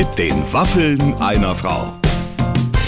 Mit 0.00 0.18
den 0.18 0.50
Waffeln 0.50 1.12
einer 1.16 1.54
Frau. 1.54 1.92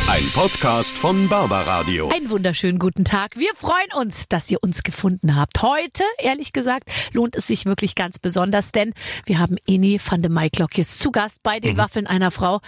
Ein 0.09 0.27
Podcast 0.33 0.97
von 0.97 1.29
Barbaradio. 1.29 2.09
Einen 2.09 2.31
wunderschönen 2.31 2.79
guten 2.79 3.05
Tag. 3.05 3.37
Wir 3.37 3.51
freuen 3.55 3.93
uns, 3.95 4.31
dass 4.31 4.51
ihr 4.51 4.63
uns 4.63 4.83
gefunden 4.83 5.37
habt. 5.37 5.61
Heute, 5.61 6.05
ehrlich 6.17 6.55
gesagt, 6.55 6.85
lohnt 7.13 7.37
es 7.37 7.47
sich 7.47 7.67
wirklich 7.67 7.97
ganz 7.97 8.19
besonders, 8.19 8.73
denn 8.73 8.95
wir 9.27 9.41
haben 9.41 9.59
Eni 9.67 10.01
van 10.03 10.23
de 10.23 10.31
Maiklokjes 10.31 10.97
zu 10.97 11.11
Gast 11.11 11.43
bei 11.43 11.61
den 11.61 11.77
Waffeln 11.77 12.07
einer 12.07 12.31
Frau. 12.31 12.63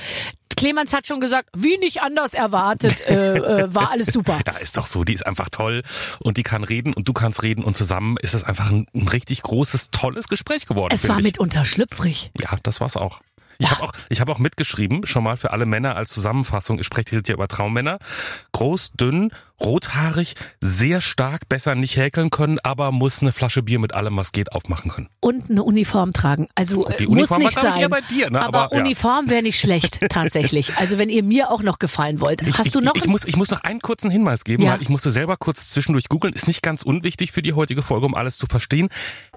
Clemens 0.56 0.92
hat 0.92 1.06
schon 1.06 1.20
gesagt, 1.20 1.48
wie 1.56 1.79
nicht 1.79 2.02
anders 2.02 2.34
erwartet, 2.34 3.08
äh, 3.08 3.38
äh, 3.38 3.74
war 3.74 3.92
alles 3.92 4.08
super. 4.08 4.40
Ja, 4.46 4.58
ist 4.58 4.76
doch 4.76 4.86
so. 4.86 5.04
Die 5.04 5.14
ist 5.14 5.24
einfach 5.24 5.48
toll 5.48 5.82
und 6.18 6.36
die 6.36 6.42
kann 6.42 6.64
reden 6.64 6.92
und 6.92 7.08
du 7.08 7.14
kannst 7.14 7.42
reden 7.42 7.64
und 7.64 7.79
zusammen 7.79 8.18
ist 8.20 8.34
es 8.34 8.45
einfach 8.45 8.70
ein, 8.70 8.86
ein 8.95 9.08
richtig 9.08 9.40
großes, 9.40 9.90
tolles 9.90 10.29
Gespräch 10.29 10.66
geworden. 10.66 10.92
Es 10.95 11.09
war 11.09 11.16
ich. 11.16 11.24
mitunter 11.24 11.65
schlüpfrig. 11.65 12.30
Ja, 12.38 12.59
das 12.62 12.83
war's 12.83 12.98
auch. 12.98 13.20
Ich 13.64 13.70
habe 13.70 13.82
auch, 13.82 13.92
ich 14.10 14.20
habe 14.20 14.32
auch 14.32 14.38
mitgeschrieben, 14.38 15.06
schon 15.06 15.24
mal 15.24 15.36
für 15.36 15.50
alle 15.52 15.66
Männer 15.66 15.96
als 15.96 16.10
Zusammenfassung. 16.10 16.78
Ich 16.78 16.86
spreche 16.86 17.22
hier 17.24 17.34
über 17.34 17.48
Traummänner. 17.48 17.98
Groß, 18.52 18.92
dünn, 18.92 19.32
rothaarig, 19.60 20.34
sehr 20.60 21.00
stark, 21.00 21.48
besser 21.48 21.74
nicht 21.74 21.96
häkeln 21.96 22.30
können, 22.30 22.58
aber 22.62 22.90
muss 22.92 23.22
eine 23.22 23.32
Flasche 23.32 23.62
Bier 23.62 23.78
mit 23.78 23.94
allem, 23.94 24.16
was 24.16 24.32
geht, 24.32 24.52
aufmachen 24.52 24.90
können. 24.90 25.08
Und 25.20 25.50
eine 25.50 25.62
Uniform 25.62 26.12
tragen. 26.12 26.48
Also 26.54 26.84
Die 26.98 27.04
äh, 27.04 27.06
Uniform 27.06 27.42
muss 27.42 27.54
nicht 27.54 27.62
sein. 27.62 27.80
eher 27.80 27.88
bei 27.88 28.00
dir, 28.02 28.30
ne? 28.30 28.40
Aber, 28.42 28.64
Aber, 28.64 28.77
ja. 28.77 28.82
Uniform 28.82 29.30
wäre 29.30 29.42
nicht 29.42 29.58
schlecht, 29.60 30.00
tatsächlich. 30.10 30.77
Also 30.77 30.98
wenn 30.98 31.08
ihr 31.08 31.22
mir 31.22 31.50
auch 31.50 31.62
noch 31.62 31.78
gefallen 31.78 32.20
wollt. 32.20 32.42
Hast 32.58 32.66
ich, 32.66 32.72
du 32.72 32.80
noch? 32.80 32.94
Ich, 32.96 33.04
ich, 33.04 33.08
muss, 33.10 33.24
ich 33.24 33.36
muss 33.36 33.50
noch 33.50 33.62
einen 33.62 33.80
kurzen 33.80 34.10
Hinweis 34.10 34.44
geben, 34.44 34.64
Ja. 34.64 34.72
weil 34.72 34.82
ich 34.82 34.88
musste 34.88 35.10
selber 35.10 35.36
kurz 35.36 35.70
zwischendurch 35.70 36.08
googeln. 36.08 36.34
Ist 36.34 36.48
nicht 36.48 36.62
ganz 36.62 36.82
unwichtig 36.82 37.32
für 37.32 37.42
die 37.42 37.52
heutige 37.52 37.82
Folge, 37.82 38.06
um 38.06 38.14
alles 38.14 38.36
zu 38.38 38.46
verstehen. 38.46 38.88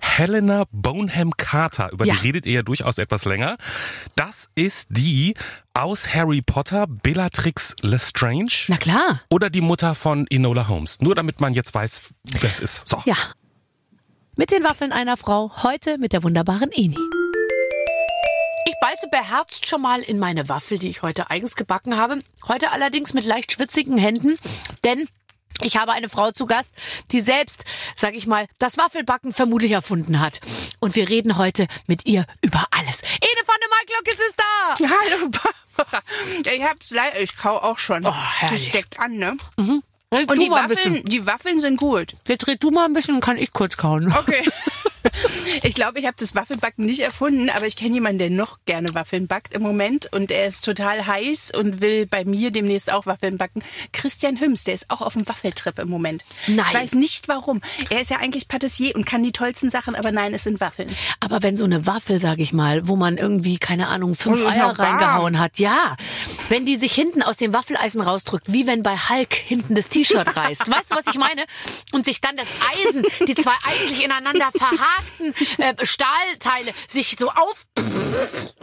Helena 0.01 0.65
Bonham 0.71 1.31
Carter, 1.37 1.91
über 1.91 2.05
Ja. 2.05 2.15
die 2.15 2.19
redet 2.21 2.45
ihr 2.45 2.53
ja 2.53 2.61
durchaus 2.63 2.97
etwas 2.97 3.25
länger. 3.25 3.57
Das 4.15 4.49
ist 4.55 4.87
die 4.91 5.35
aus 5.77 6.13
Harry 6.13 6.41
Potter, 6.41 6.87
Bellatrix 6.87 7.75
Lestrange. 7.81 8.65
Na 8.67 8.77
klar. 8.77 9.21
Oder 9.29 9.49
die 9.49 9.61
Mutter 9.61 9.95
von 9.95 10.25
Enola 10.27 10.67
Holmes. 10.67 11.01
Nur 11.01 11.13
damit 11.15 11.39
man 11.39 11.53
jetzt 11.53 11.73
weiß, 11.73 12.01
wer 12.39 12.49
es 12.49 12.59
ist. 12.59 12.87
So. 12.87 13.01
Ja. 13.05 13.15
Mit 14.35 14.51
den 14.51 14.63
Waffeln 14.63 14.91
einer 14.91 15.17
Frau, 15.17 15.51
heute 15.63 15.97
mit 15.97 16.13
der 16.13 16.23
wunderbaren 16.23 16.71
Eni. 16.71 16.97
Ich 18.65 18.75
beiße 18.81 19.07
beherzt 19.11 19.67
schon 19.67 19.81
mal 19.81 20.01
in 20.01 20.19
meine 20.19 20.49
Waffel, 20.49 20.77
die 20.77 20.89
ich 20.89 21.01
heute 21.01 21.29
eigens 21.29 21.55
gebacken 21.55 21.97
habe. 21.97 22.21
Heute 22.47 22.71
allerdings 22.71 23.13
mit 23.13 23.25
leicht 23.25 23.51
schwitzigen 23.51 23.97
Händen, 23.97 24.37
denn 24.83 25.07
ich 25.61 25.77
habe 25.77 25.91
eine 25.91 26.09
Frau 26.09 26.31
zu 26.31 26.45
Gast, 26.45 26.71
die 27.11 27.21
selbst, 27.21 27.65
sag 27.95 28.13
ich 28.13 28.27
mal, 28.27 28.47
das 28.59 28.77
Waffelbacken 28.77 29.33
vermutlich 29.33 29.71
erfunden 29.71 30.19
hat. 30.19 30.39
Und 30.79 30.95
wir 30.95 31.09
reden 31.09 31.37
heute 31.37 31.67
mit 31.87 32.05
ihr 32.05 32.25
über 32.41 32.65
alles. 32.71 33.01
Ene 33.01 33.41
van 33.45 33.55
der 33.61 33.69
Marklock 33.69 34.07
ist 34.07 34.21
es 34.27 34.35
da! 34.35 34.97
Hallo 35.11 35.29
ich 36.51 36.63
hab's 36.63 36.91
leider, 36.91 37.21
ich 37.21 37.35
kau 37.37 37.57
auch 37.57 37.79
schon. 37.79 38.05
Oh, 38.05 38.11
herrlich. 38.11 38.65
das 38.65 38.69
steckt 38.69 38.99
an, 38.99 39.17
ne? 39.17 39.37
Red 40.13 40.31
Und 40.31 40.41
die 40.41 40.49
Waffeln, 40.49 41.03
die 41.03 41.25
Waffeln 41.25 41.59
sind 41.59 41.77
gut. 41.77 42.15
Jetzt 42.27 42.47
red 42.47 42.63
du 42.63 42.71
mal 42.71 42.85
ein 42.85 42.93
bisschen, 42.93 43.15
dann 43.15 43.21
kann 43.21 43.37
ich 43.37 43.51
kurz 43.51 43.75
kauen. 43.75 44.13
Okay. 44.17 44.47
Ich 45.63 45.75
glaube, 45.75 45.99
ich 45.99 46.05
habe 46.05 46.15
das 46.19 46.35
Waffelbacken 46.35 46.85
nicht 46.85 47.01
erfunden, 47.01 47.49
aber 47.49 47.65
ich 47.65 47.75
kenne 47.75 47.95
jemanden, 47.95 48.19
der 48.19 48.29
noch 48.29 48.59
gerne 48.65 48.93
Waffeln 48.93 49.27
backt 49.27 49.53
im 49.53 49.61
Moment 49.61 50.11
und 50.13 50.31
er 50.31 50.47
ist 50.47 50.63
total 50.63 51.05
heiß 51.05 51.51
und 51.51 51.81
will 51.81 52.05
bei 52.05 52.25
mir 52.25 52.51
demnächst 52.51 52.91
auch 52.91 53.05
Waffeln 53.05 53.37
backen. 53.37 53.63
Christian 53.93 54.39
Hüms, 54.39 54.63
der 54.63 54.73
ist 54.73 54.89
auch 54.89 55.01
auf 55.01 55.13
dem 55.13 55.27
Waffeltrip 55.27 55.79
im 55.79 55.89
Moment. 55.89 56.23
Nein. 56.47 56.65
Ich 56.67 56.73
weiß 56.73 56.93
nicht 56.93 57.27
warum. 57.27 57.61
Er 57.89 58.01
ist 58.01 58.11
ja 58.11 58.17
eigentlich 58.17 58.47
Patissier 58.47 58.95
und 58.95 59.05
kann 59.05 59.23
die 59.23 59.31
tollsten 59.31 59.69
Sachen, 59.69 59.95
aber 59.95 60.11
nein, 60.11 60.33
es 60.33 60.43
sind 60.43 60.59
Waffeln. 60.59 60.89
Aber 61.19 61.43
wenn 61.43 61.57
so 61.57 61.65
eine 61.65 61.87
Waffel, 61.87 62.21
sag 62.21 62.39
ich 62.39 62.53
mal, 62.53 62.87
wo 62.87 62.95
man 62.95 63.17
irgendwie, 63.17 63.57
keine 63.57 63.87
Ahnung, 63.87 64.15
fünf 64.15 64.41
Eier 64.41 64.77
reingehauen 64.77 65.39
hat, 65.39 65.59
ja. 65.59 65.95
Wenn 66.49 66.65
die 66.65 66.77
sich 66.77 66.93
hinten 66.93 67.21
aus 67.23 67.37
dem 67.37 67.53
Waffeleisen 67.53 68.01
rausdrückt, 68.01 68.51
wie 68.51 68.67
wenn 68.67 68.83
bei 68.83 68.95
Hulk 68.97 69.33
hinten 69.33 69.75
das 69.75 69.89
T-Shirt 69.89 70.35
reißt. 70.35 70.69
Weißt 70.69 70.91
du, 70.91 70.95
was 70.95 71.07
ich 71.07 71.15
meine? 71.15 71.45
Und 71.91 72.05
sich 72.05 72.21
dann 72.21 72.37
das 72.37 72.47
Eisen, 72.73 73.03
die 73.27 73.35
zwei 73.35 73.53
eigentlich 73.65 74.03
ineinander 74.03 74.49
verhakten 74.97 75.33
äh, 75.61 75.85
Stahlteile, 75.85 76.73
sich 76.87 77.15
so 77.19 77.29
auf 77.29 77.65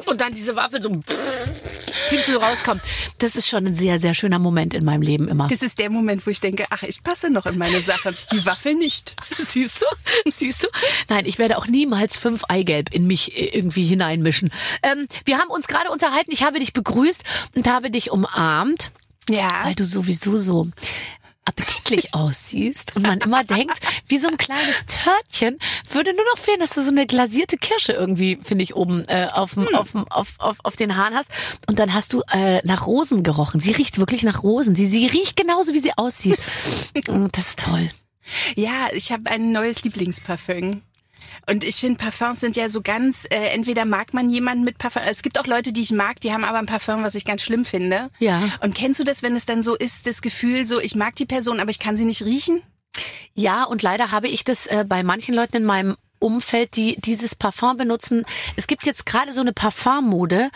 und 0.06 0.20
dann 0.20 0.34
diese 0.34 0.56
Waffel 0.56 0.82
so 0.82 0.90
hinten 0.90 2.32
so 2.32 2.38
rauskommt. 2.38 2.82
Das 3.18 3.36
ist 3.36 3.48
schon 3.48 3.66
ein 3.66 3.74
sehr, 3.74 3.98
sehr 3.98 4.14
schöner 4.14 4.38
Moment 4.38 4.74
in 4.74 4.84
meinem 4.84 5.02
Leben 5.02 5.28
immer. 5.28 5.48
Das 5.48 5.62
ist 5.62 5.78
der 5.78 5.90
Moment, 5.90 6.26
wo 6.26 6.30
ich 6.30 6.40
denke, 6.40 6.66
ach, 6.70 6.82
ich 6.82 7.02
passe 7.02 7.30
noch 7.30 7.46
in 7.46 7.58
meine 7.58 7.80
Sache. 7.80 8.14
Die 8.32 8.44
Waffel 8.44 8.74
nicht. 8.74 9.16
Siehst 9.38 9.82
du? 9.82 10.30
Siehst 10.30 10.62
du? 10.64 10.68
Nein, 11.08 11.26
ich 11.26 11.38
werde 11.38 11.56
auch 11.58 11.66
niemals 11.66 12.16
fünf 12.16 12.44
Eigelb 12.48 12.92
in 12.92 13.06
mich 13.06 13.36
äh, 13.38 13.46
irgendwie 13.56 13.84
hineinmischen. 13.84 14.50
Ähm, 14.82 15.06
wir 15.24 15.38
haben 15.38 15.48
uns 15.50 15.68
gerade 15.68 15.90
unterhalten. 15.90 16.30
Ich 16.32 16.42
habe 16.42 16.58
dich 16.58 16.72
begrüßt 16.72 17.22
und 17.54 17.66
habe 17.68 17.90
dich 17.90 18.10
umarmt, 18.10 18.90
Ja. 19.28 19.48
weil 19.64 19.74
du 19.74 19.84
sowieso 19.84 20.36
so 20.36 20.68
appetitlich 21.46 22.14
aussiehst 22.14 22.96
und 22.96 23.02
man 23.02 23.18
immer 23.20 23.44
denkt, 23.44 23.78
wie 24.08 24.18
so 24.18 24.28
ein 24.28 24.36
kleines 24.36 24.84
Törtchen 24.86 25.58
würde 25.90 26.14
nur 26.14 26.24
noch 26.32 26.38
fehlen, 26.38 26.58
dass 26.60 26.70
du 26.70 26.82
so 26.82 26.90
eine 26.90 27.06
glasierte 27.06 27.56
Kirsche 27.58 27.92
irgendwie, 27.92 28.38
finde 28.42 28.64
ich, 28.64 28.74
oben 28.74 29.04
äh, 29.08 29.28
auf, 29.32 29.54
dem- 29.54 29.74
auf, 29.74 29.92
dem- 29.92 30.08
auf, 30.08 30.28
auf, 30.38 30.56
auf 30.62 30.76
den 30.76 30.96
Haaren 30.96 31.14
hast. 31.14 31.30
Und 31.68 31.78
dann 31.78 31.92
hast 31.92 32.12
du 32.12 32.22
äh, 32.32 32.60
nach 32.66 32.86
Rosen 32.86 33.22
gerochen. 33.22 33.60
Sie 33.60 33.72
riecht 33.72 33.98
wirklich 33.98 34.22
nach 34.22 34.42
Rosen. 34.42 34.74
Sie, 34.74 34.86
sie 34.86 35.06
riecht 35.06 35.36
genauso, 35.36 35.74
wie 35.74 35.80
sie 35.80 35.92
aussieht. 35.96 36.38
Und 37.08 37.36
das 37.36 37.48
ist 37.50 37.58
toll. 37.60 37.90
Ja, 38.56 38.88
ich 38.94 39.12
habe 39.12 39.30
ein 39.30 39.52
neues 39.52 39.82
Lieblingsparfüm. 39.84 40.80
Und 41.48 41.64
ich 41.64 41.76
finde, 41.76 41.98
Parfums 41.98 42.40
sind 42.40 42.56
ja 42.56 42.68
so 42.68 42.82
ganz, 42.82 43.26
äh, 43.30 43.54
entweder 43.54 43.84
mag 43.84 44.14
man 44.14 44.30
jemanden 44.30 44.64
mit 44.64 44.78
Parfum, 44.78 45.02
es 45.06 45.22
gibt 45.22 45.38
auch 45.38 45.46
Leute, 45.46 45.72
die 45.72 45.82
ich 45.82 45.92
mag, 45.92 46.20
die 46.20 46.32
haben 46.32 46.44
aber 46.44 46.58
ein 46.58 46.66
Parfum, 46.66 47.02
was 47.02 47.14
ich 47.14 47.24
ganz 47.24 47.42
schlimm 47.42 47.64
finde. 47.64 48.10
Ja. 48.18 48.50
Und 48.60 48.74
kennst 48.74 49.00
du 49.00 49.04
das, 49.04 49.22
wenn 49.22 49.34
es 49.34 49.46
dann 49.46 49.62
so 49.62 49.74
ist, 49.74 50.06
das 50.06 50.22
Gefühl, 50.22 50.66
so 50.66 50.80
ich 50.80 50.94
mag 50.94 51.16
die 51.16 51.26
Person, 51.26 51.60
aber 51.60 51.70
ich 51.70 51.78
kann 51.78 51.96
sie 51.96 52.04
nicht 52.04 52.24
riechen? 52.24 52.62
Ja, 53.34 53.64
und 53.64 53.82
leider 53.82 54.12
habe 54.12 54.28
ich 54.28 54.44
das 54.44 54.66
äh, 54.66 54.84
bei 54.86 55.02
manchen 55.02 55.34
Leuten 55.34 55.56
in 55.56 55.64
meinem 55.64 55.96
Umfeld, 56.24 56.76
die 56.76 56.96
dieses 57.00 57.34
Parfum 57.34 57.76
benutzen. 57.76 58.24
Es 58.56 58.66
gibt 58.66 58.86
jetzt 58.86 59.06
gerade 59.06 59.32
so 59.32 59.40
eine 59.40 59.52
Parfummode, 59.52 60.50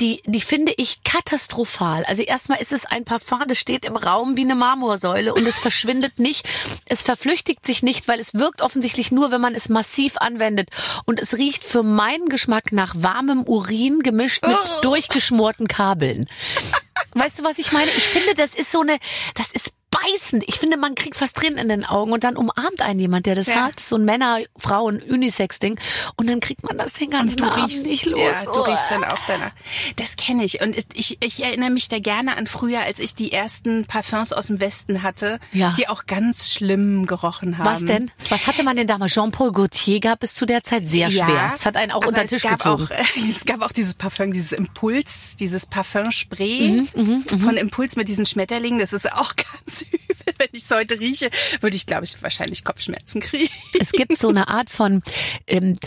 die, 0.00 0.22
die 0.26 0.40
finde 0.40 0.72
ich 0.76 1.02
katastrophal. 1.02 2.04
Also 2.04 2.22
erstmal 2.22 2.60
ist 2.60 2.72
es 2.72 2.86
ein 2.86 3.04
Parfum, 3.04 3.42
das 3.48 3.58
steht 3.58 3.84
im 3.84 3.96
Raum 3.96 4.36
wie 4.36 4.42
eine 4.42 4.54
Marmorsäule 4.54 5.34
und 5.34 5.46
es 5.46 5.58
verschwindet 5.58 6.18
nicht. 6.18 6.48
Es 6.86 7.02
verflüchtigt 7.02 7.66
sich 7.66 7.82
nicht, 7.82 8.06
weil 8.06 8.20
es 8.20 8.34
wirkt 8.34 8.62
offensichtlich 8.62 9.10
nur, 9.10 9.30
wenn 9.30 9.40
man 9.40 9.54
es 9.54 9.68
massiv 9.68 10.16
anwendet. 10.18 10.70
Und 11.04 11.20
es 11.20 11.36
riecht 11.36 11.64
für 11.64 11.82
meinen 11.82 12.28
Geschmack 12.28 12.72
nach 12.72 12.94
warmem 12.96 13.42
Urin 13.42 14.00
gemischt 14.00 14.46
mit 14.46 14.56
durchgeschmorten 14.82 15.66
Kabeln. 15.66 16.28
Weißt 17.14 17.40
du, 17.40 17.44
was 17.44 17.58
ich 17.58 17.72
meine? 17.72 17.90
Ich 17.96 18.04
finde, 18.04 18.34
das 18.34 18.54
ist 18.54 18.70
so 18.70 18.80
eine, 18.80 18.98
das 19.34 19.52
ist 19.52 19.72
beißend. 19.90 20.44
Ich 20.46 20.56
finde, 20.56 20.76
man 20.76 20.94
kriegt 20.94 21.16
fast 21.16 21.36
Tränen 21.36 21.58
in 21.58 21.68
den 21.68 21.84
Augen 21.84 22.12
und 22.12 22.24
dann 22.24 22.36
umarmt 22.36 22.82
einen 22.82 23.00
jemand, 23.00 23.26
der 23.26 23.34
das 23.34 23.46
Ja. 23.46 23.66
hat. 23.66 23.80
So 23.80 23.96
ein 23.96 24.04
Männer, 24.04 24.38
Frauen, 24.58 25.00
Unisex-Ding. 25.02 25.78
Und 26.16 26.28
dann 26.28 26.40
kriegt 26.40 26.62
man 26.64 26.76
das 26.78 26.94
den 26.94 27.10
ganzen 27.10 27.42
Und 27.42 27.50
du 27.56 27.62
riechst, 27.64 27.86
nicht 27.86 28.06
los. 28.06 28.20
ja, 28.20 28.44
du 28.44 28.50
Oh. 28.60 28.62
riechst 28.62 28.90
dann 28.90 29.04
auch 29.04 29.18
danach. 29.26 29.52
Das 29.96 30.16
kenne 30.16 30.44
ich. 30.44 30.60
Und 30.60 30.76
ich, 30.94 31.18
ich 31.24 31.42
erinnere 31.42 31.70
mich 31.70 31.88
da 31.88 31.98
gerne 31.98 32.36
an 32.36 32.46
früher, 32.46 32.80
als 32.80 32.98
ich 32.98 33.14
die 33.14 33.32
ersten 33.32 33.84
Parfums 33.86 34.32
aus 34.32 34.48
dem 34.48 34.60
Westen 34.60 35.02
hatte, 35.02 35.38
Ja. 35.52 35.72
die 35.76 35.88
auch 35.88 36.06
ganz 36.06 36.50
schlimm 36.52 37.06
gerochen 37.06 37.58
haben. 37.58 37.66
Was 37.66 37.84
denn? 37.84 38.10
Was 38.28 38.46
hatte 38.46 38.62
man 38.62 38.76
denn 38.76 38.86
damals? 38.86 39.12
Jean-Paul 39.12 39.52
Gaultier 39.52 40.00
gab 40.00 40.22
es 40.22 40.34
zu 40.34 40.44
der 40.46 40.62
Zeit 40.62 40.86
sehr 40.86 41.10
schwer. 41.10 41.52
Es 41.54 41.64
hat 41.66 41.76
einen 41.76 41.92
auch 41.92 42.04
unter 42.06 42.20
den 42.20 42.24
es 42.24 42.30
Tisch 42.30 42.42
gab 42.42 42.58
gezogen. 42.58 42.84
Auch, 42.84 42.90
es 43.28 43.44
gab 43.46 43.62
auch 43.62 43.72
dieses 43.72 43.94
Parfum, 43.94 44.32
dieses 44.32 44.52
Impuls, 44.52 45.36
dieses 45.36 45.66
Parfumspray 45.66 46.86
Mhm, 46.94 47.24
von 47.40 47.56
Impuls 47.56 47.96
mit 47.96 48.08
diesen 48.08 48.26
Schmetterlingen. 48.26 48.78
Das 48.78 48.92
ist 48.92 49.10
auch 49.12 49.32
ganz 49.36 49.77
übel. 49.82 50.16
Wenn 50.38 50.48
ich 50.52 50.64
es 50.64 50.70
heute 50.70 50.98
rieche, 51.00 51.30
würde 51.60 51.76
ich, 51.76 51.86
glaube 51.86 52.04
ich, 52.04 52.22
wahrscheinlich 52.22 52.64
Kopfschmerzen 52.64 53.20
kriegen. 53.20 53.52
Es 53.78 53.92
gibt 53.92 54.16
so 54.18 54.28
eine 54.28 54.48
Art 54.48 54.70
von 54.70 55.02
ähm, 55.46 55.78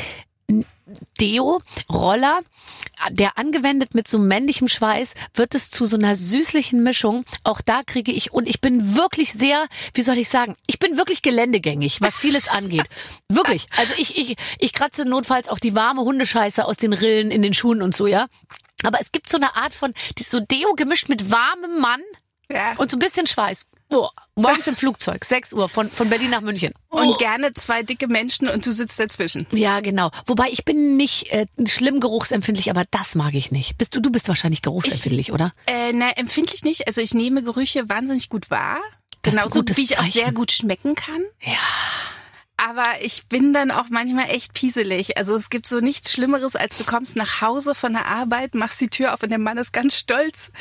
Deo, 1.19 1.61
Roller, 1.89 2.41
der 3.11 3.37
angewendet 3.37 3.95
mit 3.95 4.07
so 4.07 4.19
männlichem 4.19 4.67
Schweiß, 4.67 5.13
wird 5.35 5.55
es 5.55 5.69
zu 5.69 5.85
so 5.85 5.95
einer 5.95 6.15
süßlichen 6.15 6.83
Mischung. 6.83 7.23
Auch 7.43 7.61
da 7.61 7.83
kriege 7.83 8.11
ich, 8.11 8.33
und 8.33 8.47
ich 8.47 8.59
bin 8.59 8.95
wirklich 8.95 9.31
sehr, 9.33 9.67
wie 9.93 10.01
soll 10.01 10.17
ich 10.17 10.27
sagen, 10.29 10.55
ich 10.67 10.79
bin 10.79 10.97
wirklich 10.97 11.21
geländegängig, 11.21 12.01
was 12.01 12.17
vieles 12.17 12.47
angeht. 12.47 12.83
Wirklich. 13.29 13.67
Also 13.77 13.93
ich, 13.97 14.17
ich, 14.17 14.35
ich 14.59 14.73
kratze 14.73 15.05
notfalls 15.05 15.47
auch 15.47 15.59
die 15.59 15.75
warme 15.75 16.01
Hundescheiße 16.01 16.65
aus 16.65 16.75
den 16.77 16.91
Rillen 16.91 17.31
in 17.31 17.41
den 17.41 17.53
Schuhen 17.53 17.81
und 17.81 17.95
so, 17.95 18.07
ja. 18.07 18.27
Aber 18.83 18.99
es 18.99 19.11
gibt 19.11 19.29
so 19.29 19.37
eine 19.37 19.55
Art 19.55 19.73
von, 19.73 19.93
die 20.17 20.21
ist 20.23 20.31
so 20.31 20.39
Deo 20.41 20.73
gemischt 20.73 21.07
mit 21.07 21.31
warmem 21.31 21.79
Mann 21.79 22.01
Ja. 22.49 22.73
und 22.77 22.91
so 22.91 22.97
ein 22.97 22.99
bisschen 22.99 23.27
Schweiß. 23.27 23.67
Boah, 23.91 24.11
morgens 24.35 24.67
im 24.67 24.75
Flugzeug, 24.77 25.25
6 25.25 25.51
Uhr 25.51 25.67
von, 25.67 25.89
von 25.89 26.09
Berlin 26.09 26.29
nach 26.29 26.39
München. 26.39 26.73
Und 26.87 27.19
gerne 27.19 27.51
zwei 27.51 27.83
dicke 27.83 28.07
Menschen 28.07 28.47
und 28.47 28.65
du 28.65 28.71
sitzt 28.71 28.97
dazwischen. 28.97 29.45
Ja, 29.51 29.81
genau. 29.81 30.11
Wobei 30.25 30.47
ich 30.49 30.63
bin 30.63 30.95
nicht 30.95 31.29
äh, 31.33 31.45
schlimm 31.67 31.99
geruchsempfindlich, 31.99 32.69
aber 32.69 32.85
das 32.89 33.15
mag 33.15 33.33
ich 33.33 33.51
nicht. 33.51 33.77
Bist 33.77 33.93
du, 33.93 33.99
du 33.99 34.09
bist 34.09 34.29
wahrscheinlich 34.29 34.61
geruchsempfindlich, 34.61 35.33
oder? 35.33 35.51
Äh, 35.67 35.91
na, 35.93 36.09
empfindlich 36.11 36.63
nicht. 36.63 36.87
Also 36.87 37.01
ich 37.01 37.13
nehme 37.13 37.43
Gerüche 37.43 37.89
wahnsinnig 37.89 38.29
gut 38.29 38.49
wahr. 38.49 38.79
Das 39.23 39.35
Genauso 39.35 39.61
wie 39.75 39.83
ich 39.83 39.99
auch 39.99 40.07
sehr 40.07 40.31
gut 40.31 40.51
schmecken 40.51 40.95
kann. 40.95 41.21
Ja. 41.41 41.59
Aber 42.69 42.85
ich 43.01 43.23
bin 43.27 43.53
dann 43.53 43.71
auch 43.71 43.85
manchmal 43.89 44.29
echt 44.29 44.53
pieselig. 44.53 45.17
Also 45.17 45.35
es 45.35 45.49
gibt 45.49 45.67
so 45.67 45.79
nichts 45.79 46.11
Schlimmeres, 46.11 46.55
als 46.55 46.77
du 46.77 46.83
kommst 46.83 47.15
nach 47.15 47.41
Hause 47.41 47.73
von 47.73 47.93
der 47.93 48.05
Arbeit, 48.05 48.53
machst 48.53 48.79
die 48.81 48.87
Tür 48.89 49.13
auf 49.13 49.23
und 49.23 49.29
der 49.29 49.39
Mann 49.39 49.57
ist 49.57 49.71
ganz 49.73 49.97
stolz. 49.97 50.51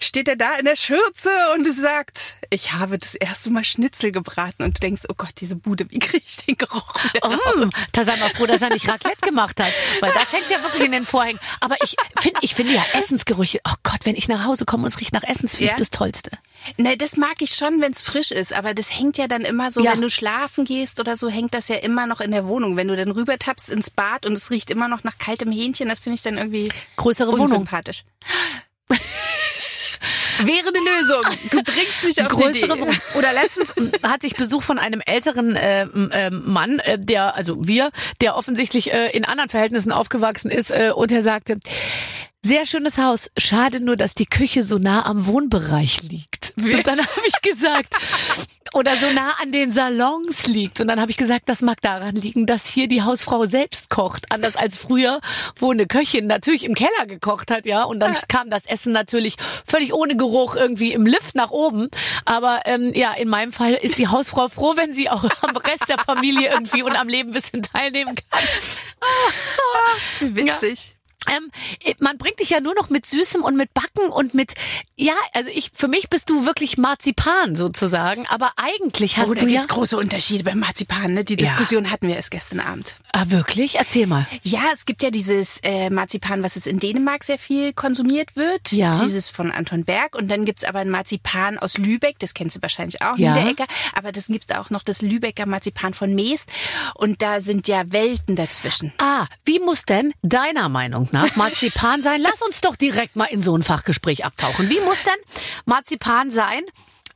Steht 0.00 0.26
er 0.28 0.36
da 0.36 0.54
in 0.58 0.64
der 0.64 0.76
Schürze 0.76 1.30
und 1.54 1.66
sagt, 1.72 2.36
ich 2.50 2.72
habe 2.72 2.98
das 2.98 3.14
erste 3.14 3.50
Mal 3.50 3.64
Schnitzel 3.64 4.10
gebraten. 4.12 4.64
Und 4.64 4.78
du 4.78 4.80
denkst, 4.80 5.02
oh 5.08 5.14
Gott, 5.16 5.34
diese 5.38 5.56
Bude, 5.56 5.86
wie 5.90 5.98
kriege 6.00 6.22
ich 6.26 6.36
den 6.46 6.56
Geruch 6.56 6.92
wieder 7.12 7.28
Mm, 7.28 7.62
raus? 7.64 7.70
da 7.92 8.04
sei 8.04 8.16
mal 8.16 8.30
froh, 8.30 8.46
dass 8.46 8.60
er 8.62 8.70
nicht 8.70 8.88
Raclette 8.88 9.20
gemacht 9.20 9.60
hat. 9.60 9.72
Weil 10.00 10.12
das 10.12 10.32
hängt 10.32 10.50
ja 10.50 10.60
wirklich 10.62 10.84
in 10.86 10.92
den 10.92 11.06
Vorhängen. 11.06 11.38
Aber 11.60 11.76
ich 11.82 11.96
finde, 12.20 12.40
ich 12.42 12.54
finde 12.54 12.72
ja 12.74 12.84
Essensgerüche, 12.94 13.60
oh 13.64 13.74
Gott, 13.84 14.00
wenn 14.04 14.16
ich 14.16 14.26
nach 14.28 14.44
Hause 14.44 14.64
komme 14.64 14.82
und 14.84 14.88
es 14.88 15.00
riecht 15.00 15.12
nach 15.12 15.22
Essen, 15.22 15.42
das 15.42 15.52
finde 15.52 15.66
Ja? 15.66 15.72
ich 15.72 15.78
das 15.78 15.90
Tollste. 15.90 16.30
Ne, 16.78 16.96
das 16.96 17.16
mag 17.16 17.34
ich 17.40 17.54
schon, 17.54 17.80
wenn 17.80 17.92
es 17.92 18.02
frisch 18.02 18.32
ist, 18.32 18.52
aber 18.52 18.74
das 18.74 18.90
hängt 18.98 19.18
ja 19.18 19.28
dann 19.28 19.42
immer 19.42 19.70
so, 19.70 19.84
Ja. 19.84 19.92
wenn 19.92 20.00
du 20.00 20.10
schlafen 20.10 20.64
gehst 20.64 20.98
oder 20.98 21.16
so, 21.16 21.28
hängt 21.36 21.54
das 21.54 21.68
ja 21.68 21.76
immer 21.76 22.06
noch 22.06 22.20
in 22.20 22.32
der 22.32 22.46
Wohnung. 22.48 22.76
Wenn 22.76 22.88
du 22.88 22.96
dann 22.96 23.10
rüber 23.12 23.38
tappst 23.38 23.70
ins 23.70 23.90
Bad 23.90 24.26
und 24.26 24.32
es 24.32 24.50
riecht 24.50 24.70
immer 24.70 24.88
noch 24.88 25.04
nach 25.04 25.18
kaltem 25.18 25.52
Hähnchen, 25.52 25.88
das 25.88 26.00
finde 26.00 26.16
ich 26.16 26.22
dann 26.22 26.38
irgendwie 26.38 26.70
Größere 26.96 27.28
Wohnung. 27.28 27.42
unsympathisch. 27.42 28.04
Wäre 30.38 30.68
eine 30.68 30.78
Lösung. 30.78 31.22
Du 31.50 31.62
bringst 31.62 32.04
mich 32.04 32.20
auf 32.20 32.28
die 32.28 32.34
größere 32.34 32.72
Idee. 32.72 32.80
Wohnung. 32.80 32.96
Oder 33.14 33.32
letztens 33.32 33.72
hatte 34.02 34.26
ich 34.26 34.36
Besuch 34.36 34.62
von 34.62 34.78
einem 34.78 35.00
älteren 35.00 35.56
äh, 35.56 35.82
äh, 35.84 36.30
Mann, 36.30 36.78
äh, 36.80 36.98
der, 36.98 37.34
also 37.34 37.56
wir, 37.66 37.90
der 38.20 38.36
offensichtlich 38.36 38.92
äh, 38.92 39.10
in 39.16 39.24
anderen 39.24 39.48
Verhältnissen 39.48 39.92
aufgewachsen 39.92 40.50
ist 40.50 40.70
äh, 40.70 40.92
und 40.94 41.10
er 41.10 41.22
sagte, 41.22 41.58
sehr 42.46 42.64
schönes 42.64 42.96
Haus, 42.98 43.30
schade 43.36 43.80
nur, 43.80 43.96
dass 43.96 44.14
die 44.14 44.26
Küche 44.26 44.62
so 44.62 44.78
nah 44.78 45.04
am 45.04 45.26
Wohnbereich 45.26 46.02
liegt. 46.02 46.54
Und 46.56 46.86
dann 46.86 46.98
habe 46.98 47.26
ich 47.26 47.42
gesagt, 47.42 47.92
oder 48.74 48.96
so 48.96 49.12
nah 49.12 49.32
an 49.40 49.52
den 49.52 49.72
Salons 49.72 50.46
liegt. 50.46 50.80
Und 50.80 50.86
dann 50.88 51.00
habe 51.00 51.10
ich 51.10 51.16
gesagt, 51.16 51.48
das 51.48 51.62
mag 51.62 51.80
daran 51.80 52.14
liegen, 52.14 52.46
dass 52.46 52.66
hier 52.66 52.88
die 52.88 53.02
Hausfrau 53.02 53.46
selbst 53.46 53.90
kocht. 53.90 54.32
Anders 54.32 54.56
als 54.56 54.76
früher, 54.76 55.20
wo 55.58 55.72
eine 55.72 55.86
Köchin 55.86 56.26
natürlich 56.26 56.64
im 56.64 56.74
Keller 56.74 57.06
gekocht 57.06 57.50
hat, 57.50 57.66
ja. 57.66 57.84
Und 57.84 58.00
dann 58.00 58.14
kam 58.28 58.50
das 58.50 58.66
Essen 58.66 58.92
natürlich 58.92 59.36
völlig 59.66 59.92
ohne 59.92 60.16
Geruch 60.16 60.56
irgendwie 60.56 60.92
im 60.92 61.06
Lift 61.06 61.34
nach 61.34 61.50
oben. 61.50 61.88
Aber 62.24 62.62
ähm, 62.66 62.92
ja, 62.94 63.12
in 63.14 63.28
meinem 63.28 63.52
Fall 63.52 63.74
ist 63.74 63.98
die 63.98 64.08
Hausfrau 64.08 64.48
froh, 64.48 64.74
wenn 64.76 64.92
sie 64.92 65.10
auch 65.10 65.24
am 65.42 65.56
Rest 65.56 65.88
der 65.88 65.98
Familie 65.98 66.50
irgendwie 66.50 66.82
und 66.82 66.96
am 66.96 67.08
Leben 67.08 67.30
ein 67.30 67.34
bisschen 67.34 67.62
teilnehmen 67.62 68.14
kann. 68.14 68.42
Witzig. 70.34 70.95
Ähm, 71.28 71.50
man 72.00 72.18
bringt 72.18 72.40
dich 72.40 72.50
ja 72.50 72.60
nur 72.60 72.74
noch 72.74 72.90
mit 72.90 73.06
Süßem 73.06 73.42
und 73.42 73.56
mit 73.56 73.72
Backen 73.74 74.10
und 74.10 74.34
mit, 74.34 74.54
ja, 74.96 75.14
also 75.34 75.50
ich, 75.52 75.70
für 75.74 75.88
mich 75.88 76.08
bist 76.08 76.30
du 76.30 76.46
wirklich 76.46 76.78
Marzipan 76.78 77.56
sozusagen, 77.56 78.26
aber 78.28 78.52
eigentlich 78.56 79.16
hast 79.16 79.28
Oh, 79.30 79.34
da 79.34 79.40
du 79.40 79.46
ja, 79.46 79.52
gibt's 79.52 79.68
große 79.68 79.96
Unterschiede 79.96 80.44
beim 80.44 80.58
Marzipan. 80.58 81.14
Ne? 81.14 81.24
Die 81.24 81.34
Ja. 81.34 81.40
Diskussion 81.50 81.90
hatten 81.90 82.08
wir 82.08 82.16
erst 82.16 82.30
gestern 82.30 82.60
Abend. 82.60 82.96
ah, 83.12 83.24
wirklich? 83.28 83.76
Erzähl 83.78 84.06
mal. 84.06 84.26
Ja, 84.42 84.60
es 84.72 84.86
gibt 84.86 85.02
ja 85.02 85.10
dieses 85.10 85.58
äh, 85.62 85.90
Marzipan, 85.90 86.42
was 86.42 86.56
es 86.56 86.66
in 86.66 86.78
Dänemark 86.78 87.24
sehr 87.24 87.38
viel 87.38 87.72
konsumiert 87.72 88.36
wird. 88.36 88.72
Ja. 88.72 88.98
Dieses 89.00 89.28
von 89.28 89.50
Anton 89.50 89.84
Berg. 89.84 90.14
Und 90.16 90.28
dann 90.30 90.44
gibt's 90.44 90.64
aber 90.64 90.80
ein 90.80 90.90
Marzipan 90.90 91.58
aus 91.58 91.78
Lübeck, 91.78 92.18
das 92.18 92.34
kennst 92.34 92.56
du 92.56 92.62
wahrscheinlich 92.62 93.02
auch, 93.02 93.16
Ja. 93.16 93.34
Niederegger. 93.34 93.64
Aber 93.94 94.12
das 94.12 94.26
gibt 94.26 94.54
auch 94.56 94.70
noch 94.70 94.82
das 94.82 95.02
Lübecker 95.02 95.46
Marzipan 95.46 95.94
von 95.94 96.14
Meest. 96.14 96.50
Und 96.94 97.22
da 97.22 97.40
sind 97.40 97.68
ja 97.68 97.82
Welten 97.92 98.36
dazwischen. 98.36 98.92
Ah, 98.98 99.26
wie 99.44 99.58
muss 99.60 99.84
denn 99.84 100.12
deiner 100.22 100.68
Meinung 100.68 101.08
nach 101.12 101.15
Marzipan 101.36 102.02
sein? 102.02 102.20
Lass 102.20 102.42
uns 102.42 102.60
doch 102.60 102.76
direkt 102.76 103.16
mal 103.16 103.26
in 103.26 103.40
so 103.40 103.56
ein 103.56 103.62
Fachgespräch 103.62 104.24
abtauchen. 104.24 104.68
Wie 104.68 104.80
muss 104.80 105.02
denn 105.02 105.14
Marzipan 105.64 106.30
sein? 106.30 106.62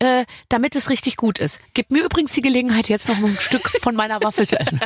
Äh, 0.02 0.24
damit 0.48 0.76
es 0.76 0.88
richtig 0.88 1.16
gut 1.16 1.38
ist. 1.38 1.60
Gib 1.74 1.90
mir 1.90 2.02
übrigens 2.02 2.32
die 2.32 2.40
Gelegenheit, 2.40 2.88
jetzt 2.88 3.06
noch 3.06 3.18
ein 3.18 3.36
Stück 3.38 3.68
von 3.82 3.94
meiner 3.94 4.22
Waffel 4.22 4.46
zu 4.48 4.58
essen. 4.58 4.80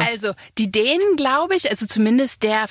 Also 0.00 0.32
die 0.58 0.70
Dänen, 0.70 1.16
glaube 1.16 1.54
ich, 1.54 1.70
also 1.70 1.86
zumindest 1.86 2.42
der, 2.42 2.66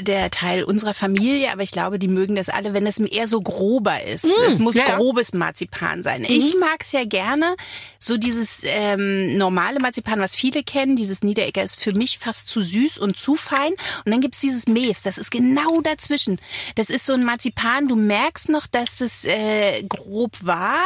der 0.00 0.30
Teil 0.30 0.64
unserer 0.64 0.94
Familie, 0.94 1.52
aber 1.52 1.62
ich 1.62 1.72
glaube, 1.72 1.98
die 1.98 2.08
mögen 2.08 2.36
das 2.36 2.48
alle, 2.48 2.74
wenn 2.74 2.86
es 2.86 2.98
eher 2.98 3.28
so 3.28 3.40
grober 3.40 4.02
ist. 4.02 4.24
es 4.48 4.58
muss 4.58 4.74
ja, 4.74 4.96
grobes 4.96 5.32
Marzipan 5.32 6.02
sein. 6.02 6.24
Ich 6.24 6.54
mag 6.58 6.78
es 6.80 6.92
ja 6.92 7.04
gerne, 7.04 7.56
so 7.98 8.16
dieses 8.16 8.62
ähm, 8.64 9.36
normale 9.36 9.80
Marzipan, 9.80 10.20
was 10.20 10.36
viele 10.36 10.62
kennen, 10.62 10.96
dieses 10.96 11.22
Niederegger 11.22 11.62
ist 11.62 11.80
für 11.80 11.92
mich 11.92 12.18
fast 12.18 12.48
zu 12.48 12.60
süß 12.60 12.98
und 12.98 13.16
zu 13.16 13.36
fein. 13.36 13.72
Und 14.04 14.12
dann 14.12 14.20
gibt's 14.20 14.40
dieses 14.40 14.66
Mees, 14.66 15.02
das 15.02 15.18
ist 15.18 15.30
genau 15.30 15.80
dazwischen. 15.80 16.40
Das 16.74 16.90
ist 16.90 17.06
so 17.06 17.12
ein 17.12 17.24
Marzipan, 17.24 17.88
du 17.88 17.96
merkst 17.96 18.48
noch, 18.48 18.66
dass 18.66 19.00
es 19.00 19.24
äh, 19.24 19.82
grob 19.84 20.36
war. 20.42 20.82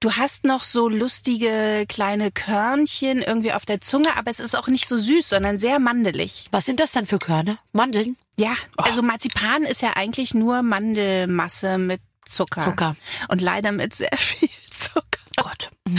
Du 0.00 0.12
hast 0.12 0.44
noch 0.44 0.62
so 0.62 0.88
lustige 0.88 1.84
kleine 1.88 2.30
Körnchen 2.30 3.20
irgendwie 3.20 3.52
auf 3.52 3.66
der 3.66 3.80
Zunge, 3.80 4.16
aber 4.16 4.30
es 4.30 4.38
ist 4.38 4.54
auch 4.54 4.68
nicht 4.68 4.86
so 4.86 4.96
süß, 4.96 5.28
sondern 5.28 5.58
sehr 5.58 5.80
mandelig. 5.80 6.46
Was 6.52 6.66
sind 6.66 6.78
das 6.78 6.92
dann 6.92 7.04
für 7.04 7.18
Körner? 7.18 7.58
Mandeln? 7.72 8.16
Ja, 8.38 8.54
also 8.76 9.02
Marzipan 9.02 9.64
ist 9.64 9.82
ja 9.82 9.96
eigentlich 9.96 10.34
nur 10.34 10.62
Mandelmasse 10.62 11.78
mit 11.78 12.00
Zucker. 12.24 12.60
Zucker. 12.60 12.96
Und 13.26 13.42
leider 13.42 13.72
mit 13.72 13.92
sehr 13.92 14.16
viel 14.16 14.48
Zucker. 14.70 15.02
Gott. 15.36 15.70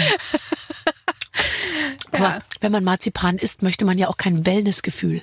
Aber 2.13 2.41
wenn 2.61 2.71
man 2.71 2.85
Marzipan 2.85 3.37
isst, 3.37 3.63
möchte 3.63 3.83
man 3.83 3.97
ja 3.97 4.07
auch 4.07 4.17
kein 4.17 4.45
Wellnessgefühl. 4.45 5.21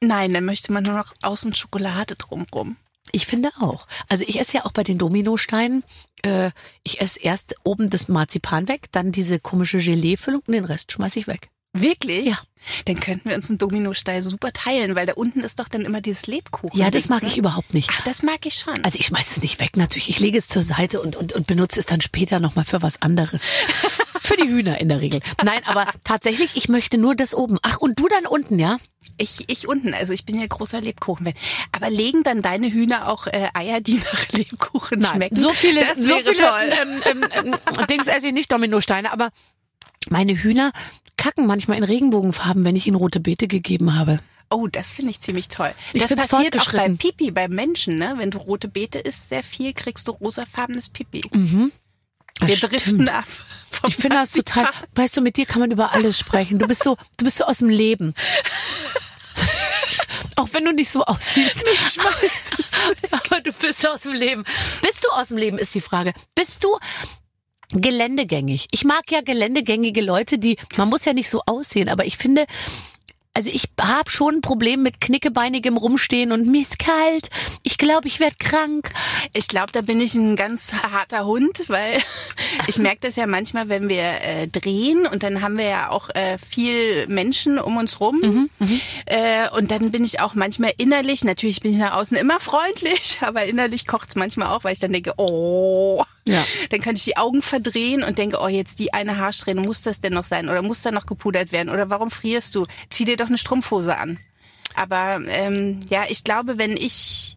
Nein, 0.00 0.32
dann 0.32 0.46
möchte 0.46 0.72
man 0.72 0.84
nur 0.84 0.96
noch 0.96 1.12
außen 1.22 1.54
Schokolade 1.54 2.16
drumrum. 2.16 2.76
Ich 3.12 3.26
finde 3.26 3.50
auch. 3.60 3.86
Also 4.08 4.24
ich 4.26 4.38
esse 4.40 4.58
ja 4.58 4.64
auch 4.64 4.72
bei 4.72 4.82
den 4.82 4.98
Dominosteinen. 4.98 5.84
Äh, 6.22 6.50
ich 6.82 7.00
esse 7.00 7.20
erst 7.20 7.54
oben 7.64 7.90
das 7.90 8.08
Marzipan 8.08 8.68
weg, 8.68 8.86
dann 8.92 9.12
diese 9.12 9.38
komische 9.38 9.78
Gelee-Füllung 9.78 10.42
und 10.46 10.54
den 10.54 10.64
Rest 10.64 10.92
schmeiß 10.92 11.16
ich 11.16 11.26
weg. 11.26 11.50
Wirklich? 11.74 12.26
Ja. 12.26 12.38
Dann 12.86 12.98
könnten 12.98 13.28
wir 13.28 13.36
uns 13.36 13.50
einen 13.50 13.58
Dominostein 13.58 14.22
super 14.22 14.52
teilen, 14.52 14.96
weil 14.96 15.06
da 15.06 15.12
unten 15.14 15.40
ist 15.40 15.60
doch 15.60 15.68
dann 15.68 15.82
immer 15.82 16.00
dieses 16.00 16.26
Lebkuchen. 16.26 16.78
Ja, 16.78 16.90
das 16.90 17.08
mag 17.08 17.22
ne? 17.22 17.28
ich 17.28 17.38
überhaupt 17.38 17.72
nicht. 17.72 17.90
Ach, 17.92 18.00
das 18.02 18.22
mag 18.22 18.44
ich 18.46 18.54
schon. 18.54 18.82
Also 18.84 18.98
ich 18.98 19.06
schmeiß 19.06 19.32
es 19.32 19.42
nicht 19.42 19.60
weg, 19.60 19.76
natürlich. 19.76 20.08
Ich 20.08 20.18
lege 20.18 20.38
es 20.38 20.48
zur 20.48 20.62
Seite 20.62 21.00
und, 21.00 21.16
und, 21.16 21.32
und 21.34 21.46
benutze 21.46 21.78
es 21.78 21.86
dann 21.86 22.00
später 22.00 22.40
nochmal 22.40 22.64
für 22.64 22.82
was 22.82 23.00
anderes. 23.00 23.44
für 24.20 24.36
die 24.36 24.48
Hühner 24.48 24.80
in 24.80 24.88
der 24.88 25.00
Regel. 25.00 25.20
Nein, 25.42 25.60
aber 25.66 25.86
tatsächlich, 26.04 26.56
ich 26.56 26.68
möchte 26.68 26.98
nur 26.98 27.14
das 27.14 27.34
oben. 27.34 27.58
Ach, 27.62 27.78
und 27.78 27.98
du 27.98 28.08
dann 28.08 28.26
unten, 28.26 28.58
ja? 28.58 28.78
Ich, 29.18 29.44
ich 29.48 29.68
unten, 29.68 29.94
also 29.94 30.12
ich 30.12 30.24
bin 30.24 30.40
ja 30.40 30.46
großer 30.46 30.80
Lebkuchen-Fan. 30.80 31.34
Aber 31.72 31.90
legen 31.90 32.22
dann 32.22 32.40
deine 32.40 32.72
Hühner 32.72 33.08
auch 33.08 33.26
äh, 33.26 33.48
Eier, 33.52 33.80
die 33.80 33.94
nach 33.96 34.28
Lebkuchen 34.32 35.02
schmecken? 35.04 35.38
So 35.38 35.50
viele, 35.52 35.80
das 35.80 35.98
so 35.98 36.08
wäre 36.10 36.34
viele 36.34 36.34
toll. 36.34 36.70
Ähm, 37.04 37.24
ähm, 37.34 37.54
ähm, 37.76 37.86
Dings 37.88 38.06
esse 38.06 38.28
ich 38.28 38.32
nicht 38.32 38.50
Dominosteine, 38.50 39.12
aber 39.12 39.30
meine 40.08 40.34
Hühner 40.40 40.72
kacken 41.16 41.46
manchmal 41.46 41.76
in 41.78 41.84
Regenbogenfarben, 41.84 42.64
wenn 42.64 42.76
ich 42.76 42.86
ihnen 42.86 42.96
rote 42.96 43.20
Beete 43.20 43.48
gegeben 43.48 43.98
habe. 43.98 44.20
Oh, 44.50 44.66
das 44.66 44.92
finde 44.92 45.10
ich 45.10 45.20
ziemlich 45.20 45.48
toll. 45.48 45.74
Ich 45.92 46.04
das 46.04 46.14
passiert 46.14 46.58
auch 46.58 46.72
beim 46.72 46.96
Pipi, 46.96 47.30
beim 47.30 47.50
Menschen, 47.50 47.96
ne? 47.96 48.14
Wenn 48.16 48.30
du 48.30 48.38
rote 48.38 48.68
Beete 48.68 48.98
isst, 48.98 49.28
sehr 49.28 49.42
viel, 49.42 49.74
kriegst 49.74 50.08
du 50.08 50.12
rosafarbenes 50.12 50.88
Pipi. 50.88 51.22
Das 52.40 52.48
Wir 52.48 52.56
stimmt. 52.56 52.72
driften 52.72 53.08
ab. 53.10 53.26
Ich 53.86 53.96
finde 53.96 54.16
das 54.16 54.32
total, 54.32 54.68
weißt 54.94 55.16
du, 55.16 55.20
mit 55.20 55.36
dir 55.36 55.44
kann 55.44 55.60
man 55.60 55.70
über 55.70 55.92
alles 55.92 56.18
sprechen. 56.18 56.58
Du 56.58 56.66
bist 56.66 56.82
so, 56.82 56.96
du 57.16 57.24
bist 57.24 57.36
so 57.36 57.44
aus 57.44 57.58
dem 57.58 57.68
Leben. 57.68 58.14
Wenn 60.58 60.64
du 60.64 60.72
nicht 60.72 60.90
so 60.90 61.04
aussiehst. 61.04 61.64
Aber 63.12 63.40
du 63.40 63.52
bist 63.52 63.86
aus 63.86 64.02
dem 64.02 64.12
Leben. 64.12 64.42
Bist 64.82 65.04
du 65.04 65.08
aus 65.10 65.28
dem 65.28 65.36
Leben, 65.36 65.56
ist 65.56 65.72
die 65.76 65.80
Frage. 65.80 66.12
Bist 66.34 66.64
du 66.64 66.76
geländegängig? 67.70 68.66
Ich 68.72 68.82
mag 68.82 69.08
ja 69.08 69.20
geländegängige 69.20 70.00
Leute, 70.00 70.40
die, 70.40 70.56
man 70.76 70.88
muss 70.88 71.04
ja 71.04 71.12
nicht 71.12 71.30
so 71.30 71.42
aussehen, 71.46 71.88
aber 71.88 72.06
ich 72.06 72.16
finde, 72.18 72.44
also 73.38 73.50
ich 73.52 73.68
habe 73.80 74.10
schon 74.10 74.34
ein 74.34 74.40
Problem 74.40 74.82
mit 74.82 75.00
knickebeinigem 75.00 75.76
Rumstehen 75.76 76.32
und 76.32 76.48
mir 76.48 76.62
ist 76.62 76.80
kalt. 76.80 77.28
Ich 77.62 77.78
glaube, 77.78 78.08
ich 78.08 78.18
werde 78.18 78.34
krank. 78.36 78.90
Ich 79.32 79.46
glaube, 79.46 79.70
da 79.70 79.80
bin 79.80 80.00
ich 80.00 80.14
ein 80.16 80.34
ganz 80.34 80.72
harter 80.72 81.24
Hund, 81.24 81.62
weil 81.68 82.02
ich 82.66 82.78
merke 82.78 82.98
das 83.02 83.14
ja 83.14 83.28
manchmal, 83.28 83.68
wenn 83.68 83.88
wir 83.88 84.02
äh, 84.02 84.48
drehen 84.48 85.06
und 85.06 85.22
dann 85.22 85.40
haben 85.40 85.56
wir 85.56 85.66
ja 85.68 85.90
auch 85.90 86.10
äh, 86.10 86.36
viel 86.38 87.06
Menschen 87.06 87.60
um 87.60 87.76
uns 87.76 88.00
rum. 88.00 88.48
äh, 89.06 89.48
und 89.50 89.70
dann 89.70 89.92
bin 89.92 90.02
ich 90.02 90.18
auch 90.18 90.34
manchmal 90.34 90.72
innerlich, 90.76 91.22
natürlich 91.22 91.60
bin 91.60 91.70
ich 91.70 91.78
nach 91.78 91.92
außen 91.94 92.16
immer 92.16 92.40
freundlich, 92.40 93.18
aber 93.20 93.44
innerlich 93.44 93.86
kocht's 93.86 94.16
manchmal 94.16 94.48
auch, 94.48 94.64
weil 94.64 94.72
ich 94.72 94.80
dann 94.80 94.92
denke, 94.92 95.14
oh, 95.16 96.02
Ja. 96.26 96.44
dann 96.70 96.80
kann 96.80 96.96
ich 96.96 97.04
die 97.04 97.16
Augen 97.16 97.40
verdrehen 97.40 98.02
und 98.02 98.18
denke, 98.18 98.38
oh, 98.40 98.48
jetzt 98.48 98.80
die 98.80 98.92
eine 98.92 99.16
Haarsträhne, 99.18 99.60
muss 99.60 99.82
das 99.82 100.00
denn 100.00 100.12
noch 100.14 100.24
sein? 100.24 100.48
Oder 100.48 100.62
muss 100.62 100.82
da 100.82 100.90
noch 100.90 101.06
gepudert 101.06 101.52
werden? 101.52 101.68
Oder 101.68 101.88
warum 101.88 102.10
frierst 102.10 102.56
du? 102.56 102.66
Zieh 102.90 103.04
dir 103.04 103.16
doch 103.16 103.27
eine 103.28 103.38
Strumpfhose 103.38 103.96
an. 103.96 104.18
Aber 104.74 105.20
ähm, 105.26 105.80
ja, 105.88 106.04
ich 106.08 106.24
glaube, 106.24 106.58
wenn 106.58 106.76
ich 106.76 107.36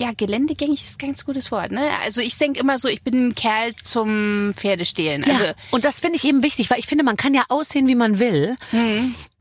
ja, 0.00 0.10
geländegängig 0.16 0.80
ist 0.80 1.00
ein 1.00 1.06
ganz 1.06 1.24
gutes 1.24 1.52
Wort, 1.52 1.70
ne? 1.70 1.90
Also 2.02 2.20
ich 2.20 2.36
denke 2.36 2.58
immer 2.58 2.76
so, 2.76 2.88
ich 2.88 3.02
bin 3.02 3.28
ein 3.28 3.34
Kerl 3.36 3.72
zum 3.76 4.52
Pferdestehlen. 4.52 5.22
Ja, 5.24 5.32
Also 5.32 5.44
und 5.70 5.84
das 5.84 6.00
finde 6.00 6.16
ich 6.16 6.24
eben 6.24 6.42
wichtig, 6.42 6.70
weil 6.70 6.80
ich 6.80 6.88
finde, 6.88 7.04
man 7.04 7.16
kann 7.16 7.34
ja 7.34 7.44
aussehen, 7.48 7.86
wie 7.86 7.94
man 7.94 8.18
will. 8.18 8.56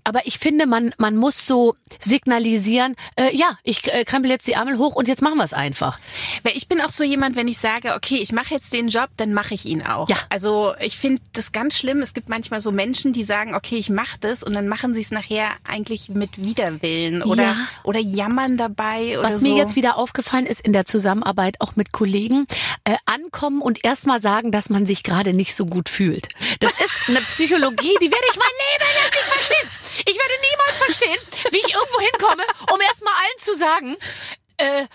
Aber 0.03 0.25
ich 0.25 0.39
finde, 0.39 0.65
man, 0.65 0.93
man 0.97 1.15
muss 1.15 1.45
so 1.45 1.75
signalisieren, 1.99 2.95
äh, 3.15 3.35
ja, 3.35 3.57
ich 3.63 3.87
äh, 3.91 4.03
krempel 4.05 4.29
jetzt 4.31 4.47
die 4.47 4.53
Ärmel 4.53 4.77
hoch 4.77 4.95
und 4.95 5.07
jetzt 5.07 5.21
machen 5.21 5.37
wir 5.37 5.43
es 5.43 5.53
einfach. 5.53 5.99
Weil 6.43 6.55
ich 6.55 6.67
bin 6.67 6.81
auch 6.81 6.89
so 6.91 7.03
jemand, 7.03 7.35
wenn 7.35 7.47
ich 7.47 7.57
sage, 7.57 7.93
okay, 7.95 8.15
ich 8.21 8.31
mache 8.31 8.53
jetzt 8.53 8.71
den 8.73 8.87
Job, 8.89 9.09
dann 9.17 9.33
mache 9.33 9.53
ich 9.53 9.65
ihn 9.65 9.81
auch. 9.81 10.09
Ja. 10.09 10.17
Also 10.29 10.73
ich 10.79 10.97
finde 10.97 11.21
das 11.33 11.51
ganz 11.51 11.77
schlimm. 11.77 12.01
Es 12.01 12.13
gibt 12.13 12.29
manchmal 12.29 12.61
so 12.61 12.71
Menschen, 12.71 13.13
die 13.13 13.23
sagen, 13.23 13.55
okay, 13.55 13.77
ich 13.77 13.89
mache 13.89 14.17
das 14.19 14.43
und 14.43 14.53
dann 14.53 14.67
machen 14.67 14.93
sie 14.93 15.01
es 15.01 15.11
nachher 15.11 15.49
eigentlich 15.67 16.09
mit 16.09 16.41
Widerwillen 16.43 17.23
oder, 17.23 17.43
Ja. 17.43 17.55
oder 17.83 17.99
jammern 17.99 18.57
dabei 18.57 19.17
oder 19.19 19.29
Was 19.29 19.39
so. 19.41 19.47
mir 19.49 19.55
jetzt 19.55 19.75
wieder 19.75 19.97
aufgefallen 19.97 20.45
ist 20.45 20.61
in 20.61 20.73
der 20.73 20.85
Zusammenarbeit 20.85 21.55
auch 21.59 21.75
mit 21.75 21.91
Kollegen, 21.91 22.45
äh, 22.83 22.95
ankommen 23.05 23.61
und 23.61 23.83
erstmal 23.83 24.19
sagen, 24.21 24.51
dass 24.51 24.69
man 24.69 24.85
sich 24.85 25.03
gerade 25.03 25.33
nicht 25.33 25.55
so 25.55 25.65
gut 25.65 25.89
fühlt. 25.89 26.29
Das 26.59 26.71
ist 26.71 27.09
eine 27.09 27.19
Psychologie, 27.21 27.95
die 28.01 28.11
werde 28.11 28.25
ich 28.31 28.37
mein 28.37 28.47
Leben 28.47 28.91
lang 28.95 29.11
verstehen. 29.41 30.03
Ich 30.05 30.17
werde 30.17 30.33
niemals 30.49 30.77
verstehen, 30.77 31.17
wie 31.51 31.57
ich 31.57 31.73
irgendwo 31.73 31.99
hinkomme, 31.99 32.43
um 32.73 32.81
erstmal 32.81 33.13
allen 33.13 33.39
zu 33.39 33.55
sagen, 33.55 33.97
äh, 34.57 34.87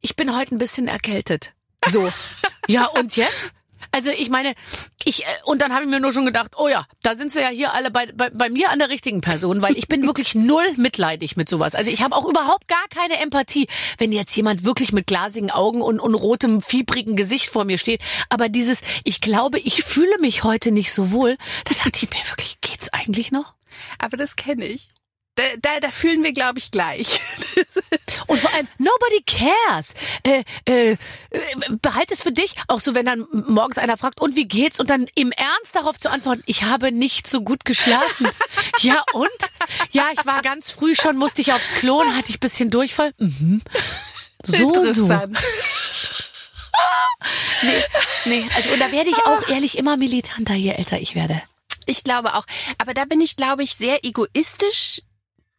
ich 0.00 0.16
bin 0.16 0.36
heute 0.36 0.54
ein 0.54 0.58
bisschen 0.58 0.88
erkältet. 0.88 1.54
So. 1.88 2.10
Ja, 2.66 2.86
und 2.86 3.16
jetzt? 3.16 3.52
Also 3.94 4.10
ich 4.10 4.28
meine, 4.28 4.54
ich 5.04 5.22
äh, 5.22 5.26
und 5.44 5.62
dann 5.62 5.72
habe 5.72 5.84
ich 5.84 5.90
mir 5.90 6.00
nur 6.00 6.12
schon 6.12 6.26
gedacht, 6.26 6.52
oh 6.56 6.66
ja, 6.66 6.86
da 7.02 7.14
sind 7.14 7.30
sie 7.30 7.40
ja 7.40 7.48
hier 7.48 7.74
alle 7.74 7.90
bei, 7.90 8.10
bei, 8.12 8.30
bei 8.30 8.50
mir 8.50 8.70
an 8.70 8.80
der 8.80 8.88
richtigen 8.88 9.20
Person, 9.20 9.62
weil 9.62 9.76
ich 9.76 9.86
bin 9.86 10.04
wirklich 10.06 10.34
null 10.34 10.66
mitleidig 10.76 11.36
mit 11.36 11.48
sowas. 11.48 11.74
Also 11.74 11.90
ich 11.90 12.02
habe 12.02 12.16
auch 12.16 12.24
überhaupt 12.28 12.66
gar 12.66 12.88
keine 12.88 13.20
Empathie, 13.20 13.68
wenn 13.98 14.10
jetzt 14.10 14.34
jemand 14.34 14.64
wirklich 14.64 14.92
mit 14.92 15.06
glasigen 15.06 15.50
Augen 15.50 15.80
und, 15.80 16.00
und 16.00 16.14
rotem, 16.14 16.60
fiebrigen 16.60 17.14
Gesicht 17.14 17.46
vor 17.46 17.64
mir 17.64 17.78
steht. 17.78 18.02
Aber 18.30 18.48
dieses, 18.48 18.80
ich 19.04 19.20
glaube, 19.20 19.60
ich 19.60 19.84
fühle 19.84 20.18
mich 20.18 20.42
heute 20.42 20.72
nicht 20.72 20.92
so 20.92 21.12
wohl, 21.12 21.36
das 21.64 21.78
dachte 21.78 22.00
ich 22.02 22.10
mir 22.10 22.28
wirklich, 22.28 22.60
geht's 22.62 22.92
eigentlich 22.92 23.30
noch? 23.30 23.54
Aber 23.98 24.16
das 24.16 24.36
kenne 24.36 24.64
ich. 24.66 24.88
Da, 25.36 25.42
da, 25.60 25.80
da 25.80 25.90
fühlen 25.90 26.22
wir, 26.22 26.32
glaube 26.32 26.60
ich, 26.60 26.70
gleich. 26.70 27.20
Und 28.28 28.38
vor 28.38 28.54
allem, 28.54 28.68
nobody 28.78 29.20
cares. 29.26 29.94
Äh, 30.22 30.44
äh, 30.64 30.96
behalt 31.82 32.12
es 32.12 32.22
für 32.22 32.30
dich. 32.30 32.54
Auch 32.68 32.78
so, 32.78 32.94
wenn 32.94 33.04
dann 33.04 33.26
morgens 33.32 33.78
einer 33.78 33.96
fragt, 33.96 34.20
und 34.20 34.36
wie 34.36 34.46
geht's? 34.46 34.78
Und 34.78 34.90
dann 34.90 35.08
im 35.16 35.32
Ernst 35.32 35.74
darauf 35.74 35.98
zu 35.98 36.08
antworten, 36.08 36.44
ich 36.46 36.62
habe 36.62 36.92
nicht 36.92 37.26
so 37.26 37.42
gut 37.42 37.64
geschlafen. 37.64 38.28
ja, 38.80 39.04
und? 39.12 39.28
Ja, 39.90 40.10
ich 40.12 40.24
war 40.24 40.40
ganz 40.42 40.70
früh 40.70 40.94
schon, 40.94 41.16
musste 41.16 41.42
ich 41.42 41.52
aufs 41.52 41.74
Klo 41.74 42.00
und 42.00 42.16
hatte 42.16 42.30
ich 42.30 42.38
bisschen 42.38 42.70
Durchfall. 42.70 43.12
Mhm. 43.18 43.60
So, 44.44 44.56
so. 44.56 44.64
Interessant. 44.66 45.38
Nee, 48.26 48.46
also, 48.54 48.70
und 48.70 48.80
da 48.80 48.90
werde 48.92 49.10
ich 49.10 49.16
auch 49.24 49.48
ehrlich 49.48 49.78
immer 49.78 49.96
militanter, 49.96 50.54
je 50.54 50.70
älter 50.70 51.00
ich 51.00 51.14
werde. 51.14 51.40
Ich 51.86 52.04
glaube 52.04 52.34
auch. 52.34 52.44
Aber 52.78 52.94
da 52.94 53.04
bin 53.04 53.20
ich, 53.20 53.36
glaube 53.36 53.62
ich, 53.62 53.74
sehr 53.74 54.04
egoistisch 54.04 55.02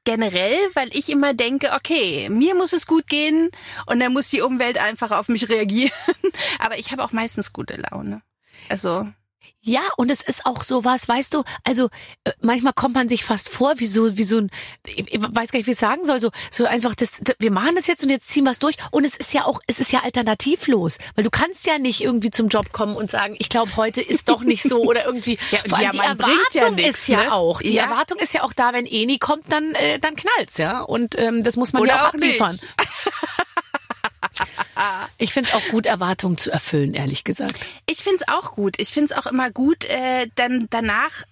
generell, 0.06 0.58
weil 0.76 0.96
ich 0.96 1.10
immer 1.10 1.34
denke, 1.34 1.72
okay, 1.74 2.30
mir 2.30 2.56
muss 2.56 2.74
es 2.74 2.88
gut 2.88 3.08
gehen 3.08 3.50
und 3.88 4.00
dann 4.00 4.14
muss 4.14 4.30
die 4.30 4.42
Umwelt 4.42 4.78
einfach 4.78 5.12
auf 5.12 5.28
mich 5.28 5.50
reagieren. 5.50 5.92
Aber 6.60 6.78
ich 6.78 6.92
habe 6.92 7.04
auch 7.04 7.12
meistens 7.12 7.52
gute 7.52 7.76
Laune. 7.76 8.22
Also, 8.70 9.08
Ja, 9.68 9.82
und 9.98 10.12
es 10.12 10.22
ist 10.22 10.46
auch 10.46 10.62
sowas, 10.62 11.08
weißt 11.08 11.34
du, 11.34 11.44
also 11.64 11.90
äh, 12.24 12.32
manchmal 12.42 12.74
kommt 12.74 12.94
man 12.94 13.10
sich 13.10 13.24
fast 13.24 13.50
vor 13.50 13.74
wie 13.80 13.88
so 13.88 14.16
wie 14.16 14.24
so 14.24 14.38
ein 14.38 14.52
ich 14.86 15.12
ich 15.12 15.20
weiß 15.22 15.52
gar 15.52 15.58
nicht, 15.58 15.66
wie 15.66 15.72
ich 15.72 15.78
es 15.78 15.80
sagen 15.80 16.06
soll, 16.06 16.22
so 16.22 16.30
so 16.52 16.66
einfach 16.66 16.94
das 16.94 17.14
wir 17.40 17.52
machen 17.52 17.76
das 17.76 17.88
jetzt 17.88 18.04
und 18.04 18.10
jetzt 18.12 18.28
ziehen 18.28 18.44
wir 18.44 18.52
es 18.52 18.60
durch 18.60 18.76
und 18.92 19.06
es 19.06 19.16
ist 19.18 19.34
ja 19.34 19.46
auch 19.46 19.60
es 19.66 19.80
ist 19.80 19.92
ja 19.92 20.02
alternativlos, 20.02 21.00
weil 21.16 21.24
du 21.24 21.32
kannst 21.32 21.66
ja 21.66 21.80
nicht 21.80 22.02
irgendwie 22.02 22.30
zum 22.30 22.48
Job 22.50 22.72
kommen 22.74 22.96
und 22.96 23.10
sagen, 23.10 23.36
ich 23.40 23.50
glaube, 23.50 23.76
heute 23.76 24.02
ist 24.02 24.30
doch 24.30 24.44
nicht 24.44 24.62
so 24.64 24.84
oder 24.84 25.06
irgendwie 25.06 25.40
Ja, 25.52 25.60
Vor 25.68 25.78
allem 25.78 25.86
ja, 25.86 25.92
die 25.92 25.98
man 25.98 26.18
bringt 26.18 26.54
ja 26.54 26.62
Erwartung 26.62 26.76
nix, 26.86 27.00
ist 27.00 27.08
ja 27.08 27.24
ne? 27.24 27.34
auch, 27.34 27.62
die 27.62 27.74
Ja. 27.74 27.84
Erwartung 27.86 28.20
ist 28.20 28.34
ja 28.34 28.44
auch 28.44 28.54
da, 28.54 28.72
wenn 28.74 28.86
eh 28.86 29.06
nie 29.08 29.18
kommt, 29.20 29.52
dann 29.52 29.74
äh, 29.74 29.98
dann 30.00 30.16
knallt's, 30.16 30.58
ja? 30.58 30.82
Und 30.82 31.18
ähm, 31.18 31.44
das 31.44 31.56
muss 31.56 31.74
man 31.74 31.82
Oder 31.82 31.94
ja 31.94 32.02
auch 32.04 32.10
auch 32.10 32.14
abliefern. 32.14 32.60
Ich 35.18 35.34
finde 35.34 35.50
es 35.50 35.56
auch 35.56 35.68
gut, 35.70 35.86
Erwartungen 35.86 36.38
zu 36.38 36.52
erfüllen, 36.52 36.94
ehrlich 36.94 37.24
gesagt. 37.24 37.66
ich 37.86 38.04
find's 38.04 38.28
auch 38.28 38.54
gut. 38.54 38.76
Ich 38.80 38.90
find's 38.90 39.12
auch 39.12 39.26
immer 39.26 39.50
gut, 39.50 39.86
äh, 39.86 40.28
dann 40.36 40.68
danach 40.70 41.24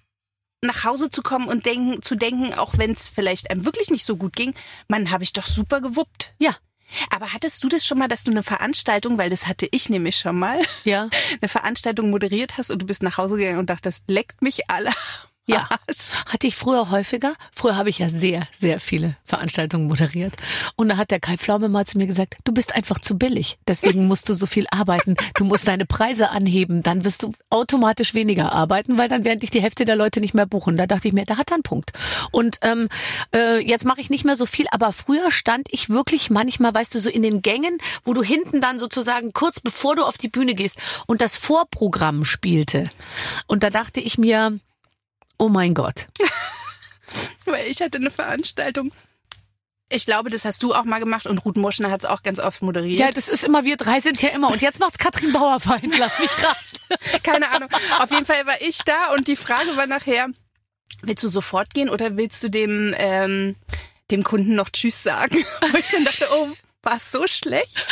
nach 0.62 0.84
Hause 0.86 1.12
zu 1.12 1.22
kommen 1.22 1.48
und 1.48 1.66
denken, 1.66 2.02
zu 2.02 2.16
denken, 2.16 2.54
auch 2.54 2.78
wenn 2.78 2.92
es 2.92 3.10
vielleicht 3.10 3.52
einem 3.52 3.66
wirklich 3.66 3.92
nicht 3.92 4.06
so 4.06 4.16
gut 4.16 4.36
ging, 4.36 4.54
man 4.88 5.12
habe 5.12 5.24
ich 5.24 5.34
doch 5.34 5.46
super 5.46 5.82
gewuppt. 5.82 6.34
Ja, 6.40 6.56
Aber 7.10 7.34
hattest 7.34 7.64
du 7.64 7.70
das 7.70 7.86
schon 7.86 7.98
mal, 7.98 8.08
dass 8.08 8.24
du 8.24 8.32
eine 8.32 8.44
Veranstaltung, 8.44 9.18
weil 9.18 9.30
das 9.30 9.48
hatte 9.48 9.68
ich 9.72 9.90
nämlich 9.90 10.16
schon 10.16 10.38
mal, 10.38 10.60
ja. 10.84 11.10
eine 11.42 11.50
Veranstaltung 11.50 12.10
moderiert 12.10 12.58
hast 12.58 12.72
und 12.72 12.82
du 12.82 12.86
bist 12.86 13.04
nach 13.04 13.18
Hause 13.18 13.38
gegangen 13.38 13.60
und 13.60 13.70
dachtest, 13.70 14.06
leckt 14.08 14.42
mich 14.42 14.70
alle. 14.70 14.92
Ja. 15.46 15.68
Hatte 16.28 16.48
ich 16.48 16.56
früher 16.56 16.90
häufiger. 16.90 17.34
Früher 17.52 17.76
habe 17.76 17.90
ich 17.90 18.00
ja 18.00 18.10
sehr, 18.10 18.48
sehr 18.58 18.80
viele 18.80 19.18
Veranstaltungen 19.26 19.88
moderiert. 19.88 20.34
Und 20.76 20.90
da 20.90 20.98
hat 20.98 21.12
der 21.12 21.20
Kai 21.20 21.38
Pflaume 21.38 21.70
mal 21.70 21.86
zu 21.86 21.98
mir 21.98 22.08
gesagt, 22.08 22.36
du 22.44 22.54
bist 22.54 22.76
einfach 22.76 23.00
zu 23.00 23.18
billig. 23.18 23.58
Deswegen 23.68 24.08
musst 24.08 24.30
du 24.30 24.34
so 24.34 24.46
viel 24.46 24.66
arbeiten. 24.72 25.16
Du 25.36 25.44
musst 25.44 25.68
deine 25.68 25.86
Preise 25.86 26.30
anheben. 26.30 26.82
Dann 26.82 27.04
wirst 27.04 27.24
du 27.24 27.34
automatisch 27.50 28.14
weniger 28.14 28.54
arbeiten, 28.54 28.98
weil 28.98 29.10
dann 29.10 29.26
werden 29.26 29.40
dich 29.40 29.52
die 29.52 29.62
Hälfte 29.62 29.86
der 29.86 29.96
Leute 29.96 30.22
nicht 30.22 30.34
mehr 30.34 30.46
buchen. 30.46 30.78
Da 30.78 30.88
dachte 30.88 31.08
ich 31.08 31.14
mir, 31.14 31.26
da 31.26 31.38
hat 31.38 31.52
er 31.52 31.56
einen 31.56 31.64
Punkt. 31.64 31.92
Und 32.32 32.60
ähm, 32.62 32.88
äh, 33.36 33.60
jetzt 33.60 33.86
mache 33.86 34.02
ich 34.02 34.10
nicht 34.10 34.26
mehr 34.26 34.38
so 34.38 34.46
viel. 34.46 34.66
Aber 34.72 34.94
früher 34.94 35.30
stand 35.30 35.68
ich 35.72 35.90
wirklich 35.90 36.30
manchmal, 36.30 36.74
weißt 36.74 36.96
du, 36.96 37.02
so 37.02 37.10
in 37.10 37.22
den 37.22 37.42
Gängen, 37.42 37.78
wo 38.06 38.14
du 38.14 38.24
hinten 38.24 38.62
dann 38.62 38.80
sozusagen 38.80 39.34
kurz 39.34 39.60
bevor 39.60 39.96
du 39.96 40.04
auf 40.04 40.18
die 40.18 40.30
Bühne 40.30 40.56
gehst 40.56 40.80
und 41.06 41.22
das 41.22 41.36
Vorprogramm 41.36 42.26
spielte. 42.26 42.86
Und 43.48 43.64
da 43.64 43.70
dachte 43.70 44.00
ich 44.00 44.18
mir, 44.18 44.60
oh 45.38 45.50
mein 45.50 45.74
Gott. 45.74 46.08
Weil 47.46 47.68
ich 47.68 47.82
hatte 47.82 47.98
eine 47.98 48.12
Veranstaltung. 48.12 48.92
Ich 49.90 50.06
glaube, 50.06 50.32
das 50.32 50.44
hast 50.44 50.64
du 50.64 50.74
auch 50.74 50.86
mal 50.86 51.00
gemacht 51.00 51.28
und 51.28 51.46
Ruth 51.46 51.58
Moschner 51.58 51.92
hat 51.92 52.04
es 52.04 52.10
auch 52.10 52.24
ganz 52.24 52.40
oft 52.40 52.64
moderiert. 52.64 53.00
Ja, 53.00 53.12
das 53.12 53.30
ist 53.30 53.44
immer, 53.44 53.64
wir 53.64 53.78
drei 53.78 54.00
sind 54.00 54.22
ja 54.22 54.30
immer. 54.30 54.50
Und 54.50 54.62
jetzt 54.64 54.80
macht's 54.80 54.98
Katrin 54.98 55.34
Bauerfeind. 55.34 55.96
Lass 56.00 56.18
mich 56.18 56.32
gerade. 56.38 56.58
Keine 57.24 57.52
Ahnung. 57.52 57.70
Auf 58.00 58.10
jeden 58.10 58.26
Fall 58.26 58.46
war 58.48 58.60
ich 58.62 58.80
da 58.80 59.14
und 59.14 59.28
die 59.28 59.36
Frage 59.36 59.78
war 59.78 59.86
nachher, 59.86 60.30
willst 61.04 61.24
du 61.24 61.28
sofort 61.28 61.74
gehen 61.74 61.90
oder 61.90 62.18
willst 62.18 62.42
du 62.44 62.50
dem, 62.50 62.96
ähm, 62.98 63.56
dem 64.10 64.24
Kunden 64.24 64.56
noch 64.56 64.70
Tschüss 64.70 65.04
sagen? 65.04 65.36
Wo 65.72 65.78
ich 65.78 65.92
dann 65.92 66.06
dachte, 66.06 66.28
oh, 66.32 66.50
war 66.82 66.98
es 66.98 67.12
so 67.12 67.28
schlecht? 67.28 67.86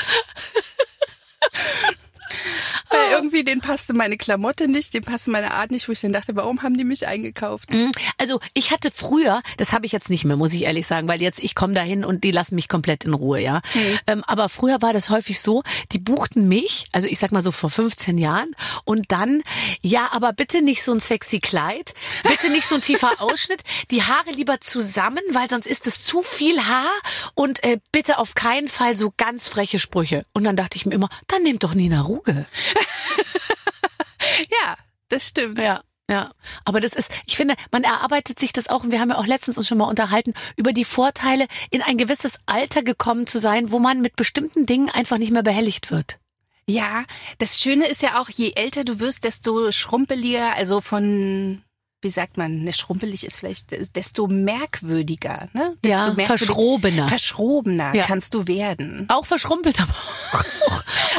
Weil 2.91 3.11
irgendwie 3.11 3.43
denen 3.43 3.61
passte 3.61 3.93
meine 3.93 4.17
Klamotte 4.17 4.67
nicht, 4.67 4.93
dem 4.93 5.03
passte 5.03 5.31
meine 5.31 5.51
Art 5.51 5.71
nicht, 5.71 5.87
wo 5.87 5.91
ich 5.93 6.01
dann 6.01 6.11
dachte, 6.13 6.35
warum 6.35 6.61
haben 6.61 6.77
die 6.77 6.83
mich 6.83 7.07
eingekauft? 7.07 7.69
Also 8.17 8.39
ich 8.53 8.71
hatte 8.71 8.91
früher, 8.93 9.41
das 9.57 9.71
habe 9.71 9.85
ich 9.85 9.91
jetzt 9.91 10.09
nicht 10.09 10.25
mehr, 10.25 10.35
muss 10.35 10.53
ich 10.53 10.63
ehrlich 10.63 10.87
sagen, 10.87 11.07
weil 11.07 11.21
jetzt 11.21 11.39
ich 11.39 11.55
komme 11.55 11.73
dahin 11.73 12.03
und 12.03 12.23
die 12.23 12.31
lassen 12.31 12.55
mich 12.55 12.67
komplett 12.67 13.05
in 13.05 13.13
Ruhe, 13.13 13.39
ja. 13.39 13.61
Ähm, 14.07 14.23
aber 14.27 14.49
früher 14.49 14.81
war 14.81 14.93
das 14.93 15.09
häufig 15.09 15.39
so, 15.39 15.63
die 15.91 15.99
buchten 15.99 16.47
mich, 16.47 16.85
also 16.91 17.07
ich 17.07 17.19
sag 17.19 17.31
mal 17.31 17.41
so 17.41 17.51
vor 17.51 17.69
15 17.69 18.17
Jahren 18.17 18.55
und 18.85 19.11
dann, 19.11 19.41
ja, 19.81 20.09
aber 20.11 20.33
bitte 20.33 20.61
nicht 20.61 20.83
so 20.83 20.91
ein 20.91 20.99
sexy 20.99 21.39
Kleid, 21.39 21.93
bitte 22.27 22.49
nicht 22.49 22.67
so 22.67 22.75
ein 22.75 22.81
tiefer 22.81 23.11
Ausschnitt, 23.19 23.61
die 23.89 24.03
Haare 24.03 24.31
lieber 24.31 24.59
zusammen, 24.61 25.21
weil 25.31 25.49
sonst 25.49 25.67
ist 25.67 25.87
es 25.87 26.01
zu 26.01 26.21
viel 26.21 26.59
Haar 26.67 26.91
und 27.35 27.63
äh, 27.63 27.79
bitte 27.91 28.17
auf 28.17 28.35
keinen 28.35 28.67
Fall 28.67 28.97
so 28.97 29.13
ganz 29.15 29.47
freche 29.47 29.79
Sprüche. 29.79 30.25
Und 30.33 30.43
dann 30.43 30.55
dachte 30.55 30.77
ich 30.77 30.85
mir 30.85 30.95
immer, 30.95 31.09
dann 31.27 31.43
nehmt 31.43 31.63
doch 31.63 31.73
Nina 31.73 32.01
Ruge. 32.01 32.45
Ja, 34.49 34.75
das 35.09 35.27
stimmt. 35.27 35.59
Ja. 35.59 35.83
Ja, 36.09 36.31
aber 36.65 36.81
das 36.81 36.91
ist, 36.91 37.09
ich 37.25 37.37
finde, 37.37 37.55
man 37.71 37.83
erarbeitet 37.85 38.37
sich 38.37 38.51
das 38.51 38.67
auch, 38.67 38.83
und 38.83 38.91
wir 38.91 38.99
haben 38.99 39.11
ja 39.11 39.17
auch 39.17 39.25
letztens 39.27 39.57
uns 39.57 39.65
schon 39.69 39.77
mal 39.77 39.85
unterhalten, 39.85 40.33
über 40.57 40.73
die 40.73 40.83
Vorteile, 40.83 41.47
in 41.69 41.81
ein 41.81 41.97
gewisses 41.97 42.37
Alter 42.47 42.83
gekommen 42.83 43.27
zu 43.27 43.37
sein, 43.39 43.71
wo 43.71 43.79
man 43.79 44.01
mit 44.01 44.17
bestimmten 44.17 44.65
Dingen 44.65 44.89
einfach 44.89 45.17
nicht 45.17 45.31
mehr 45.31 45.43
behelligt 45.43 45.89
wird. 45.89 46.19
Ja, 46.67 47.05
das 47.37 47.61
Schöne 47.61 47.87
ist 47.87 48.01
ja 48.01 48.19
auch, 48.19 48.27
je 48.27 48.51
älter 48.57 48.83
du 48.83 48.99
wirst, 48.99 49.23
desto 49.23 49.71
schrumpeliger, 49.71 50.53
also 50.57 50.81
von, 50.81 51.61
wie 52.01 52.09
sagt 52.09 52.35
man, 52.35 52.63
ne, 52.65 52.73
schrumpelig 52.73 53.25
ist 53.25 53.37
vielleicht, 53.39 53.71
desto 53.95 54.27
merkwürdiger, 54.27 55.47
ne? 55.53 55.77
Desto 55.81 55.97
Ja, 55.97 56.13
merkwürdig- 56.13 56.27
verschrobener. 56.27 57.07
Verschrobener 57.07 57.95
Ja. 57.95 58.03
kannst 58.03 58.33
du 58.33 58.47
werden. 58.47 59.05
Auch 59.09 59.25
verschrumpelt, 59.25 59.79
aber 59.79 59.93
auch. 59.93 60.43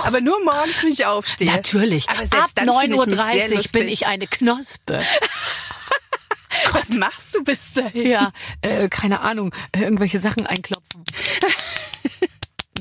Aber 0.03 0.21
nur 0.21 0.43
morgens, 0.45 0.83
wenn 0.83 0.91
ich 0.91 1.07
aufstehe. 1.07 1.51
Natürlich. 1.51 2.09
Aber 2.09 2.21
Ab 2.21 2.27
selbst 2.27 2.59
sehr 2.59 2.67
9.30 2.67 3.57
Uhr 3.57 3.63
bin 3.73 3.89
ich 3.89 4.07
eine 4.07 4.27
Knospe. 4.27 4.99
Was 6.73 6.91
machst 6.91 7.35
du 7.35 7.45
bis 7.45 7.73
dahin? 7.73 8.09
Ja, 8.09 8.33
äh, 8.61 8.89
keine 8.89 9.21
Ahnung, 9.21 9.55
äh, 9.73 9.81
irgendwelche 9.81 10.19
Sachen 10.19 10.47
einklopfen. 10.47 11.05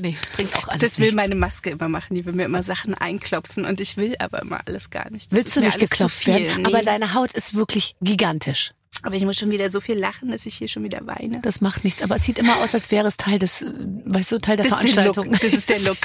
Nee, 0.02 0.16
das 0.20 0.30
bringt 0.30 0.56
auch 0.56 0.68
alles 0.68 0.80
Das 0.80 0.98
will 0.98 1.06
nichts. 1.06 1.16
meine 1.16 1.34
Maske 1.34 1.70
immer 1.70 1.88
machen. 1.88 2.14
Die 2.14 2.24
will 2.26 2.32
mir 2.34 2.44
immer 2.44 2.62
Sachen 2.62 2.94
einklopfen 2.94 3.64
und 3.64 3.80
ich 3.80 3.96
will 3.96 4.16
aber 4.18 4.42
immer 4.42 4.60
alles 4.66 4.90
gar 4.90 5.10
nicht. 5.10 5.32
Das 5.32 5.36
Willst 5.36 5.48
ist 5.48 5.56
du 5.56 5.60
nicht 5.60 5.78
geklopft 5.78 6.26
werden? 6.26 6.62
Nee. 6.62 6.66
Aber 6.66 6.82
deine 6.82 7.14
Haut 7.14 7.32
ist 7.32 7.54
wirklich 7.54 7.94
gigantisch. 8.02 8.72
aber 9.04 9.14
ich 9.14 9.24
muss 9.24 9.36
schon 9.38 9.50
wieder 9.50 9.70
so 9.70 9.80
viel 9.80 9.98
lachen, 9.98 10.30
dass 10.30 10.44
ich 10.46 10.56
hier 10.56 10.68
schon 10.68 10.84
wieder 10.84 11.06
weine. 11.06 11.40
Das 11.40 11.60
macht 11.60 11.82
nichts, 11.84 12.02
aber 12.02 12.16
es 12.16 12.24
sieht 12.24 12.38
immer 12.38 12.56
aus, 12.58 12.74
als 12.74 12.90
wäre 12.90 13.06
es 13.08 13.16
Teil 13.16 13.38
des, 13.38 13.64
weißt 14.04 14.32
du, 14.32 14.38
Teil 14.40 14.56
der 14.58 14.66
Das 14.68 14.80
ist 14.84 14.96
der 14.96 15.04
Veranstaltung. 15.04 15.32
Look. 15.32 15.40
Das 15.40 15.52
ist 15.60 15.68
der 15.68 15.78
Look. 15.80 15.98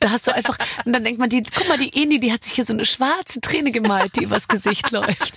Da 0.00 0.10
hast 0.10 0.26
du 0.26 0.34
einfach, 0.34 0.56
und 0.84 0.92
dann 0.92 1.02
denkt 1.04 1.18
man, 1.18 1.28
die, 1.30 1.42
guck 1.42 1.68
mal, 1.68 1.78
die 1.78 1.92
Eni, 2.00 2.20
die 2.20 2.32
hat 2.32 2.44
sich 2.44 2.52
hier 2.54 2.64
so 2.64 2.72
eine 2.72 2.84
schwarze 2.84 3.40
Träne 3.40 3.70
gemalt, 3.72 4.16
die 4.16 4.24
übers 4.24 4.48
Gesicht 4.48 4.90
läuft. 4.92 5.34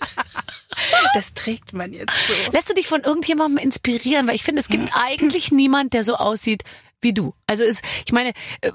Das 1.13 1.33
trägt 1.33 1.73
man 1.73 1.93
jetzt 1.93 2.11
so. 2.27 2.51
Lässt 2.51 2.69
du 2.69 2.73
dich 2.73 2.87
von 2.87 3.01
irgendjemandem 3.01 3.63
inspirieren? 3.63 4.27
Weil 4.27 4.35
ich 4.35 4.43
finde, 4.43 4.61
es 4.61 4.67
gibt 4.67 4.89
eigentlich 4.93 5.51
niemand, 5.51 5.93
der 5.93 6.03
so 6.03 6.15
aussieht 6.15 6.63
wie 7.01 7.13
du. 7.13 7.33
Also 7.47 7.63
ist, 7.63 7.83
ich 8.05 8.11
meine, 8.11 8.29
äh, 8.61 8.71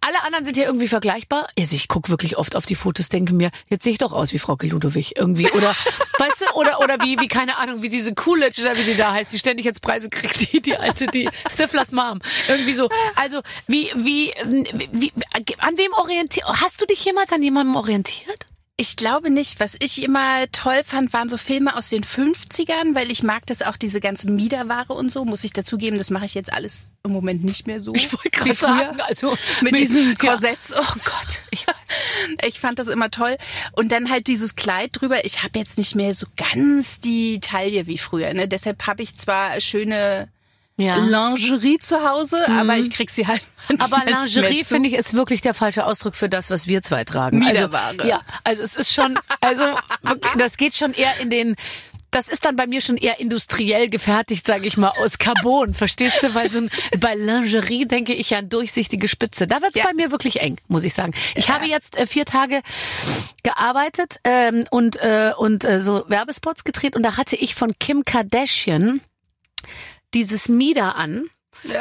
alle 0.00 0.22
anderen 0.22 0.44
sind 0.44 0.56
ja 0.56 0.64
irgendwie 0.64 0.88
vergleichbar. 0.88 1.48
Also 1.58 1.76
ich 1.76 1.88
gucke 1.88 2.08
wirklich 2.08 2.36
oft 2.38 2.56
auf 2.56 2.66
die 2.66 2.74
Fotos, 2.74 3.08
denke 3.08 3.32
mir, 3.34 3.50
jetzt 3.68 3.84
sehe 3.84 3.92
ich 3.92 3.98
doch 3.98 4.12
aus 4.12 4.32
wie 4.32 4.38
Frau 4.38 4.56
Ludowig 4.60 5.16
irgendwie. 5.16 5.50
Oder 5.52 5.70
weißt 6.18 6.40
du, 6.40 6.54
oder 6.54 6.80
oder 6.80 6.98
wie, 7.00 7.18
wie, 7.20 7.28
keine 7.28 7.58
Ahnung, 7.58 7.82
wie 7.82 7.88
diese 7.88 8.14
Coolidge 8.14 8.62
oder 8.62 8.76
wie 8.76 8.84
die 8.84 8.96
da 8.96 9.12
heißt, 9.12 9.32
die 9.32 9.38
ständig 9.38 9.66
jetzt 9.66 9.82
Preise 9.82 10.08
kriegt, 10.08 10.52
die, 10.52 10.60
die 10.60 10.76
alte, 10.76 11.06
die 11.06 11.28
Stiflers 11.50 11.92
Mom. 11.92 12.20
Irgendwie 12.48 12.74
so. 12.74 12.88
Also, 13.16 13.42
wie, 13.66 13.90
wie, 13.96 14.32
wie, 14.92 15.12
an 15.58 15.78
wem 15.78 15.92
orientiert, 15.92 16.46
hast 16.46 16.80
du 16.80 16.86
dich 16.86 17.04
jemals 17.04 17.32
an 17.32 17.42
jemandem 17.42 17.76
orientiert? 17.76 18.46
Ich 18.78 18.96
glaube 18.96 19.30
nicht. 19.30 19.60
Was 19.60 19.76
ich 19.80 20.02
immer 20.02 20.50
toll 20.50 20.82
fand, 20.84 21.12
waren 21.12 21.28
so 21.28 21.36
Filme 21.36 21.76
aus 21.76 21.90
den 21.90 22.02
50ern, 22.02 22.94
weil 22.94 23.10
ich 23.12 23.22
mag 23.22 23.46
das 23.46 23.62
auch, 23.62 23.76
diese 23.76 24.00
ganze 24.00 24.30
Miederware 24.30 24.94
und 24.94 25.10
so, 25.10 25.24
muss 25.24 25.44
ich 25.44 25.52
dazugeben. 25.52 25.98
Das 25.98 26.10
mache 26.10 26.24
ich 26.24 26.34
jetzt 26.34 26.52
alles 26.52 26.92
im 27.04 27.12
Moment 27.12 27.44
nicht 27.44 27.66
mehr 27.66 27.80
so. 27.80 27.94
Ich 27.94 28.10
wollte 28.12 28.30
gerade 28.30 28.54
sagen, 28.54 29.00
also 29.02 29.36
mit 29.60 29.78
diesen 29.78 30.16
Korsetts. 30.16 30.74
Oh 30.74 30.94
Gott, 31.04 31.42
ich. 31.50 31.66
Ich 32.46 32.60
fand 32.60 32.78
das 32.78 32.88
immer 32.88 33.10
toll. 33.10 33.36
Und 33.72 33.92
dann 33.92 34.10
halt 34.10 34.26
dieses 34.26 34.56
Kleid 34.56 34.90
drüber. 34.92 35.24
Ich 35.24 35.42
habe 35.42 35.58
jetzt 35.58 35.76
nicht 35.76 35.94
mehr 35.94 36.14
so 36.14 36.26
ganz 36.36 37.00
die 37.00 37.40
Taille 37.40 37.86
wie 37.86 37.98
früher. 37.98 38.32
Ne? 38.32 38.48
Deshalb 38.48 38.86
habe 38.86 39.02
ich 39.02 39.16
zwar 39.16 39.60
schöne 39.60 40.28
ja. 40.78 40.96
Lingerie 40.96 41.78
zu 41.78 42.08
Hause, 42.08 42.44
Mhm. 42.48 42.58
aber 42.58 42.76
ich 42.78 42.90
krieg 42.90 43.10
sie 43.10 43.26
halt. 43.26 43.42
Aber 43.78 44.02
Lingerie 44.04 44.64
finde 44.64 44.88
ich 44.88 44.94
ist 44.96 45.14
wirklich 45.14 45.40
der 45.40 45.54
falsche 45.54 45.86
Ausdruck 45.86 46.16
für 46.16 46.28
das, 46.28 46.50
was 46.50 46.66
wir 46.66 46.82
zwei 46.82 47.04
tragen. 47.04 47.42
Also, 47.46 47.52
Miederware. 47.68 48.08
ja, 48.08 48.20
also 48.44 48.62
es 48.62 48.74
ist 48.74 48.92
schon, 48.92 49.18
also 49.40 49.62
wirklich, 50.02 50.32
das 50.36 50.56
geht 50.56 50.74
schon 50.74 50.92
eher 50.92 51.18
in 51.20 51.30
den 51.30 51.56
das 52.10 52.28
ist 52.28 52.44
dann 52.44 52.56
bei 52.56 52.66
mir 52.66 52.82
schon 52.82 52.98
eher 52.98 53.20
industriell 53.20 53.88
gefertigt, 53.88 54.44
sage 54.46 54.66
ich 54.66 54.76
mal, 54.76 54.92
aus 55.02 55.16
Carbon, 55.16 55.72
verstehst 55.72 56.22
du? 56.22 56.34
Weil 56.34 56.50
so 56.50 56.58
ein, 56.58 56.70
bei 56.98 57.14
Lingerie 57.14 57.86
denke 57.86 58.12
ich 58.12 58.28
ja 58.28 58.38
an 58.40 58.50
durchsichtige 58.50 59.08
Spitze. 59.08 59.46
Da 59.46 59.62
wird's 59.62 59.76
Ja. 59.76 59.84
bei 59.84 59.94
mir 59.94 60.10
wirklich 60.10 60.42
eng, 60.42 60.58
muss 60.68 60.84
ich 60.84 60.92
sagen. 60.92 61.14
Ich 61.36 61.48
habe 61.48 61.64
jetzt 61.64 61.96
äh, 61.96 62.06
vier 62.06 62.26
Tage 62.26 62.60
gearbeitet 63.42 64.16
ähm, 64.24 64.66
und 64.70 64.96
äh, 65.02 65.32
und 65.38 65.64
äh, 65.64 65.80
so 65.80 66.04
Werbespots 66.08 66.64
gedreht 66.64 66.96
und 66.96 67.02
da 67.02 67.16
hatte 67.16 67.34
ich 67.36 67.54
von 67.54 67.72
Kim 67.78 68.04
Kardashian 68.04 69.00
dieses 70.14 70.48
Mieder 70.48 70.96
an. 70.96 71.28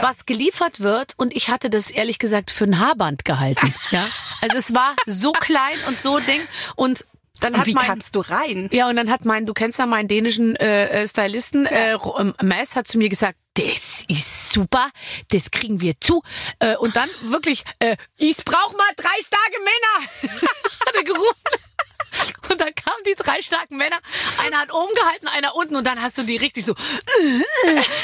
Was 0.01 0.27
geliefert 0.27 0.81
wird 0.81 1.13
und 1.17 1.35
ich 1.35 1.49
hatte 1.49 1.71
das 1.71 1.89
ehrlich 1.89 2.19
gesagt 2.19 2.51
für 2.51 2.65
ein 2.65 2.77
Haarband 2.77 3.25
gehalten. 3.25 3.73
Ja, 3.91 4.05
also 4.41 4.57
es 4.57 4.75
war 4.75 4.95
so 5.07 5.31
klein 5.31 5.73
und 5.87 5.97
so 5.97 6.19
Ding 6.19 6.41
und 6.75 7.03
dann 7.39 7.53
Und 7.53 7.61
hat 7.61 7.65
wie 7.67 7.73
mein, 7.73 7.87
kamst 7.87 8.13
du 8.15 8.19
rein? 8.19 8.69
ja, 8.71 8.87
und 8.87 8.95
dann 8.95 9.09
hat 9.09 9.25
mein, 9.25 9.47
du 9.47 9.53
kennst 9.55 9.79
ja 9.79 9.87
meinen 9.87 10.07
dänischen 10.07 10.55
äh, 10.57 11.01
äh, 11.01 11.07
Stylisten, 11.07 11.65
äh, 11.65 11.93
Ro- 11.93 12.15
ähm, 12.19 12.35
Maes 12.43 12.75
hat 12.75 12.87
zu 12.87 12.99
mir 12.99 13.09
gesagt, 13.09 13.39
das 13.55 14.03
ist 14.07 14.51
super, 14.53 14.91
das 15.31 15.49
kriegen 15.49 15.81
wir 15.81 15.99
zu. 15.99 16.21
Äh, 16.59 16.75
und 16.75 16.95
dann 16.95 17.09
wirklich, 17.23 17.63
äh, 17.79 17.97
ich 18.17 18.37
brauch 18.45 18.73
mal 18.73 18.91
drei 18.97 19.09
starke 19.25 19.57
Männer, 19.63 20.41
hat 20.85 20.95
er 20.95 21.03
gerufen. 21.03 21.70
Und 22.49 22.59
dann 22.59 22.73
kamen 22.75 23.03
die 23.07 23.15
drei 23.15 23.41
starken 23.41 23.77
Männer. 23.77 23.97
Einer 24.45 24.59
hat 24.59 24.73
oben 24.73 24.93
gehalten, 24.93 25.27
einer 25.27 25.55
unten. 25.55 25.75
Und 25.75 25.87
dann 25.87 26.01
hast 26.01 26.17
du 26.17 26.23
die 26.23 26.37
richtig 26.37 26.65
so. 26.65 26.75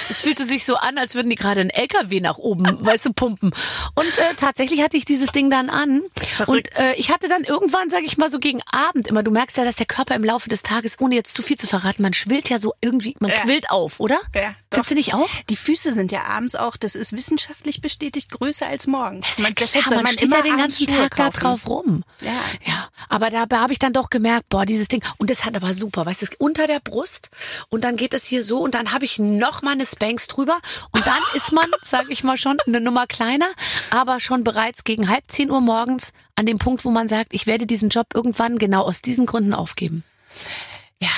Es 0.10 0.22
fühlte 0.22 0.46
sich 0.46 0.64
so 0.66 0.76
an, 0.76 0.98
als 0.98 1.16
würden 1.16 1.30
die 1.30 1.36
gerade 1.36 1.62
einen 1.62 1.70
LKW 1.70 2.20
nach 2.22 2.38
oben, 2.38 2.64
weißt 2.86 3.06
du, 3.08 3.14
pumpen. 3.14 3.54
Und 3.96 4.18
äh, 4.18 4.34
tatsächlich 4.40 4.82
hatte 4.82 4.96
ich 4.98 5.06
dieses 5.06 5.32
Ding 5.32 5.50
dann 5.50 5.70
an. 5.70 6.04
Und 6.46 6.80
äh, 6.80 6.94
ich 6.96 7.12
hatte 7.12 7.28
dann 7.28 7.44
irgendwann, 7.44 7.90
sage 7.90 8.06
ich 8.06 8.18
mal, 8.18 8.30
so 8.30 8.40
gegen 8.40 8.62
Abend 8.72 9.08
immer, 9.08 9.24
du 9.24 9.32
merkst 9.32 9.58
ja, 9.58 9.66
dass 9.66 9.76
der 9.76 9.86
Körper 9.86 10.16
im 10.16 10.24
Laufe 10.24 10.50
des 10.50 10.64
Tages, 10.64 11.00
ohne 11.00 11.16
jetzt 11.16 11.34
zu 11.34 11.42
viel 11.42 11.58
zu 11.58 11.68
verraten, 11.68 12.02
man 12.02 12.14
schwillt 12.14 12.50
ja 12.50 12.60
so 12.60 12.74
irgendwie, 12.82 13.16
man 13.20 13.32
Ja. 13.32 13.42
quillt 13.42 13.70
auf, 13.70 14.00
oder? 14.00 14.20
Ja, 14.36 14.56
Findest 14.72 14.92
du 14.92 14.96
nicht 14.96 15.14
auch? 15.14 15.30
Die 15.50 15.56
Füße 15.56 15.94
sind 15.94 16.12
ja 16.12 16.24
abends 16.24 16.56
auch, 16.56 16.78
das 16.78 16.96
ist 16.96 17.14
wissenschaftlich 17.14 17.82
bestätigt, 17.82 18.32
größer 18.32 18.68
als 18.68 18.88
morgens. 18.88 19.38
Man, 19.40 19.54
deshalb 19.54 19.86
klar, 19.86 19.96
soll 19.96 20.04
man 20.04 20.14
steht 20.14 20.32
ja 20.32 20.42
den 20.42 20.58
ganzen 20.58 20.88
Schuhe 20.88 20.98
Tag 20.98 21.16
da 21.16 21.24
kaufen. 21.26 21.40
drauf 21.40 21.68
rum. 21.68 22.04
Ja. 22.22 22.32
Ja, 22.66 22.90
aber 23.10 23.30
da 23.30 23.48
habe 23.52 23.74
ich 23.74 23.80
dann 23.80 23.94
doch 23.98 24.10
gemerkt, 24.10 24.50
boah, 24.50 24.66
dieses 24.66 24.88
Ding. 24.88 25.04
Und 25.18 25.30
das 25.30 25.46
hat 25.46 25.56
aber 25.56 25.74
super, 25.74 26.06
weißt 26.06 26.22
du, 26.22 26.28
unter 26.40 26.68
der 26.68 26.80
Brust 26.80 27.30
und 27.70 27.84
dann 27.84 27.98
geht 27.98 28.14
es 28.14 28.26
hier 28.26 28.44
so 28.44 28.60
und 28.60 28.74
dann 28.74 28.92
habe 28.94 29.06
ich 29.06 29.20
noch 29.20 29.62
mal 29.62 29.72
eine 29.72 29.86
Spanx 29.86 30.28
drüber 30.28 30.58
und 30.92 31.06
dann 31.06 31.22
ist 31.36 31.52
man, 31.52 31.70
sage 31.84 32.12
ich 32.12 32.24
mal 32.24 32.38
schon, 32.38 32.58
eine 32.66 32.80
Nummer 32.80 33.08
kleiner, 33.08 33.50
aber 33.90 34.20
schon 34.20 34.44
bereits 34.44 34.84
gegen 34.84 35.10
halb 35.10 35.26
zehn 35.28 35.52
Uhr 35.52 35.62
morgens 35.62 36.14
an 36.36 36.46
dem 36.46 36.60
Punkt, 36.60 36.86
wo 36.86 36.92
man 36.92 37.08
sagt, 37.08 37.34
ich 37.34 37.48
werde 37.48 37.66
diesen 37.66 37.90
Job 37.90 38.08
irgendwann 38.14 38.58
genau 38.58 38.84
aus 38.84 39.02
diesen 39.02 39.26
Gründen 39.26 39.54
aufgeben. 39.54 40.04
Ja. 41.02 41.10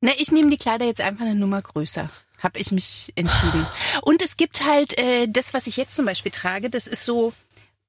Ne, 0.00 0.12
ich 0.18 0.30
nehme 0.30 0.50
die 0.50 0.56
Kleider 0.56 0.86
jetzt 0.86 1.00
einfach 1.00 1.24
eine 1.24 1.34
Nummer 1.34 1.60
größer. 1.60 2.08
Hab 2.40 2.56
ich 2.56 2.70
mich 2.70 3.12
entschieden. 3.16 3.66
Und 4.02 4.22
es 4.22 4.36
gibt 4.36 4.64
halt 4.64 4.96
äh, 4.96 5.26
das, 5.26 5.54
was 5.54 5.66
ich 5.66 5.76
jetzt 5.76 5.96
zum 5.96 6.04
Beispiel 6.04 6.30
trage, 6.30 6.70
das 6.70 6.86
ist 6.86 7.04
so, 7.04 7.32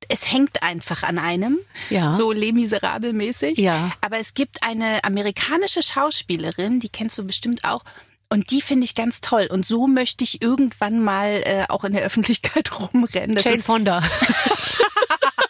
es 0.08 0.32
hängt 0.32 0.64
einfach 0.64 1.04
an 1.04 1.18
einem. 1.18 1.60
Ja. 1.90 2.12
So 2.12 2.32
Les 2.32 2.54
Miserables 2.54 3.14
mäßig. 3.14 3.58
Ja. 3.58 3.92
Aber 4.02 4.18
es 4.18 4.34
gibt 4.34 4.64
eine 4.64 5.04
amerikanische 5.04 5.84
Schauspielerin, 5.84 6.80
die 6.80 6.90
kennst 6.90 7.18
du 7.18 7.26
bestimmt 7.26 7.64
auch. 7.66 7.84
Und 8.30 8.52
die 8.52 8.62
finde 8.62 8.86
ich 8.86 8.94
ganz 8.94 9.22
toll. 9.22 9.48
Und 9.52 9.66
so 9.66 9.88
möchte 9.88 10.24
ich 10.24 10.42
irgendwann 10.42 11.04
mal 11.04 11.42
äh, 11.46 11.66
auch 11.68 11.84
in 11.84 11.94
der 11.94 12.04
Öffentlichkeit 12.04 12.72
rumrennen. 12.80 13.36
Das 13.36 13.44
Jane 13.44 13.58
ist 13.58 13.66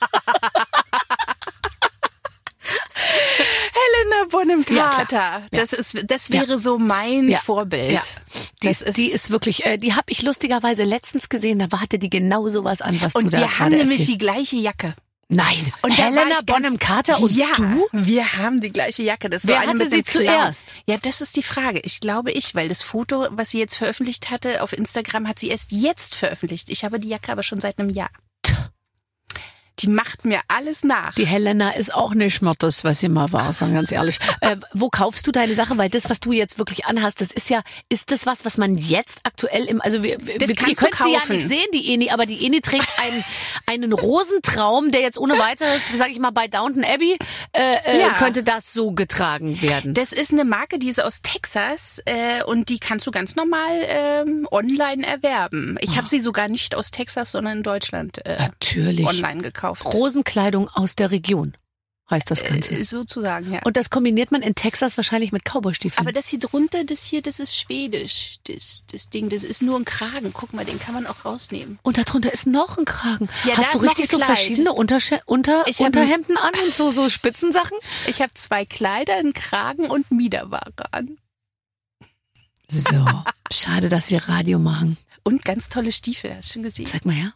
Fonda. 4.30 4.58
Helena 4.58 4.66
Bonham 4.66 4.66
Ja, 5.12 5.44
das 5.52 5.74
ist, 5.74 6.10
das 6.10 6.32
wäre 6.32 6.60
so 6.60 6.78
mein. 6.78 7.30
Vorbild. 7.44 7.92
Ja. 7.92 8.00
Die, 8.62 8.68
Das 8.68 8.82
ist, 8.82 8.98
die 8.98 9.08
ist 9.08 9.30
wirklich, 9.30 9.66
äh, 9.66 9.78
die 9.78 9.94
habe 9.94 10.12
ich 10.12 10.22
lustigerweise 10.22 10.84
letztens 10.84 11.30
gesehen, 11.30 11.60
da 11.60 11.80
hatte 11.80 12.00
die 12.00 12.10
genau 12.10 12.50
sowas 12.50 12.82
an, 12.82 13.02
was 13.02 13.14
du 13.14 13.20
und 13.20 13.34
da 13.34 13.40
wir 13.40 13.60
haben 13.60 13.72
gerade 13.72 13.78
nämlich 13.78 14.02
erzählst. 14.02 14.22
die 14.22 14.26
gleiche 14.26 14.56
Jacke. 14.58 14.96
Nein. 15.32 15.72
Und 15.84 15.96
Helena 15.96 16.42
Bonham 16.44 16.80
Carter 16.80 17.22
und 17.22 17.32
ja, 17.32 17.54
du? 17.56 17.88
wir 17.92 18.34
haben 18.34 18.60
die 18.62 18.72
gleiche 18.72 19.04
Jacke. 19.04 19.30
Das 19.30 19.46
Wer 19.46 19.60
hatte 19.60 19.88
sie 19.88 20.04
zuerst? 20.04 20.74
Ja, 20.88 20.98
das 21.00 21.22
ist 21.22 21.36
die 21.36 21.44
Frage. 21.44 21.82
Ich 21.84 22.00
glaube 22.00 22.32
ich, 22.32 22.56
weil 22.56 22.68
das 22.68 22.82
Foto, 22.82 23.28
was 23.30 23.52
sie 23.52 23.60
jetzt 23.60 23.76
veröffentlicht 23.76 24.32
hatte 24.32 24.64
auf 24.64 24.74
Instagram, 24.74 25.28
hat 25.28 25.38
sie 25.38 25.50
erst 25.50 25.72
jetzt 25.72 26.16
veröffentlicht. 26.16 26.70
Ich 26.72 26.84
habe 26.84 27.00
die 27.00 27.10
Jacke 27.10 27.32
aber 27.32 27.44
schon 27.44 27.60
seit 27.60 27.78
einem 27.78 27.92
Jahr. 27.92 28.10
Die 29.80 29.88
macht 29.88 30.26
mir 30.26 30.42
alles 30.48 30.84
nach. 30.84 31.14
Die 31.16 31.26
Helena 31.26 31.72
ist 31.72 31.94
auch 31.94 32.14
nicht 32.14 32.42
mehr 32.42 32.54
das, 32.60 32.84
was 32.84 33.00
sie 33.00 33.10
mal 33.10 33.32
war, 33.32 33.54
sagen 33.54 33.74
ganz 33.74 33.92
ehrlich. 33.92 34.20
äh, 34.42 34.58
wo 34.74 34.90
kaufst 34.90 35.26
du 35.26 35.32
deine 35.32 35.54
Sache? 35.54 35.78
Weil 35.78 35.90
das, 35.90 36.10
was 36.10 36.20
du 36.20 36.32
jetzt 36.34 36.58
wirklich 36.60 36.86
anhast, 36.86 37.22
das 37.22 37.32
ist 37.32 37.50
ja, 37.50 37.62
ist 37.88 38.12
das 38.12 38.26
was, 38.26 38.44
was 38.46 38.58
man 38.58 38.78
jetzt 38.78 39.22
aktuell 39.24 39.66
im, 39.66 39.82
also 39.82 40.04
wir, 40.04 40.18
wir, 40.22 40.38
Das 40.38 40.50
ihr 40.50 40.56
kannst 40.56 40.82
du 40.82 40.86
könnt 40.90 40.98
sie 40.98 41.14
ja 41.14 41.34
nicht 41.34 41.48
sehen, 41.48 41.68
die 41.74 41.94
Eni, 41.94 42.10
aber 42.10 42.26
die 42.26 42.46
Eni 42.46 42.62
trägt 42.62 42.90
einen, 43.00 43.24
einen 43.66 43.94
Rosentraum, 43.94 44.92
der 44.92 45.02
jetzt 45.02 45.18
ohne 45.18 45.38
weiteres, 45.40 45.84
sag 45.94 46.10
ich 46.10 46.20
mal, 46.20 46.32
bei 46.32 46.48
Downton 46.48 46.84
Abbey, 46.84 47.18
äh, 47.54 47.76
äh, 47.86 48.00
Ja. 48.02 48.14
könnte 48.14 48.44
das 48.44 48.74
so 48.74 48.92
getragen 48.92 49.62
werden. 49.62 49.94
Das 49.94 50.12
ist 50.12 50.34
eine 50.34 50.44
Marke, 50.46 50.80
die 50.80 50.90
ist 50.90 51.02
aus 51.02 51.22
Texas 51.22 52.02
äh, 52.06 52.44
und 52.44 52.70
die 52.70 52.80
kannst 52.80 53.08
du 53.08 53.12
ganz 53.12 53.36
normal 53.36 53.70
ähm, 53.88 54.48
online 54.52 55.06
erwerben. 55.06 55.78
Ich 55.82 55.98
habe 55.98 56.08
sie 56.08 56.20
sogar 56.20 56.48
nicht 56.50 56.76
aus 56.76 56.92
Texas, 56.92 57.32
sondern 57.32 57.58
in 57.58 57.64
Deutschland 57.64 58.26
äh, 58.26 58.38
Natürlich. 58.40 59.06
online 59.06 59.42
gekauft. 59.42 59.69
Rosenkleidung 59.70 60.70
aus 60.70 60.96
der 60.96 61.12
Region 61.12 61.56
heißt 62.10 62.32
das 62.32 62.44
Ganze. 62.44 62.76
Äh, 62.76 62.84
sozusagen, 62.84 63.54
ja. 63.54 63.62
Und 63.64 63.78
das 63.78 63.90
kombiniert 63.90 64.32
man 64.32 64.42
in 64.42 64.56
Texas 64.56 64.98
wahrscheinlich 64.98 65.32
mit 65.32 65.44
Cowboystiefeln. 65.46 66.00
Aber 66.06 66.12
das 66.12 66.28
hier 66.28 66.40
drunter, 66.40 66.84
das 66.84 67.04
hier, 67.04 67.22
das 67.22 67.40
ist 67.40 67.56
schwedisch. 67.56 68.38
Das, 68.46 68.86
das 68.92 69.10
Ding, 69.10 69.30
das 69.30 69.44
ist 69.44 69.62
nur 69.62 69.78
ein 69.78 69.86
Kragen. 69.86 70.32
Guck 70.34 70.54
mal, 70.54 70.66
den 70.66 70.80
kann 70.80 70.94
man 70.94 71.06
auch 71.08 71.26
rausnehmen. 71.26 71.80
Und 71.84 71.98
darunter 71.98 72.34
ist 72.34 72.48
noch 72.48 72.78
ein 72.78 72.86
Kragen. 72.86 73.30
Ja, 73.46 73.58
Hast 73.58 73.74
du 73.74 73.78
ist 73.78 73.84
noch 73.84 73.92
richtig 73.92 74.10
so 74.12 74.18
Kleid. 74.18 74.28
verschiedene 74.28 74.74
Untersche 74.74 75.22
unter 75.26 75.66
Ich 75.68 75.80
Unterhemden 75.80 76.38
an 76.38 76.52
und 76.66 76.74
so, 76.74 76.92
so 76.92 77.10
Spitzensachen? 77.10 77.78
Ich 78.08 78.22
habe 78.22 78.32
zwei 78.34 78.66
Kleider, 78.66 79.16
einen 79.16 79.34
Kragen 79.34 79.86
und 79.90 80.10
Miederware 80.12 80.72
an. 80.92 81.18
So. 82.72 83.06
Schade, 83.52 83.90
dass 83.90 84.10
wir 84.10 84.28
Radio 84.30 84.58
machen. 84.58 84.98
Und 85.24 85.46
ganz 85.46 85.70
tolle 85.70 85.92
Stiefel, 85.92 86.36
hast 86.36 86.50
du 86.50 86.54
schon 86.54 86.64
gesehen? 86.64 86.86
Zeig 86.86 87.06
mal 87.06 87.14
her. 87.14 87.34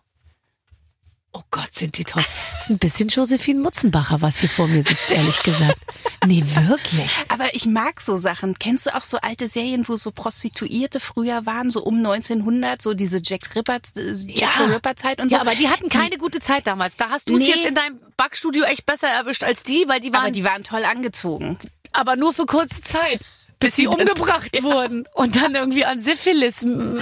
Oh 1.35 1.41
Gott, 1.49 1.73
sind 1.73 1.97
die 1.97 2.03
toll. 2.03 2.23
Das 2.53 2.65
ist 2.65 2.69
ein 2.69 2.77
bisschen 2.77 3.09
Josephine 3.09 3.59
Mutzenbacher, 3.59 4.21
was 4.21 4.37
hier 4.39 4.49
vor 4.49 4.67
mir 4.67 4.83
sitzt, 4.83 5.09
ehrlich 5.09 5.41
gesagt. 5.41 5.79
Nee, 6.27 6.43
wirklich. 6.67 7.09
Aber 7.27 7.53
ich 7.55 7.65
mag 7.65 7.99
so 8.01 8.17
Sachen. 8.17 8.57
Kennst 8.59 8.85
du 8.85 8.95
auch 8.95 9.01
so 9.01 9.17
alte 9.17 9.47
Serien, 9.47 9.87
wo 9.87 9.95
so 9.95 10.11
Prostituierte 10.11 10.99
früher 10.99 11.45
waren, 11.47 11.71
so 11.71 11.83
um 11.83 11.97
1900, 11.97 12.81
so 12.81 12.93
diese 12.93 13.19
Jack 13.23 13.55
Ripper, 13.55 13.77
äh, 13.97 14.13
Jack 14.27 14.53
the 14.57 14.63
Ripper 14.63 14.95
Zeit 14.95 15.19
und 15.21 15.29
so? 15.29 15.35
Ja, 15.35 15.41
aber 15.41 15.55
die 15.55 15.67
hatten 15.69 15.89
keine 15.89 16.17
gute 16.19 16.39
Zeit 16.39 16.67
damals. 16.67 16.97
Da 16.97 17.09
hast 17.09 17.27
du 17.27 17.35
es 17.35 17.41
Nee. 17.41 17.47
jetzt 17.49 17.65
in 17.65 17.73
deinem 17.75 17.99
Backstudio 18.15 18.63
echt 18.65 18.85
besser 18.85 19.07
erwischt 19.07 19.43
als 19.43 19.63
die, 19.63 19.85
weil 19.87 19.99
die 19.99 20.13
waren 20.13 20.21
aber 20.21 20.31
die 20.31 20.43
waren 20.43 20.63
toll 20.63 20.85
angezogen. 20.85 21.57
aber 21.93 22.15
nur 22.15 22.33
für 22.33 22.45
kurze 22.45 22.81
Zeit. 22.81 23.19
Bis 23.63 23.75
sie 23.75 23.87
umgebracht 23.87 24.51
wurden 24.63 25.05
und 25.13 25.35
dann 25.35 25.55
irgendwie 25.55 25.85
an 25.85 25.99
Syphilis 25.99 26.57
zu, 26.57 26.97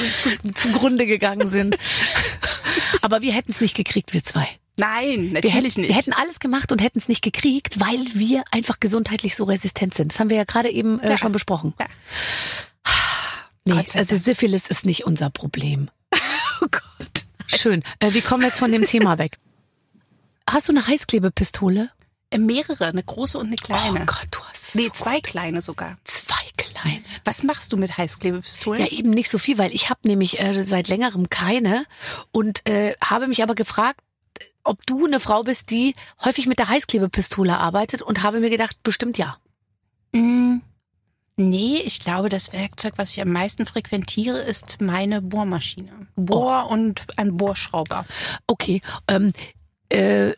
zugrunde 0.54 1.06
gegangen 1.06 1.48
sind. 1.48 1.78
Aber 3.02 3.22
wir 3.22 3.34
hätten 3.34 3.52
es 3.52 3.62
nicht 3.62 3.76
gekriegt, 3.76 4.14
wir 4.14 4.24
zwei. 4.24 4.48
Nein, 4.78 5.26
Wir 5.26 5.34
natürlich 5.34 5.54
hätten, 5.76 5.82
nicht. 5.82 5.90
wir 5.90 5.96
hätten 5.96 6.14
alles 6.14 6.40
gemacht 6.40 6.72
und 6.72 6.82
hätten 6.82 6.98
es 6.98 7.08
nicht 7.08 7.22
gekriegt, 7.22 7.80
weil 7.80 8.00
wir 8.14 8.44
einfach 8.52 8.80
gesundheitlich 8.80 9.36
so 9.36 9.44
resistent 9.44 9.94
sind. 9.94 10.12
Das 10.12 10.20
haben 10.20 10.30
wir 10.30 10.38
ja 10.38 10.44
gerade 10.44 10.70
eben 10.70 11.00
äh, 11.02 11.10
Ja. 11.10 11.18
schon 11.18 11.32
besprochen. 11.32 11.74
Ja. 11.80 11.86
Nee, 13.64 13.74
also. 13.74 14.16
Syphilis 14.16 14.68
ist 14.68 14.86
nicht 14.86 15.06
unser 15.06 15.30
Problem. 15.30 15.90
oh 16.62 16.66
Gott. 16.72 17.26
Schön. 17.46 17.84
Äh, 18.00 18.14
wir 18.14 18.24
kommen 18.24 18.42
jetzt 18.42 18.58
von 18.58 18.72
dem 18.72 18.86
Thema 18.86 19.20
weg. 19.20 19.38
Hast 20.50 20.68
du 20.68 20.72
eine 20.74 20.88
Heißklebepistole? 20.88 21.92
Äh, 22.32 22.38
Mehrere, 22.40 22.88
eine 22.88 23.04
große 23.04 23.38
und 23.38 23.48
eine 23.48 23.58
kleine. 23.58 24.02
Oh 24.02 24.06
Gott, 24.06 24.28
du 24.32 24.40
hast 24.46 24.70
es 24.70 24.76
nee, 24.76 24.86
so 24.86 24.90
zwei 24.90 25.22
kleine 25.22 25.62
sogar. 25.62 25.98
Kleine. 26.62 27.02
Was 27.26 27.44
machst 27.44 27.74
du 27.74 27.78
mit 27.78 27.98
Heißklebepistolen? 27.98 28.82
Ja, 28.82 28.88
eben 28.88 29.10
nicht 29.10 29.30
so 29.30 29.38
viel, 29.38 29.58
weil 29.58 29.74
ich 29.74 29.90
habe 29.90 30.02
nämlich 30.04 30.40
äh, 30.40 30.64
seit 30.64 30.88
längerem 30.88 31.30
keine 31.30 31.86
und 32.32 32.68
äh, 32.70 32.96
habe 33.04 33.28
mich 33.28 33.44
aber 33.44 33.56
gefragt, 33.56 34.02
ob 34.64 34.86
du 34.86 35.06
eine 35.06 35.20
Frau 35.20 35.44
bist, 35.44 35.72
die 35.72 35.96
häufig 36.24 36.46
mit 36.46 36.60
der 36.60 36.70
Heißklebepistole 36.70 37.58
arbeitet 37.58 38.02
und 38.02 38.24
habe 38.24 38.40
mir 38.40 38.50
gedacht, 38.50 38.78
bestimmt 38.84 39.18
ja. 39.18 39.38
Mm, 40.14 40.62
Nee, 41.38 41.82
ich 41.84 42.04
glaube, 42.04 42.30
das 42.30 42.54
Werkzeug, 42.54 42.94
was 42.98 43.12
ich 43.12 43.22
am 43.22 43.30
meisten 43.30 43.66
frequentiere, 43.66 44.40
ist 44.40 44.80
meine 44.80 45.22
Bohrmaschine. 45.22 46.08
Bohr 46.16 46.68
und 46.70 47.06
ein 47.18 47.38
Bohrschrauber. 47.38 48.06
Okay. 48.48 48.82
Ähm, 49.08 49.32
äh, 49.90 50.34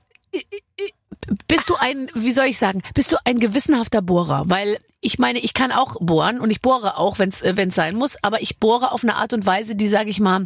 bist 1.48 1.70
du 1.70 1.76
ein, 1.76 2.10
wie 2.14 2.32
soll 2.32 2.46
ich 2.46 2.58
sagen, 2.58 2.82
bist 2.94 3.12
du 3.12 3.18
ein 3.26 3.40
gewissenhafter 3.40 4.02
Bohrer? 4.02 4.44
Weil 4.48 4.78
ich 5.04 5.20
meine, 5.20 5.40
ich 5.40 5.54
kann 5.54 5.72
auch 5.72 5.98
bohren 6.00 6.40
und 6.40 6.50
ich 6.52 6.62
bohre 6.62 6.98
auch, 6.98 7.20
wenn 7.20 7.30
es 7.30 7.42
äh, 7.42 7.56
wenn's 7.56 7.76
sein 7.76 7.96
muss, 7.96 8.18
aber 8.24 8.42
ich 8.42 8.58
bohre 8.60 8.92
auf 8.92 9.04
eine 9.04 9.16
Art 9.16 9.34
und 9.34 9.46
Weise, 9.46 9.76
die, 9.76 9.88
sage 9.88 10.10
ich 10.10 10.20
mal, 10.20 10.46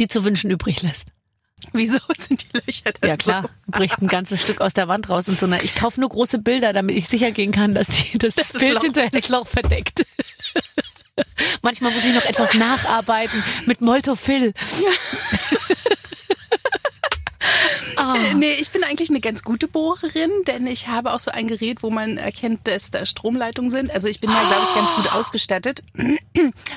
die 0.00 0.08
zu 0.08 0.24
wünschen 0.24 0.50
übrig 0.50 0.82
lässt. 0.82 1.08
Wieso 1.72 1.98
sind 2.14 2.42
die 2.42 2.58
Löcher 2.66 2.92
denn 2.92 3.08
Ja 3.10 3.16
klar, 3.16 3.48
bricht 3.68 4.00
ein 4.02 4.08
ganzes 4.08 4.42
Stück 4.42 4.60
aus 4.60 4.74
der 4.74 4.88
Wand 4.88 5.08
raus 5.08 5.28
und 5.28 5.38
so. 5.38 5.46
Na, 5.46 5.62
ich 5.62 5.74
kaufe 5.76 6.00
nur 6.00 6.08
große 6.08 6.38
Bilder, 6.38 6.72
damit 6.72 6.96
ich 6.96 7.06
sicher 7.08 7.30
gehen 7.30 7.52
kann, 7.52 7.74
dass 7.74 7.86
die, 7.86 8.18
das, 8.18 8.34
Das 8.34 8.52
Bild 8.54 8.74
Loch. 8.74 8.82
hinterher 8.82 9.10
das 9.10 9.28
Loch 9.28 9.46
verdeckt. 9.46 10.04
Manchmal 11.62 11.92
muss 11.92 12.04
ich 12.04 12.14
noch 12.14 12.24
etwas 12.24 12.54
nacharbeiten 12.54 13.42
mit 13.66 13.80
Moltofil. 13.80 14.54
Ah. 14.56 15.72
so? 17.96 18.36
Nee, 18.36 18.52
ich 18.60 18.70
bin 18.70 18.84
eigentlich 18.84 19.10
eine 19.10 19.20
ganz 19.20 19.42
gute 19.42 19.68
Bohrerin, 19.68 20.30
denn 20.46 20.66
ich 20.66 20.88
habe 20.88 21.12
auch 21.12 21.20
so 21.20 21.30
ein 21.30 21.48
Gerät, 21.48 21.82
wo 21.82 21.90
man 21.90 22.16
erkennt, 22.16 22.66
dass 22.68 22.90
da 22.90 23.04
Stromleitungen 23.06 23.70
sind. 23.70 23.90
Also 23.92 24.08
ich 24.08 24.20
bin 24.20 24.30
da, 24.30 24.46
glaube 24.48 24.64
ich, 24.64 24.74
ganz 24.74 24.90
gut 24.94 25.12
ausgestattet. 25.12 25.82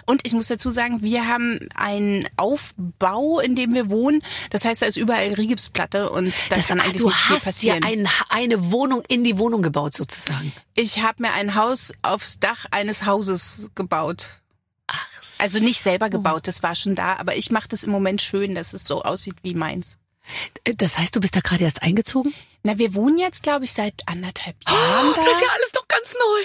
Und 0.06 0.22
ich 0.26 0.34
muss 0.34 0.48
dazu 0.48 0.70
sagen, 0.70 1.02
wir 1.02 1.28
haben 1.28 1.60
einen 1.76 2.28
Aufbau, 2.38 3.40
in 3.40 3.56
dem 3.56 3.74
wir 3.74 3.90
wohnen. 3.90 4.22
Das 4.52 4.66
heißt, 4.66 4.82
da 4.82 4.86
ist 4.86 4.98
überall 4.98 5.34
Rigipsplatte 5.34 6.10
und 6.10 6.34
da 6.50 6.56
Das, 6.58 6.68
kann 6.68 6.80
ah, 6.80 6.84
eigentlich 6.84 7.02
du 7.02 7.08
nicht 7.08 7.18
viel 7.18 7.36
hast 7.36 7.46
ja 7.64 7.76
passieren. 7.76 7.84
ein, 7.84 8.08
eine 8.30 8.72
Wohnung 8.72 9.04
in 9.08 9.24
die 9.24 9.38
Wohnung 9.38 9.62
gebaut 9.62 9.94
sozusagen. 9.96 10.52
Ich 10.74 11.02
habe 11.02 11.22
mir 11.24 11.34
ein 11.34 11.56
Haus 11.56 11.94
aufs 12.02 12.40
Dach 12.40 12.66
eines 12.72 13.06
Hauses 13.06 13.72
gebaut. 13.76 14.42
Ach 14.88 15.08
Also 15.40 15.60
nicht 15.60 15.82
selber 15.82 16.10
gebaut, 16.10 16.48
das 16.48 16.62
war 16.64 16.76
schon 16.76 16.96
da, 16.96 17.16
aber 17.16 17.36
ich 17.38 17.50
mache 17.52 17.68
das 17.70 17.84
im 17.84 17.92
Moment 17.92 18.22
schön, 18.22 18.56
dass 18.56 18.74
es 18.74 18.84
so 18.84 19.04
aussieht 19.04 19.36
wie 19.42 19.54
meins. 19.56 19.98
Das 20.78 20.98
heißt, 20.98 21.16
du 21.16 21.20
bist 21.20 21.36
da 21.36 21.40
gerade 21.40 21.64
erst 21.64 21.82
eingezogen? 21.84 22.34
Na, 22.64 22.78
wir 22.78 22.96
wohnen 22.96 23.18
jetzt, 23.18 23.44
glaube 23.44 23.66
ich, 23.66 23.74
seit 23.74 23.94
anderthalb 24.08 24.56
Jahren 24.68 25.14
da. 25.16 25.24
Das 25.24 25.36
ist 25.36 25.42
ja 25.42 25.50
alles 25.54 25.72
doch 25.72 25.88
ganz 25.88 26.14
neu. 26.14 26.44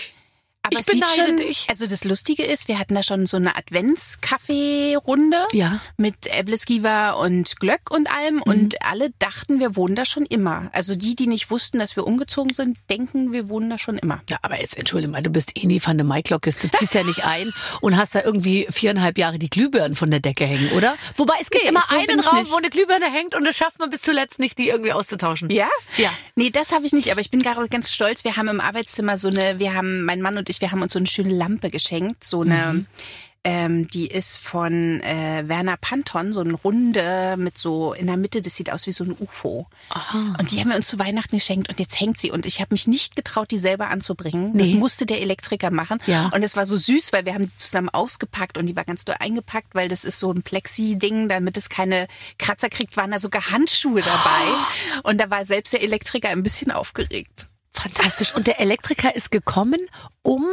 Aber 0.62 0.78
ich 0.80 0.86
es 0.86 0.92
sieht 0.92 1.08
schon, 1.08 1.36
dich. 1.38 1.66
Also 1.70 1.86
das 1.86 2.04
Lustige 2.04 2.44
ist, 2.44 2.68
wir 2.68 2.78
hatten 2.78 2.94
da 2.94 3.02
schon 3.02 3.26
so 3.26 3.36
eine 3.38 3.56
Adventskaffee-Runde 3.56 5.38
Ja. 5.52 5.80
mit 5.96 6.26
Äbleskiver 6.26 7.18
und 7.18 7.58
Glöck 7.60 7.90
und 7.90 8.10
allem 8.12 8.36
Mhm. 8.36 8.42
und 8.42 8.76
alle 8.84 9.10
dachten, 9.18 9.58
wir 9.60 9.76
wohnen 9.76 9.94
da 9.94 10.04
schon 10.04 10.24
immer. 10.26 10.68
Also 10.72 10.94
die, 10.96 11.16
die 11.16 11.26
nicht 11.26 11.50
wussten, 11.50 11.78
dass 11.78 11.96
wir 11.96 12.06
umgezogen 12.06 12.52
sind, 12.52 12.76
denken, 12.90 13.32
wir 13.32 13.48
wohnen 13.48 13.70
da 13.70 13.78
schon 13.78 13.98
immer. 13.98 14.22
Ja, 14.28 14.38
aber 14.42 14.60
jetzt 14.60 14.76
entschuldige 14.76 15.10
mal, 15.10 15.22
du 15.22 15.30
bist 15.30 15.52
eh 15.56 15.66
nie 15.66 15.80
van 15.84 15.96
de 15.96 16.06
Maiklockes. 16.06 16.58
Du 16.58 16.68
ziehst 16.70 16.94
ja 16.94 17.04
nicht 17.04 17.24
ein 17.24 17.52
und 17.80 17.96
hast 17.96 18.14
da 18.14 18.22
irgendwie 18.22 18.66
viereinhalb 18.70 19.18
Jahre 19.18 19.38
die 19.38 19.50
Glühbirnen 19.50 19.96
von 19.96 20.10
der 20.10 20.20
Decke 20.20 20.44
hängen, 20.44 20.70
oder? 20.72 20.96
Wobei 21.16 21.34
es 21.40 21.50
gibt 21.50 21.64
Nee, 21.64 21.70
immer 21.70 21.82
so 21.88 21.96
einen 21.96 22.20
Raum, 22.20 22.38
nicht. 22.38 22.52
wo 22.52 22.56
eine 22.56 22.70
Glühbirne 22.70 23.10
hängt 23.10 23.34
und 23.34 23.46
es 23.46 23.56
schafft 23.56 23.78
man 23.78 23.90
bis 23.90 24.02
zuletzt 24.02 24.38
nicht, 24.38 24.58
die 24.58 24.68
irgendwie 24.68 24.92
auszutauschen. 24.92 25.48
Ja? 25.50 25.68
Ja. 25.96 26.10
Nee, 26.36 26.50
das 26.50 26.72
habe 26.72 26.86
ich 26.86 26.92
nicht, 26.92 27.10
aber 27.10 27.20
ich 27.20 27.30
bin 27.30 27.40
gerade 27.42 27.66
ganz 27.68 27.90
stolz. 27.92 28.24
Wir 28.24 28.36
haben 28.36 28.48
im 28.48 28.60
Arbeitszimmer 28.60 29.16
so 29.18 29.28
eine, 29.28 29.58
wir 29.58 29.74
haben, 29.74 30.04
mein 30.04 30.20
Mann 30.20 30.36
und 30.38 30.49
ich, 30.50 30.60
wir 30.60 30.70
haben 30.72 30.82
uns 30.82 30.92
so 30.92 30.98
eine 30.98 31.06
schöne 31.06 31.32
Lampe 31.32 31.70
geschenkt. 31.70 32.24
So 32.24 32.42
eine, 32.42 32.72
Mhm. 32.74 32.86
ähm, 33.42 33.88
die 33.88 34.06
ist 34.08 34.36
von 34.36 35.00
äh, 35.00 35.44
Werner 35.46 35.78
Panton, 35.78 36.34
so 36.34 36.40
eine 36.40 36.52
runde 36.52 37.36
mit 37.38 37.56
so 37.56 37.94
in 37.94 38.06
der 38.06 38.18
Mitte, 38.18 38.42
das 38.42 38.54
sieht 38.56 38.70
aus 38.70 38.86
wie 38.86 38.92
so 38.92 39.02
ein 39.04 39.16
UFO. 39.18 39.66
Aha. 39.88 40.36
Und 40.38 40.50
die 40.50 40.60
haben 40.60 40.68
wir 40.68 40.76
uns 40.76 40.88
zu 40.88 40.98
Weihnachten 40.98 41.36
geschenkt 41.36 41.70
und 41.70 41.80
jetzt 41.80 41.98
hängt 41.98 42.20
sie. 42.20 42.30
Und 42.30 42.44
ich 42.44 42.60
habe 42.60 42.74
mich 42.74 42.86
nicht 42.86 43.16
getraut, 43.16 43.50
die 43.50 43.56
selber 43.56 43.88
anzubringen. 43.88 44.58
Das 44.58 44.68
Nee. 44.68 44.74
musste 44.74 45.06
der 45.06 45.22
Elektriker 45.22 45.70
machen. 45.70 45.98
Ja. 46.06 46.30
Und 46.34 46.42
es 46.42 46.54
war 46.54 46.66
so 46.66 46.76
süß, 46.76 47.14
weil 47.14 47.24
wir 47.24 47.32
haben 47.32 47.46
sie 47.46 47.56
zusammen 47.56 47.88
ausgepackt 47.88 48.58
und 48.58 48.66
die 48.66 48.76
war 48.76 48.84
ganz 48.84 49.06
doll 49.06 49.16
eingepackt, 49.18 49.74
weil 49.74 49.88
das 49.88 50.04
ist 50.04 50.18
so 50.18 50.30
ein 50.30 50.42
Plexi-Ding, 50.42 51.30
damit 51.30 51.56
es 51.56 51.70
keine 51.70 52.08
Kratzer 52.38 52.68
kriegt, 52.68 52.98
waren 52.98 53.10
da 53.10 53.20
sogar 53.20 53.50
Handschuhe 53.50 54.02
dabei. 54.02 55.00
Und 55.04 55.18
da 55.18 55.30
war 55.30 55.46
selbst 55.46 55.72
der 55.72 55.82
Elektriker 55.82 56.28
ein 56.28 56.42
bisschen 56.42 56.70
aufgeregt. 56.70 57.46
Fantastisch. 57.72 58.34
Und 58.34 58.46
der 58.46 58.60
Elektriker 58.60 59.14
ist 59.14 59.30
gekommen, 59.30 59.80
um 60.22 60.44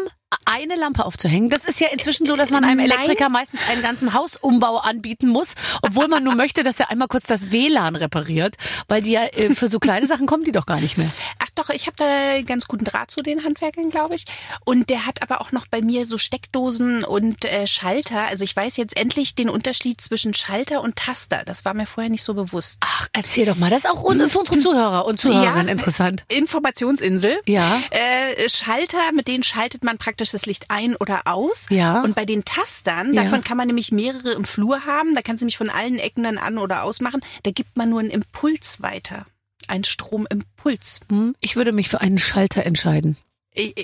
eine 0.46 0.76
Lampe 0.76 1.06
aufzuhängen. 1.06 1.50
Das 1.50 1.64
ist 1.66 1.80
ja 1.80 1.88
inzwischen 1.90 2.26
so, 2.26 2.36
dass 2.36 2.50
man 2.50 2.64
einem 2.64 2.78
Nein. 2.78 2.92
Elektriker 2.92 3.30
meistens 3.30 3.62
einen 3.70 3.82
ganzen 3.82 4.14
Hausumbau 4.14 4.78
anbieten 4.78 5.28
muss, 5.28 5.56
obwohl 5.82 6.08
man 6.08 6.24
nur 6.24 6.36
möchte, 6.44 6.64
dass 6.64 6.80
er 6.80 6.90
einmal 6.90 7.08
kurz 7.08 7.24
das 7.24 7.52
WLAN 7.52 7.96
repariert, 7.96 8.56
weil 8.88 9.02
die 9.02 9.12
ja 9.12 9.24
äh, 9.26 9.54
für 9.56 9.68
so 9.68 9.80
kleine 9.80 10.06
Sachen 10.06 10.26
kommen 10.28 10.44
die 10.44 10.52
doch 10.52 10.66
gar 10.66 10.80
nicht 10.82 10.98
mehr. 10.98 11.10
Ach 11.40 11.50
doch, 11.56 11.70
ich 11.70 11.88
habe 11.88 11.96
da 11.98 12.42
ganz 12.44 12.68
guten 12.68 12.84
Draht 12.86 13.10
zu 13.12 13.22
den 13.22 13.44
Handwerkern, 13.46 13.90
glaube 13.90 14.16
ich. 14.16 14.26
Und 14.66 14.90
der 14.90 15.06
hat 15.06 15.22
aber 15.22 15.40
auch 15.42 15.52
noch 15.54 15.66
bei 15.68 15.82
mir 15.82 16.06
so 16.06 16.18
Steckdosen 16.18 17.04
und 17.06 17.46
äh, 17.46 17.66
Schalter. 17.68 18.28
Also 18.28 18.44
ich 18.44 18.56
weiß 18.56 18.76
jetzt 18.78 18.98
endlich 19.00 19.36
den 19.36 19.50
Unterschied 19.50 20.02
zwischen 20.02 20.34
Schalter 20.34 20.82
und 20.82 20.96
Taster. 20.98 21.44
Das 21.46 21.64
war 21.66 21.74
mir 21.74 21.86
vorher 21.88 22.10
nicht 22.10 22.24
so 22.24 22.34
bewusst. 22.34 22.80
Ach, 22.86 23.08
erzähl 23.14 23.46
doch 23.46 23.56
mal. 23.56 23.70
Das 23.70 23.86
ist 23.86 23.90
auch 23.90 24.04
un- 24.04 24.30
für 24.30 24.40
unsere 24.40 24.58
Zuhörer 24.60 25.06
und 25.06 25.20
Zuhörerinnen 25.20 25.68
interessant. 25.70 26.24
Informationsinsel. 26.30 27.40
Ja. 27.46 27.82
Äh, 27.92 28.50
Schalter, 28.50 29.00
mit 29.14 29.28
denen 29.28 29.44
schaltet 29.44 29.84
man 29.84 29.98
praktisch 29.98 30.17
das 30.18 30.46
Licht 30.46 30.66
ein 30.70 30.96
oder 30.96 31.22
aus. 31.26 31.68
Ja. 31.70 32.02
Und 32.04 32.16
bei 32.16 32.26
den 32.26 32.44
Tastern, 32.46 33.14
Ja. 33.14 33.24
davon 33.24 33.44
kann 33.44 33.58
man 33.58 33.68
nämlich 33.68 33.92
mehrere 33.92 34.32
im 34.34 34.46
Flur 34.46 34.86
haben. 34.86 35.16
Da 35.16 35.22
kannst 35.22 35.42
du 35.42 35.46
nämlich 35.46 35.58
von 35.58 35.70
allen 35.70 36.00
Ecken 36.00 36.24
dann 36.24 36.38
an 36.38 36.58
oder 36.58 36.84
ausmachen. 36.84 37.22
Da 37.44 37.52
gibt 37.52 37.78
man 37.78 37.90
nur 37.90 38.00
einen 38.00 38.10
Impuls 38.10 38.82
weiter. 38.82 39.26
Ein 39.68 39.84
Stromimpuls. 39.84 41.02
Hm, 41.10 41.36
Ich 41.40 41.56
würde 41.56 41.72
mich 41.72 41.90
für 41.90 42.02
einen 42.02 42.18
Schalter 42.18 42.66
entscheiden. 42.66 43.18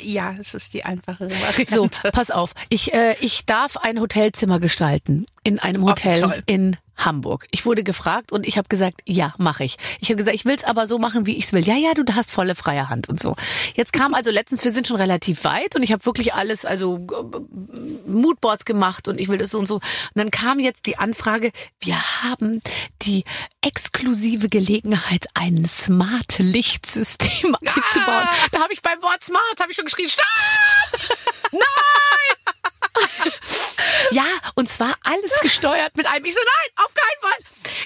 Ja, 0.03 0.33
das 0.33 0.53
ist 0.53 0.75
die 0.75 0.85
einfachere 0.85 1.31
Variante. 1.31 1.73
So, 1.75 1.89
pass 2.11 2.29
auf. 2.29 2.53
Ich, 2.69 2.93
äh, 2.93 3.15
ich 3.21 3.45
darf 3.47 3.75
ein 3.77 3.99
Hotelzimmer 3.99 4.59
gestalten 4.59 5.25
in 5.43 5.57
einem 5.57 5.83
Hotel 5.83 6.21
toll. 6.21 6.43
in 6.45 6.77
Hamburg. 6.97 7.47
Ich 7.51 7.65
wurde 7.65 7.83
gefragt 7.83 8.31
und 8.31 8.47
ich 8.47 8.57
habe 8.57 8.67
gesagt, 8.67 9.01
ja, 9.05 9.33
mache 9.37 9.63
ich. 9.63 9.77
Ich 9.99 10.09
habe 10.09 10.15
gesagt, 10.15 10.35
ich 10.35 10.45
will 10.45 10.55
es 10.55 10.63
aber 10.63 10.87
so 10.87 10.99
machen, 10.99 11.25
wie 11.25 11.37
ich 11.37 11.45
es 11.45 11.53
will. 11.53 11.65
Ja, 11.65 11.75
ja, 11.75 11.93
du 11.93 12.03
hast 12.13 12.31
volle 12.31 12.55
freie 12.55 12.89
Hand 12.89 13.09
und 13.09 13.19
so. 13.19 13.35
Jetzt 13.75 13.93
kam 13.93 14.13
also 14.13 14.31
letztens, 14.31 14.63
wir 14.63 14.71
sind 14.71 14.87
schon 14.87 14.97
relativ 14.97 15.43
weit 15.43 15.75
und 15.75 15.83
ich 15.83 15.91
habe 15.91 16.05
wirklich 16.05 16.33
alles, 16.33 16.65
also 16.65 16.97
äh, 16.97 17.39
Moodboards 18.09 18.65
gemacht 18.65 19.07
und 19.07 19.19
ich 19.19 19.29
will 19.29 19.37
das 19.37 19.49
so 19.49 19.59
und 19.59 19.67
so. 19.67 19.75
Und 19.75 19.83
dann 20.15 20.31
kam 20.31 20.59
jetzt 20.59 20.85
die 20.85 20.97
Anfrage, 20.97 21.51
wir 21.79 21.97
haben 22.23 22.61
die 23.01 23.23
exklusive 23.61 24.49
Gelegenheit, 24.49 25.25
ein 25.33 25.65
Smart-Lichtsystem 25.65 27.55
einzubauen. 27.55 28.27
Da 28.51 28.61
habe 28.61 28.73
ich 28.73 28.81
beim 28.81 29.01
Wort 29.01 29.23
Smart, 29.23 29.59
habe 29.59 29.71
ich 29.71 29.75
schon 29.75 29.85
geschrien, 29.85 30.09
stopp! 30.09 30.23
Ja, 34.11 34.25
und 34.55 34.67
zwar 34.69 34.95
alles 35.03 35.39
gesteuert 35.41 35.95
mit 35.97 36.05
einem. 36.05 36.25
Ich 36.25 36.33
so, 36.33 36.39
nein, 36.41 36.85
auf 36.85 36.93
keinen 36.93 37.31
Fall. 37.31 37.37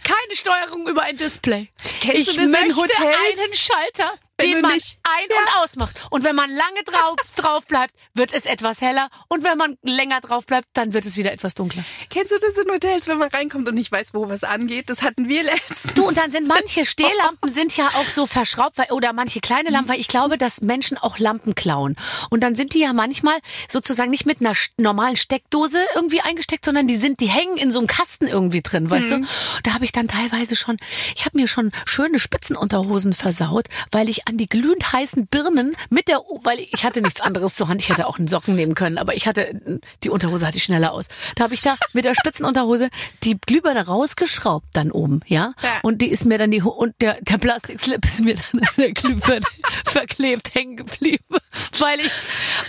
Keine 0.03 0.35
Steuerung 0.35 0.87
über 0.87 1.01
ein 1.03 1.17
Display. 1.17 1.69
Kennst 2.01 2.29
ich 2.29 2.35
du 2.35 2.41
das 2.41 2.43
in 2.43 2.51
möchte 2.51 2.75
Hotels? 2.75 3.39
einen 3.39 3.53
Schalter, 3.53 4.13
Wenn 4.39 4.51
den 4.51 4.61
man 4.61 4.73
nicht- 4.73 4.99
ein- 5.03 5.25
und 5.29 5.63
ausmacht. 5.63 5.95
Und 6.11 6.23
wenn 6.23 6.35
man 6.35 6.49
lange 6.49 6.83
drauf, 6.85 7.15
drauf 7.35 7.65
bleibt, 7.65 7.93
wird 8.13 8.33
es 8.33 8.45
etwas 8.45 8.81
heller. 8.81 9.09
Und 9.29 9.43
wenn 9.43 9.57
man 9.57 9.77
länger 9.83 10.21
drauf 10.21 10.45
bleibt, 10.45 10.67
dann 10.73 10.93
wird 10.93 11.05
es 11.05 11.17
wieder 11.17 11.31
etwas 11.31 11.55
dunkler. 11.55 11.83
Kennst 12.09 12.31
du 12.31 12.37
das 12.39 12.55
in 12.57 12.69
Hotels, 12.71 13.07
wenn 13.07 13.17
man 13.17 13.29
reinkommt 13.29 13.67
und 13.67 13.75
nicht 13.75 13.91
weiß, 13.91 14.13
wo 14.13 14.29
was 14.29 14.43
angeht? 14.43 14.89
Das 14.89 15.01
hatten 15.01 15.27
wir 15.27 15.43
letztens. 15.43 15.93
Du, 15.95 16.07
und 16.07 16.17
dann 16.17 16.29
sind 16.29 16.47
manche 16.47 16.85
Stehlampen 16.85 17.49
sind 17.49 17.75
ja 17.77 17.87
auch 17.95 18.07
so 18.07 18.25
verschraubt, 18.27 18.77
weil, 18.77 18.91
oder 18.91 19.11
manche 19.13 19.39
kleine 19.39 19.69
Lampen, 19.69 19.89
weil 19.89 19.99
ich 19.99 20.07
glaube, 20.07 20.37
dass 20.37 20.61
Menschen 20.61 20.97
auch 20.97 21.17
Lampen 21.19 21.55
klauen. 21.55 21.95
Und 22.29 22.41
dann 22.43 22.55
sind 22.55 22.73
die 22.73 22.79
ja 22.79 22.93
manchmal 22.93 23.39
sozusagen 23.67 24.11
nicht 24.11 24.25
mit 24.25 24.41
einer 24.41 24.53
normalen 24.77 25.15
Steckdose 25.15 25.83
irgendwie 25.95 26.21
eingesteckt, 26.21 26.65
sondern 26.65 26.87
die 26.87 26.95
sind, 26.97 27.19
die 27.21 27.27
hängen 27.27 27.57
in 27.57 27.71
so 27.71 27.79
einem 27.79 27.87
Kasten 27.87 28.27
irgendwie 28.27 28.61
drin, 28.61 28.89
weißt 28.89 29.11
du? 29.11 29.25
Da 29.63 29.73
habe 29.73 29.85
ich 29.85 29.91
dann 29.91 30.07
teilweise 30.07 30.55
schon, 30.55 30.77
ich 31.15 31.25
habe 31.25 31.37
mir 31.37 31.47
schon 31.47 31.71
schöne 31.85 32.19
Spitzenunterhosen 32.19 33.13
versaut, 33.13 33.67
weil 33.91 34.09
ich 34.09 34.26
an 34.27 34.37
die 34.37 34.49
glühend 34.49 34.91
heißen 34.91 35.27
Birnen 35.27 35.75
mit 35.89 36.07
der, 36.07 36.17
weil 36.43 36.59
ich 36.59 36.83
hatte 36.83 37.01
nichts 37.01 37.21
anderes 37.21 37.55
zur 37.55 37.69
Hand. 37.69 37.81
Ich 37.81 37.89
hätte 37.89 38.07
auch 38.07 38.17
einen 38.17 38.27
Socken 38.27 38.55
nehmen 38.55 38.75
können, 38.75 38.97
aber 38.97 39.15
ich 39.15 39.27
hatte, 39.27 39.59
die 40.03 40.09
Unterhose 40.09 40.45
hatte 40.45 40.57
ich 40.57 40.63
schneller 40.63 40.91
aus. 40.91 41.07
Da 41.35 41.45
habe 41.45 41.53
ich 41.53 41.61
da 41.61 41.75
mit 41.93 42.05
der 42.05 42.13
Spitzenunterhose 42.13 42.89
die 43.23 43.37
Glühbirne 43.45 43.85
rausgeschraubt 43.85 44.67
dann 44.73 44.91
oben, 44.91 45.21
ja. 45.25 45.53
Ja. 45.63 45.79
Und 45.83 46.01
die 46.01 46.09
ist 46.09 46.25
mir 46.25 46.37
dann 46.37 46.51
die, 46.51 46.61
und 46.61 46.93
der, 46.99 47.21
der 47.21 47.37
Plastikslip 47.37 48.03
ist 48.05 48.19
mir 48.19 48.35
dann 48.35 48.61
an 48.61 48.73
der 48.77 48.91
Glühbirne 48.91 49.45
verklebt 49.85 50.53
hängen 50.53 50.75
geblieben, 50.75 51.37
weil 51.79 52.01
ich, 52.01 52.11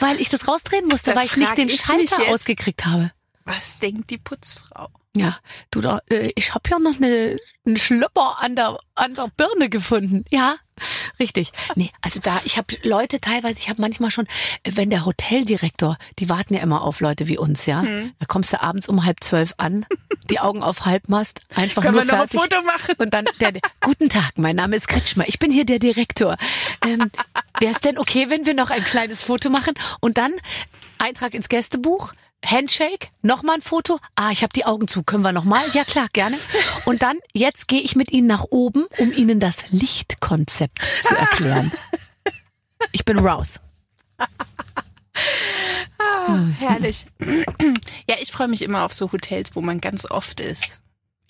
weil 0.00 0.20
ich 0.20 0.28
das 0.28 0.46
rausdrehen 0.46 0.86
musste, 0.86 1.10
Da 1.10 1.16
weil 1.16 1.26
ich 1.26 1.36
nicht 1.36 1.56
den 1.56 1.68
Schalter 1.68 2.28
ausgekriegt 2.28 2.86
habe. 2.86 3.10
Was 3.44 3.78
denkt 3.78 4.10
die 4.10 4.18
Putzfrau? 4.18 4.88
Ja, 5.16 5.38
du 5.70 5.80
da, 5.80 6.00
äh, 6.10 6.30
ich 6.36 6.54
habe 6.54 6.68
ja 6.70 6.78
noch 6.78 6.96
eine, 6.96 7.38
einen 7.66 7.76
Schlüpper 7.76 8.40
an 8.40 8.54
der 8.56 8.78
an 8.94 9.14
der 9.14 9.28
Birne 9.36 9.68
gefunden. 9.68 10.24
Ja, 10.30 10.56
richtig. 11.18 11.52
Nee, 11.76 11.90
also 12.02 12.20
da, 12.20 12.40
ich 12.44 12.56
habe 12.58 12.74
Leute 12.82 13.20
teilweise, 13.20 13.58
ich 13.58 13.68
habe 13.68 13.80
manchmal 13.80 14.10
schon, 14.10 14.26
wenn 14.64 14.90
der 14.90 15.04
Hoteldirektor, 15.04 15.96
die 16.18 16.28
warten 16.28 16.54
ja 16.54 16.60
immer 16.60 16.82
auf 16.82 17.00
Leute 17.00 17.28
wie 17.28 17.38
uns, 17.38 17.66
ja. 17.66 17.82
Hm. 17.82 18.12
Da 18.18 18.26
kommst 18.26 18.52
du 18.52 18.60
abends 18.60 18.88
um 18.88 19.04
halb 19.04 19.22
zwölf 19.22 19.54
an, 19.56 19.86
die 20.30 20.40
Augen 20.40 20.62
auf 20.62 20.84
Halbmast, 20.84 21.40
einfach 21.54 21.82
Können 21.82 21.94
nur 21.96 22.06
wir 22.06 22.12
noch 22.12 22.22
ein. 22.22 22.28
Foto 22.28 22.62
machen? 22.62 22.94
Und 22.98 23.14
dann 23.14 23.26
der, 23.40 23.52
der 23.52 23.62
Guten 23.80 24.08
Tag, 24.08 24.32
mein 24.36 24.56
Name 24.56 24.76
ist 24.76 24.88
Kretschmer, 24.88 25.26
ich 25.28 25.38
bin 25.38 25.50
hier 25.50 25.64
der 25.64 25.78
Direktor. 25.78 26.36
Ähm, 26.84 27.10
Wäre 27.60 27.72
es 27.72 27.80
denn 27.80 27.98
okay, 27.98 28.30
wenn 28.30 28.46
wir 28.46 28.54
noch 28.54 28.70
ein 28.70 28.84
kleines 28.84 29.22
Foto 29.22 29.48
machen 29.50 29.74
und 30.00 30.18
dann 30.18 30.32
Eintrag 30.98 31.34
ins 31.34 31.48
Gästebuch? 31.48 32.12
Handshake, 32.44 33.08
nochmal 33.22 33.56
ein 33.56 33.62
Foto. 33.62 33.98
Ah, 34.14 34.30
ich 34.30 34.42
habe 34.42 34.52
die 34.54 34.64
Augen 34.64 34.86
zu. 34.88 35.02
Können 35.02 35.22
wir 35.22 35.32
nochmal? 35.32 35.62
Ja 35.74 35.84
klar, 35.84 36.06
gerne. 36.12 36.36
Und 36.84 37.02
dann, 37.02 37.18
jetzt 37.32 37.68
gehe 37.68 37.80
ich 37.80 37.96
mit 37.96 38.10
Ihnen 38.12 38.26
nach 38.26 38.44
oben, 38.50 38.86
um 38.98 39.12
Ihnen 39.12 39.40
das 39.40 39.70
Lichtkonzept 39.70 40.80
zu 41.02 41.14
erklären. 41.16 41.72
Ich 42.92 43.04
bin 43.04 43.18
raus. 43.18 43.60
Herrlich. 46.60 47.06
Ja, 48.08 48.16
ich 48.20 48.30
freue 48.30 48.48
mich 48.48 48.62
immer 48.62 48.84
auf 48.84 48.92
so 48.92 49.10
Hotels, 49.12 49.56
wo 49.56 49.60
man 49.60 49.80
ganz 49.80 50.08
oft 50.10 50.40
ist. 50.40 50.80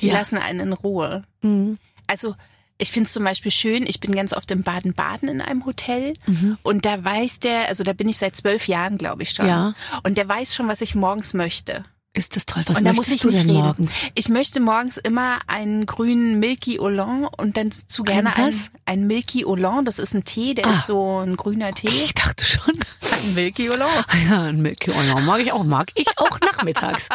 Die 0.01 0.09
Ja. 0.09 0.15
lassen 0.15 0.39
einen 0.39 0.61
in 0.61 0.73
Ruhe. 0.73 1.25
Mhm. 1.43 1.79
Also 2.07 2.37
ich 2.79 2.91
finde 2.93 3.07
es 3.09 3.13
zum 3.13 3.25
Beispiel 3.25 3.51
schön, 3.53 3.87
ich 3.87 4.01
bin 4.01 4.15
ganz 4.15 4.33
oft 4.33 4.51
in 4.51 4.63
Baden-Baden 4.63 5.29
in 5.29 5.41
einem 5.41 5.67
Hotel 5.67 6.15
und 6.63 6.85
da 6.85 7.03
weiß 7.05 7.41
der, 7.41 7.69
also 7.69 7.85
da 7.85 7.93
bin 7.93 8.09
ich 8.09 8.17
seit 8.19 8.37
zwölf 8.37 8.69
Jahren, 8.69 8.99
glaube 8.99 9.23
ich 9.25 9.31
schon. 9.31 9.47
Ja. 9.49 9.75
Und 10.05 10.17
der 10.17 10.29
weiß 10.29 10.55
schon, 10.55 10.69
was 10.69 10.81
ich 10.81 10.95
morgens 10.95 11.35
möchte. 11.35 11.85
Ist 12.15 12.37
das 12.37 12.47
toll. 12.47 12.63
Was 12.67 12.79
und 12.79 12.85
da 12.85 12.95
muss 12.95 13.09
ich 13.09 13.21
du 13.21 13.29
nicht 13.29 13.43
denn 13.43 13.51
reden. 13.51 13.63
morgens? 13.63 13.95
Ich 14.15 14.29
möchte 14.29 14.61
morgens 14.61 14.97
immer 14.97 15.39
einen 15.47 15.85
grünen 15.87 16.39
Milky 16.41 16.81
Oolong 16.81 17.27
und 17.37 17.57
dann 17.57 17.71
zu 17.71 18.03
gerne 18.03 18.35
Ein 18.35 18.45
ein, 18.45 18.49
was? 18.53 18.71
ein 18.87 19.07
Milky 19.07 19.45
Oolong. 19.45 19.85
Das 19.85 19.99
ist 20.01 20.15
ein 20.15 20.25
Tee, 20.25 20.55
der 20.55 20.67
Ah. 20.67 20.71
ist 20.71 20.87
so 20.87 21.19
ein 21.21 21.37
grüner 21.37 21.75
Tee. 21.75 21.87
Ich 21.89 22.15
dachte 22.15 22.45
schon. 22.45 22.75
Ein 23.13 23.35
Milky 23.35 23.71
Oolong. 23.71 23.91
Ja, 24.31 24.43
ein 24.45 24.63
Milky 24.63 24.91
Oolong 24.91 25.27
mag 25.27 25.41
ich 25.43 25.53
auch. 25.53 25.65
Mag 25.65 25.91
ich 25.95 26.09
auch 26.19 26.41
nachmittags. 26.41 27.09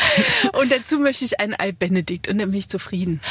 Und 0.58 0.70
dazu 0.70 1.00
möchte 1.00 1.24
ich 1.24 1.40
einen 1.40 1.54
Ei 1.58 1.72
Benedikt 1.72 2.28
und 2.28 2.38
dann 2.38 2.50
bin 2.50 2.58
ich 2.60 2.68
zufrieden. 2.68 3.20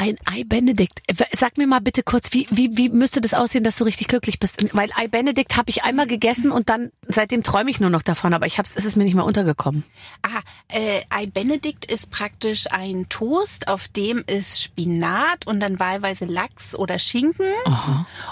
Ein 0.00 0.16
Ei 0.26 0.44
Benedikt. 0.44 1.02
Sag 1.32 1.58
mir 1.58 1.66
mal 1.66 1.80
bitte 1.80 2.04
kurz, 2.04 2.32
wie, 2.32 2.46
wie, 2.52 2.76
wie 2.76 2.88
müsste 2.88 3.20
das 3.20 3.34
aussehen, 3.34 3.64
dass 3.64 3.74
du 3.74 3.84
richtig 3.84 4.06
glücklich 4.06 4.38
bist? 4.38 4.64
Weil 4.72 4.90
Ei 4.94 5.08
Benedikt 5.08 5.56
habe 5.56 5.70
ich 5.70 5.82
einmal 5.82 6.06
gegessen 6.06 6.52
und 6.52 6.68
dann 6.68 6.92
seitdem 7.02 7.42
träume 7.42 7.68
ich 7.68 7.80
nur 7.80 7.90
noch 7.90 8.02
davon, 8.02 8.32
aber 8.32 8.46
ich 8.46 8.58
hab's, 8.58 8.76
es 8.76 8.84
ist 8.84 8.94
mir 8.94 9.02
nicht 9.02 9.16
mehr 9.16 9.24
untergekommen. 9.24 9.82
Ah, 10.22 10.40
äh, 10.68 11.00
Ei 11.10 11.26
Benedikt 11.26 11.84
ist 11.84 12.12
praktisch 12.12 12.66
ein 12.70 13.08
Toast, 13.08 13.66
auf 13.66 13.88
dem 13.88 14.22
ist 14.28 14.62
Spinat 14.62 15.48
und 15.48 15.58
dann 15.58 15.80
wahlweise 15.80 16.26
Lachs 16.26 16.76
oder 16.76 17.00
Schinken. 17.00 17.46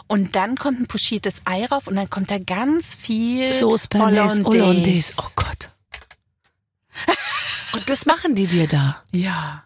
Und 0.06 0.36
dann 0.36 0.54
kommt 0.56 0.78
ein 0.78 0.86
pochiertes 0.86 1.42
Ei 1.46 1.66
rauf 1.66 1.88
und 1.88 1.96
dann 1.96 2.08
kommt 2.08 2.30
da 2.30 2.38
ganz 2.38 2.94
viel 2.94 3.52
Sauce 3.52 3.88
Bernays, 3.88 4.38
Hollandaise. 4.44 4.64
Hollandaise. 4.64 5.14
Oh 5.18 5.30
Gott. 5.34 5.70
Und 7.72 7.90
das 7.90 8.06
machen 8.06 8.34
die 8.34 8.46
dir 8.46 8.68
da. 8.68 9.02
Ja. 9.12 9.65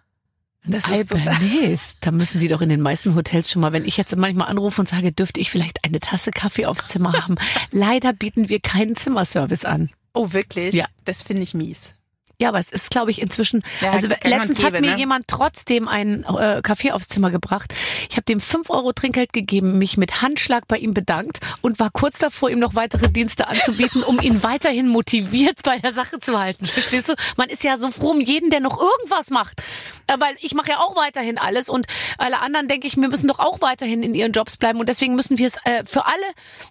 Das 0.65 0.85
Bernays. 0.85 1.95
Da 2.01 2.11
müssen 2.11 2.41
die 2.41 2.49
doch 2.49 2.61
in 2.61 2.69
den 2.69 2.81
meisten 2.81 3.15
Hotels 3.15 3.51
schon 3.51 3.63
mal, 3.63 3.73
wenn 3.73 3.85
ich 3.85 3.97
jetzt 3.97 4.15
manchmal 4.17 4.49
anrufe 4.49 4.81
und 4.81 4.89
sage, 4.89 5.13
dürfte 5.13 5.41
ich 5.41 5.51
vielleicht 5.51 5.85
eine 5.85 6.01
Tasse 6.01 6.31
Kaffee 6.31 6.67
aufs 6.67 6.89
Zimmer 6.89 7.13
haben. 7.13 7.37
Leider 7.71 8.13
bieten 8.13 8.49
wir 8.49 8.61
keinen 8.61 8.97
Zimmerservice 8.97 9.65
an. 9.65 9.91
Oh, 10.13 10.33
wirklich? 10.33 10.75
Ja. 10.75 10.87
Das 11.05 11.23
finde 11.23 11.43
ich 11.43 11.55
mies. 11.55 11.95
Ja, 12.41 12.49
aber 12.49 12.59
es 12.59 12.71
ist, 12.71 12.91
glaube 12.91 13.11
ich, 13.11 13.21
inzwischen. 13.21 13.63
Ja, 13.83 13.91
also 13.91 14.09
letztens 14.09 14.63
hat 14.63 14.73
gäbe, 14.73 14.81
mir 14.81 14.93
ne? 14.93 14.99
jemand 14.99 15.29
trotzdem 15.29 15.89
einen 15.89 16.25
äh, 16.25 16.63
Kaffee 16.63 16.91
aufs 16.93 17.09
Zimmer 17.09 17.31
gebracht. 17.31 17.75
Ich 18.09 18.17
habe 18.17 18.25
dem 18.25 18.41
5 18.41 18.71
Euro 18.71 18.95
Trinkgeld 18.95 19.35
gegeben, 19.35 19.77
mich 19.77 19.99
mit 19.99 20.23
Handschlag 20.23 20.67
bei 20.67 20.79
ihm 20.79 20.95
bedankt 20.95 21.41
und 21.61 21.79
war 21.79 21.91
kurz 21.91 22.19
davor, 22.19 22.49
ihm 22.49 22.59
noch 22.59 22.75
weitere 22.75 23.11
Dienste 23.11 23.47
anzubieten, 23.47 24.03
um 24.03 24.21
ihn 24.21 24.43
weiterhin 24.43 24.89
motiviert 24.89 25.63
bei 25.63 25.79
der 25.81 25.93
Sache 25.93 26.19
zu 26.19 26.39
halten. 26.39 26.65
Verstehst 26.65 27.11
du? 27.11 27.15
Man 27.37 27.51
ist 27.51 27.63
ja 27.63 27.77
so 27.77 27.91
froh 27.91 28.13
um 28.13 28.23
jeden, 28.23 28.49
der 28.49 28.61
noch 28.61 28.81
irgendwas 28.81 29.29
macht. 29.29 29.63
Äh, 30.07 30.19
Weil 30.19 30.35
ich 30.41 30.55
mache 30.55 30.71
ja 30.71 30.79
auch 30.79 30.97
weiterhin 30.97 31.37
alles 31.37 31.69
und 31.69 31.87
alle 32.17 32.41
anderen 32.41 32.69
denke 32.69 32.87
ich, 32.87 32.97
wir 32.97 33.09
müssen 33.09 33.29
doch 33.29 33.39
auch 33.39 33.61
weiterhin 33.61 34.03
in 34.03 34.15
ihren 34.15 34.33
Jobs 34.33 34.57
bleiben 34.57 34.81
und 34.81 34.89
deswegen 34.89 35.15
müssen 35.15 35.37
wir 35.37 35.47
es 35.47 35.57
äh, 35.65 35.85
für 35.85 36.07
alle, 36.07 36.25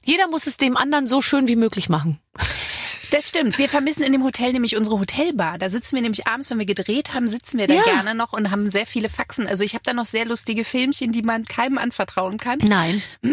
jeder 0.04 0.28
muss 0.28 0.48
es 0.48 0.58
dem 0.58 0.76
anderen 0.76 1.06
so 1.06 1.22
schön 1.22 1.48
wie 1.48 1.56
möglich 1.56 1.90
machen. 1.90 2.20
Das 3.12 3.28
stimmt. 3.30 3.58
Wir 3.58 3.68
vermissen 3.70 4.04
in 4.04 4.12
dem 4.12 4.24
Hotel 4.24 4.52
nämlich 4.54 4.78
unsere 4.78 5.00
Hotelbar. 5.00 5.58
Da 5.58 5.70
sitzen 5.70 5.96
wir 5.96 6.02
nämlich 6.04 6.28
abends, 6.28 6.50
wenn 6.52 6.60
wir 6.60 6.66
gedreht 6.66 7.14
haben, 7.14 7.28
sitzen 7.28 7.58
wir 7.58 7.68
da 7.68 7.74
Ja. 7.74 7.84
gerne 7.84 8.14
noch 8.14 8.34
und 8.34 8.52
haben 8.52 8.70
sehr 8.70 8.86
viele 8.86 9.10
Faxen. 9.10 9.48
Also 9.48 9.64
ich 9.64 9.74
habe 9.74 9.84
da 9.84 9.94
noch 9.94 10.06
sehr 10.06 10.26
lustige 10.26 10.64
Filmchen, 10.64 11.12
die 11.12 11.22
man 11.24 11.46
keinem 11.46 11.78
anvertrauen 11.80 12.38
kann, 12.38 12.60
Nein. 12.60 13.02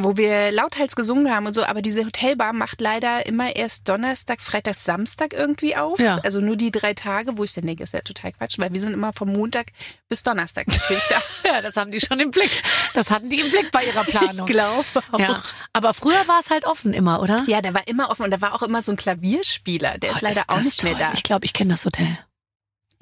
wo 0.00 0.16
wir 0.16 0.52
lauthals 0.52 0.94
gesungen 0.96 1.34
haben 1.34 1.46
und 1.46 1.54
so. 1.54 1.64
Aber 1.64 1.82
diese 1.82 2.04
Hotelbar 2.04 2.52
macht 2.52 2.80
leider 2.80 3.26
immer 3.26 3.56
erst 3.56 3.88
Donnerstag, 3.88 4.40
Freitag, 4.40 4.76
Samstag 4.76 5.32
irgendwie 5.34 5.76
auf. 5.76 5.98
Ja. 5.98 6.18
Also 6.18 6.40
nur 6.40 6.56
die 6.56 6.70
drei 6.70 6.94
Tage, 6.94 7.36
wo 7.38 7.44
ich 7.44 7.52
dann 7.54 7.66
denke, 7.66 7.82
ist 7.82 7.94
ja 7.94 8.00
total 8.00 8.32
Quatsch, 8.32 8.58
weil 8.58 8.72
wir 8.72 8.80
sind 8.80 8.92
immer 8.92 9.12
vom 9.12 9.32
Montag 9.32 9.68
bis 10.08 10.22
Donnerstag 10.22 10.68
natürlich 10.68 11.04
da. 11.08 11.16
Ja, 11.48 11.62
das 11.62 11.76
haben 11.76 11.90
die 11.90 12.00
schon 12.00 12.20
im 12.20 12.30
Blick. 12.30 12.50
Das 12.94 13.10
hatten 13.10 13.30
die 13.30 13.40
im 13.40 13.50
Blick 13.50 13.70
bei 13.72 13.84
ihrer 13.84 14.04
Planung. 14.04 14.46
glaube 14.46 14.84
auch. 15.12 15.18
Ja, 15.18 15.42
aber 15.72 15.94
früher 15.94 16.28
war 16.28 16.40
es 16.40 16.50
halt 16.50 16.66
offen 16.66 16.92
immer, 16.92 17.22
oder? 17.22 17.42
Ja, 17.46 17.62
da 17.62 17.72
war 17.72 17.88
immer 17.88 18.10
offen 18.10 18.24
und 18.24 18.30
da 18.30 18.40
war 18.42 18.54
auch 18.54 18.62
immer 18.62 18.82
so 18.82 18.92
ein 18.92 18.96
Klavierspieler. 19.16 19.98
Der 19.98 20.10
ist 20.10 20.16
Oh, 20.16 20.20
leider 20.22 20.42
auch 20.48 20.56
das 20.56 20.64
nicht 20.64 20.82
mehr 20.84 20.92
toll. 20.92 21.00
da. 21.02 21.12
Ich 21.14 21.22
glaube, 21.22 21.44
ich 21.46 21.52
kenne 21.52 21.70
das 21.70 21.84
Hotel. 21.84 22.06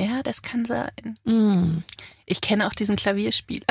Ja, 0.00 0.22
das 0.22 0.42
kann 0.42 0.64
sein. 0.64 1.18
Mm. 1.24 1.78
Ich 2.26 2.40
kenne 2.40 2.66
auch 2.66 2.74
diesen 2.74 2.96
Klavierspieler. 2.96 3.64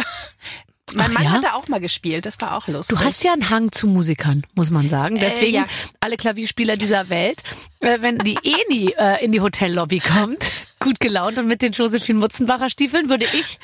Mein 0.94 1.08
Ach 1.10 1.14
Mann 1.14 1.24
ja? 1.24 1.30
hat 1.32 1.44
da 1.44 1.54
auch 1.54 1.68
mal 1.68 1.80
gespielt, 1.80 2.26
das 2.28 2.40
war 2.42 2.56
auch 2.58 2.68
lustig. 2.68 2.98
Du 2.98 3.04
hast 3.04 3.24
ja 3.24 3.34
einen 3.34 3.50
Hang 3.50 3.72
zu 3.72 3.88
Musikern, 3.88 4.46
muss 4.54 4.70
man 4.70 4.88
sagen. 4.88 5.18
Deswegen 5.18 5.56
Äh, 5.56 5.60
ja. 5.62 5.66
alle 6.00 6.16
Klavierspieler 6.16 6.78
dieser 6.78 7.10
Welt, 7.10 7.42
äh, 7.80 8.02
wenn 8.02 8.20
die 8.20 8.38
Eni 8.44 8.94
äh, 8.98 9.24
in 9.26 9.32
die 9.32 9.42
Hotellobby 9.42 10.00
kommt, 10.00 10.52
gut 10.86 11.00
gelaunt 11.00 11.40
und 11.40 11.48
mit 11.48 11.64
den 11.64 11.72
Josephine 11.72 12.20
Mutzenbacher 12.20 12.70
Stiefeln, 12.70 13.10
würde 13.10 13.26
ich, 13.34 13.58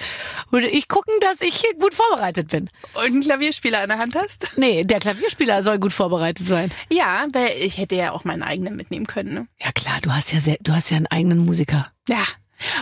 würde 0.49 0.67
ich 0.67 0.87
gucken, 0.87 1.13
dass 1.21 1.39
ich 1.39 1.63
gut 1.79 1.93
vorbereitet 1.93 2.47
bin. 2.49 2.67
Und 2.95 3.03
einen 3.03 3.21
Klavierspieler 3.21 3.83
in 3.83 3.89
der 3.89 3.99
Hand 3.99 4.15
hast? 4.15 4.57
Nee, 4.57 4.83
der 4.83 4.99
Klavierspieler 4.99 5.61
soll 5.61 5.77
gut 5.77 5.93
vorbereitet 5.93 6.47
sein. 6.47 6.71
Ja, 6.89 7.27
weil 7.31 7.51
ich 7.59 7.77
hätte 7.77 7.93
ja 7.95 8.11
auch 8.11 8.23
meinen 8.23 8.41
eigenen 8.41 8.75
mitnehmen 8.75 9.05
können. 9.05 9.35
Ne? 9.35 9.47
Ja 9.61 9.71
klar, 9.71 9.99
du 10.01 10.11
hast 10.11 10.33
ja 10.33 10.39
sehr, 10.39 10.57
du 10.61 10.73
hast 10.73 10.89
ja 10.89 10.97
einen 10.97 11.07
eigenen 11.07 11.45
Musiker. 11.45 11.91
Ja. 12.09 12.23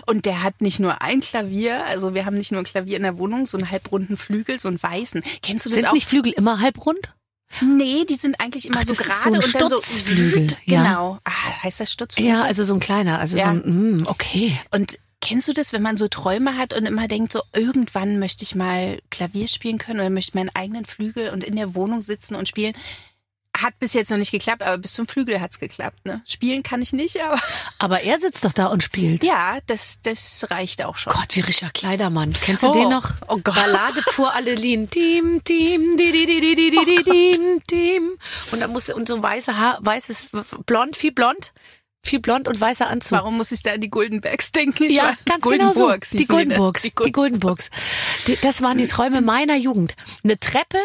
Und 0.06 0.26
der 0.26 0.42
hat 0.42 0.62
nicht 0.62 0.80
nur 0.80 1.02
ein 1.02 1.20
Klavier, 1.20 1.86
also 1.86 2.14
wir 2.14 2.26
haben 2.26 2.38
nicht 2.38 2.52
nur 2.54 2.62
ein 2.62 2.66
Klavier 2.66 2.96
in 2.96 3.04
der 3.04 3.18
Wohnung, 3.18 3.46
so 3.46 3.58
einen 3.58 3.70
halbrunden 3.70 4.16
Flügel, 4.16 4.58
so 4.58 4.70
einen 4.70 4.82
weißen. 4.82 5.22
Kennst 5.42 5.66
du 5.66 5.70
das 5.70 5.80
Sind 5.80 5.88
auch? 5.88 5.94
nicht 5.94 6.08
Flügel 6.08 6.32
immer 6.32 6.62
halbrund? 6.62 7.14
Nee, 7.62 8.06
die 8.06 8.16
sind 8.16 8.40
eigentlich 8.40 8.66
immer 8.68 8.82
Ach, 8.82 8.86
so 8.86 8.94
gerade 8.94 9.14
so 9.24 9.30
und 9.30 9.56
dann 9.56 9.70
so 9.70 9.80
Stutzflügel, 9.80 10.48
ja. 10.66 10.84
Genau. 10.84 11.20
Ah, 11.24 11.64
heißt 11.64 11.80
das 11.80 11.92
Stutzflügel? 11.92 12.32
Ja, 12.32 12.44
also 12.44 12.64
so 12.64 12.74
ein 12.74 12.80
kleiner, 12.80 13.20
also 13.20 13.38
Ja. 13.38 13.44
so 13.46 13.50
ein, 13.50 13.98
mm, 14.02 14.08
okay. 14.08 14.58
Und 14.72 15.00
kennst 15.22 15.48
du 15.48 15.54
das, 15.54 15.74
wenn 15.74 15.82
man 15.82 15.98
so 15.98 16.08
Träume 16.08 16.58
hat 16.58 16.74
und 16.74 16.86
immer 16.86 17.08
denkt, 17.08 17.34
so 17.34 17.42
irgendwann 17.54 18.20
möchte 18.20 18.44
ich 18.44 18.56
mal 18.56 19.00
Klavier 19.10 19.48
spielen 19.48 19.78
können 19.78 20.00
oder 20.00 20.10
möchte 20.10 20.38
meinen 20.38 20.52
eigenen 20.54 20.86
Flügel 20.86 21.30
und 21.32 21.44
in 21.44 21.56
der 21.56 21.76
Wohnung 21.76 22.02
sitzen 22.02 22.36
und 22.36 22.48
spielen? 22.48 22.74
Hat 23.62 23.78
bis 23.80 23.94
jetzt 23.94 24.10
noch 24.10 24.18
nicht 24.18 24.32
geklappt, 24.32 24.62
aber 24.64 24.78
bis 24.78 24.94
zum 24.94 25.08
Flügel 25.08 25.42
hat's 25.42 25.60
geklappt. 25.60 26.06
Ne? 26.06 26.22
Spielen 26.26 26.64
kann 26.64 26.82
ich 26.82 26.94
nicht, 26.94 27.22
aber 27.24 27.40
Aber 27.80 28.02
er 28.02 28.20
sitzt 28.20 28.46
doch 28.46 28.54
da 28.54 28.68
und 28.68 28.84
spielt. 28.84 29.24
ja, 29.24 29.58
das, 29.68 30.02
das 30.02 30.48
reicht 30.50 30.84
auch 30.86 30.98
schon. 30.98 31.14
Gott, 31.14 31.36
wie 31.36 31.42
Richard 31.42 31.74
Kleidermann. 31.74 32.34
Kennst 32.34 32.64
du 32.64 32.68
Oh. 32.70 32.74
den 32.74 32.90
noch? 32.90 33.12
Oh 33.28 33.38
Gott. 33.38 33.56
Ballade 33.56 34.02
pur 34.14 34.34
Adeline. 34.36 34.88
Team, 34.88 35.42
Team, 35.44 35.98
di, 35.98 36.12
di, 36.12 36.26
di, 36.26 36.42
di, 36.42 36.56
di, 36.56 36.70
di, 36.72 36.86
di, 36.86 37.04
Team, 37.04 37.62
Team. 37.68 38.12
Und 38.52 38.60
dann 38.62 38.72
musste, 38.72 38.96
und 38.96 39.08
so 39.08 39.22
weiße 39.22 39.58
Haar, 39.58 39.80
weißes, 39.82 40.28
blond, 40.66 40.96
viel 40.98 41.12
blond. 41.12 41.52
Viel 42.02 42.22
blond 42.22 42.48
und 42.48 42.60
weißer 42.60 42.88
Anzug. 42.88 43.12
Warum 43.12 43.36
muss 43.36 43.52
ich 43.52 43.62
da 43.62 43.74
an 43.74 43.82
die 43.82 43.90
Goldenbergs 43.90 44.54
denken? 44.54 44.84
Ich 44.86 44.96
Ja, 44.96 45.14
ganz 45.26 45.44
genau 45.44 45.74
so. 45.74 45.80
Goldenburgs 45.82 46.10
Die? 46.12 46.26
Goldenburgs. 46.26 46.82
Die 46.82 46.88
Die 46.90 46.94
Golden 46.96 47.12
Goldenburgs. 47.12 47.70
Die, 48.26 48.38
das 48.38 48.62
waren 48.62 48.78
die 48.78 48.88
Träume 48.88 49.20
meiner 49.20 49.58
Jugend. 49.58 49.96
Eine 50.24 50.40
Treppe, 50.40 50.78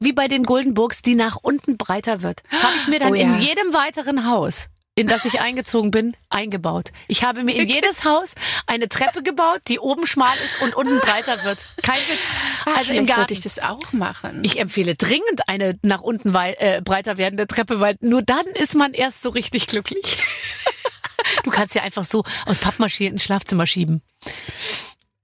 wie 0.00 0.12
bei 0.12 0.28
den 0.28 0.44
Goldenburgs, 0.44 1.02
die 1.02 1.14
nach 1.14 1.36
unten 1.40 1.76
breiter 1.76 2.22
wird. 2.22 2.42
Das 2.50 2.62
habe 2.62 2.76
ich 2.76 2.86
mir 2.88 2.98
dann 3.00 3.12
Oh 3.12 3.14
ja. 3.14 3.22
in 3.24 3.40
jedem 3.40 3.72
weiteren 3.74 4.26
Haus, 4.30 4.68
in 4.94 5.06
das 5.06 5.24
ich 5.24 5.40
eingezogen 5.40 5.90
bin, 5.90 6.16
eingebaut. 6.28 6.92
Ich 7.08 7.24
habe 7.24 7.42
mir 7.42 7.54
in 7.56 7.68
jedes 7.68 8.04
Haus 8.04 8.34
eine 8.66 8.88
Treppe 8.88 9.22
gebaut, 9.22 9.60
die 9.68 9.78
oben 9.78 10.06
schmal 10.06 10.34
ist 10.44 10.60
und 10.62 10.74
unten 10.76 10.98
breiter 11.00 11.42
wird. 11.44 11.58
Kein 11.82 11.96
Witz. 11.96 12.20
Ach, 12.64 12.76
Also 12.76 12.90
im 12.92 13.06
vielleicht 13.06 13.06
sollte 13.08 13.18
Garten. 13.20 13.32
ich 13.32 13.40
das 13.40 13.58
auch 13.58 13.92
machen. 13.92 14.40
Ich 14.44 14.58
empfehle 14.58 14.94
dringend 14.94 15.48
eine 15.48 15.74
nach 15.82 16.00
unten 16.00 16.34
äh, 16.34 16.80
breiter 16.84 17.16
werdende 17.18 17.46
Treppe, 17.46 17.80
weil 17.80 17.96
nur 18.00 18.22
dann 18.22 18.46
ist 18.46 18.74
man 18.74 18.92
erst 18.94 19.22
so 19.22 19.30
richtig 19.30 19.66
glücklich. 19.66 20.18
du 21.44 21.50
kannst 21.50 21.74
ja 21.74 21.82
einfach 21.82 22.04
so 22.04 22.22
aus 22.46 22.58
Pappmaschine 22.58 23.10
ins 23.10 23.24
Schlafzimmer 23.24 23.66
schieben. 23.66 24.02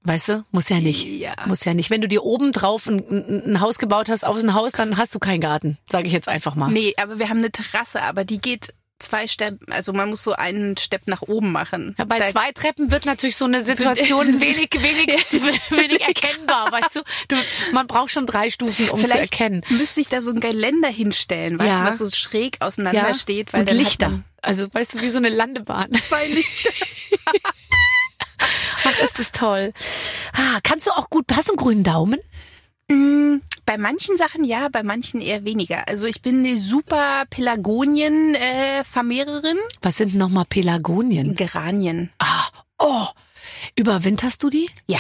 Weißt 0.05 0.29
du? 0.29 0.45
Muss 0.53 0.69
ja 0.69 0.81
nicht. 0.81 1.07
Ja. 1.07 1.33
Muss 1.47 1.65
ja 1.65 1.73
nicht. 1.75 1.89
Wenn 1.91 2.03
du 2.03 2.09
dir 2.09 2.23
oben 2.25 2.53
drauf 2.53 2.87
ein, 2.87 2.99
ein, 3.47 3.61
Haus 3.61 3.79
gebaut 3.79 4.09
hast, 4.11 4.25
auf 4.25 4.37
ein 4.39 4.53
Haus, 4.55 4.73
dann 4.73 4.97
hast 4.99 5.15
du 5.15 5.19
keinen 5.19 5.41
Garten. 5.41 5.79
Sage 5.91 6.07
ich 6.07 6.13
jetzt 6.13 6.29
einfach 6.29 6.55
mal. 6.57 6.71
Nee, 6.71 6.95
aber 7.01 7.19
wir 7.19 7.31
haben 7.31 7.39
eine 7.39 7.51
Terrasse, 7.51 8.03
aber 8.03 8.25
die 8.25 8.39
geht 8.39 8.75
zwei 9.01 9.27
Steppen, 9.27 9.71
also 9.73 9.93
man 9.93 10.09
muss 10.09 10.23
so 10.23 10.33
einen 10.33 10.77
Stepp 10.77 11.03
nach 11.07 11.23
oben 11.23 11.53
machen. 11.53 11.95
Ja, 11.99 12.05
bei 12.05 12.19
Da- 12.19 12.31
zwei 12.31 12.53
Treppen 12.53 12.91
wird 12.91 13.07
natürlich 13.07 13.37
so 13.37 13.45
eine 13.45 13.61
Situation 13.63 14.27
wenig, 14.41 14.71
wenig, 14.73 15.09
wenig 15.71 16.01
erkennbar, 16.01 16.71
weißt 16.71 16.97
du? 16.97 17.01
du? 17.29 17.37
Man 17.73 17.87
braucht 17.87 18.11
schon 18.13 18.25
drei 18.27 18.51
Stufen, 18.51 18.89
um 18.91 19.01
zu 19.01 19.07
Vielleicht 19.07 19.33
erkennen. 19.33 19.63
müsste 19.69 20.01
ich 20.01 20.09
da 20.09 20.21
so 20.23 20.31
ein 20.31 20.41
Geländer 20.41 20.89
hinstellen, 20.89 21.59
weißt 21.59 21.81
Ja. 21.81 21.81
du, 21.81 21.87
was 21.91 21.99
so 21.99 22.09
schräg 22.11 22.59
auseinander 22.61 23.15
steht. 23.15 23.53
Weil 23.53 23.63
und 23.63 23.73
Lichter. 23.73 24.23
Also, 24.41 24.69
weißt 24.73 24.95
du, 24.95 25.01
wie 25.01 25.09
so 25.09 25.19
eine 25.19 25.29
Landebahn. 25.31 25.91
zwei 25.95 26.27
Lichter. 26.29 26.71
Ach, 28.85 28.99
ist 29.03 29.19
das 29.19 29.33
toll. 29.33 29.73
Ah, 30.35 30.59
kannst 30.63 30.87
du 30.87 30.91
auch 30.93 31.09
gut, 31.11 31.25
hast 31.35 31.49
du 31.49 31.53
einen 31.53 31.59
grünen 31.59 31.85
Daumen? 31.85 32.21
Mm, 32.91 33.37
Bei 33.67 33.79
manchen 33.79 34.17
Sachen 34.17 34.45
ja, 34.45 34.69
bei 34.71 34.83
manchen 34.83 35.21
eher 35.23 35.45
weniger. 35.45 35.87
Also 35.89 36.07
ich 36.07 36.21
bin 36.23 36.39
eine 36.45 36.57
super 36.59 37.25
Pelagonien-Vermehrerin. 37.31 39.57
Was 39.83 39.97
sind 39.97 40.15
nochmal 40.15 40.45
Pelagonien? 40.49 41.35
Geranien. 41.37 42.11
Ah, 42.19 42.45
oh. 42.79 43.07
Überwinterst 43.77 44.43
du 44.43 44.51
die? 44.51 44.69
Ja. 44.87 44.99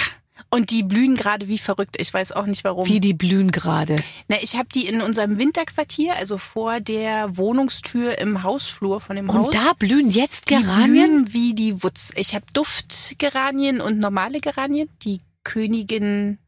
Und 0.55 0.71
die 0.71 0.83
blühen 0.85 1.17
gerade 1.17 1.49
wie 1.49 1.59
verrückt. 1.59 1.97
Ich 1.99 2.15
weiß 2.15 2.31
auch 2.33 2.47
nicht 2.47 2.63
warum. 2.63 2.87
Wie 2.87 3.01
die 3.01 3.13
blühen 3.15 3.51
gerade. 3.51 3.97
Na, 4.29 4.37
ich 4.41 4.55
habe 4.57 4.69
die 4.73 4.87
in 4.87 5.01
unserem 5.01 5.37
Winterquartier, 5.39 6.15
also 6.17 6.39
vor 6.39 6.79
der 6.81 7.37
Wohnungstür 7.37 8.19
im 8.19 8.43
Hausflur 8.45 9.01
von 9.01 9.17
dem 9.17 9.29
Und 9.29 9.37
Haus. 9.37 9.55
da 9.55 9.73
blühen 9.73 10.11
jetzt 10.11 10.51
die 10.51 10.55
Geranien? 10.55 11.25
blühen 11.25 11.33
wie 11.35 11.55
die 11.55 11.83
Wutz. 11.83 12.13
Ich 12.15 12.35
habe 12.35 12.45
Duftgeranien 12.53 13.81
und 13.81 13.99
normale 13.99 14.41
Geranien. 14.41 14.89
Die 15.03 15.19
Königin, 15.43 16.39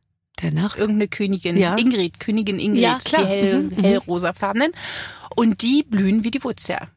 Der 0.41 0.53
Nacht. 0.53 0.79
irgendeine 0.79 1.09
Königin, 1.09 1.57
Ja. 1.57 1.77
Ingrid, 1.77 2.21
Königin 2.21 2.59
Ingrid, 2.61 2.83
Ja, 2.83 2.99
klar. 3.05 3.23
die 3.23 3.29
hell, 3.29 3.63
Mhm, 3.65 3.69
mhm. 3.77 3.83
hellrosafarbenen. 3.83 4.73
Und 5.35 5.63
die 5.63 5.83
blühen 5.83 6.23
wie 6.25 6.31
die 6.31 6.43
Wutz, 6.45 6.69
ja. 6.69 6.89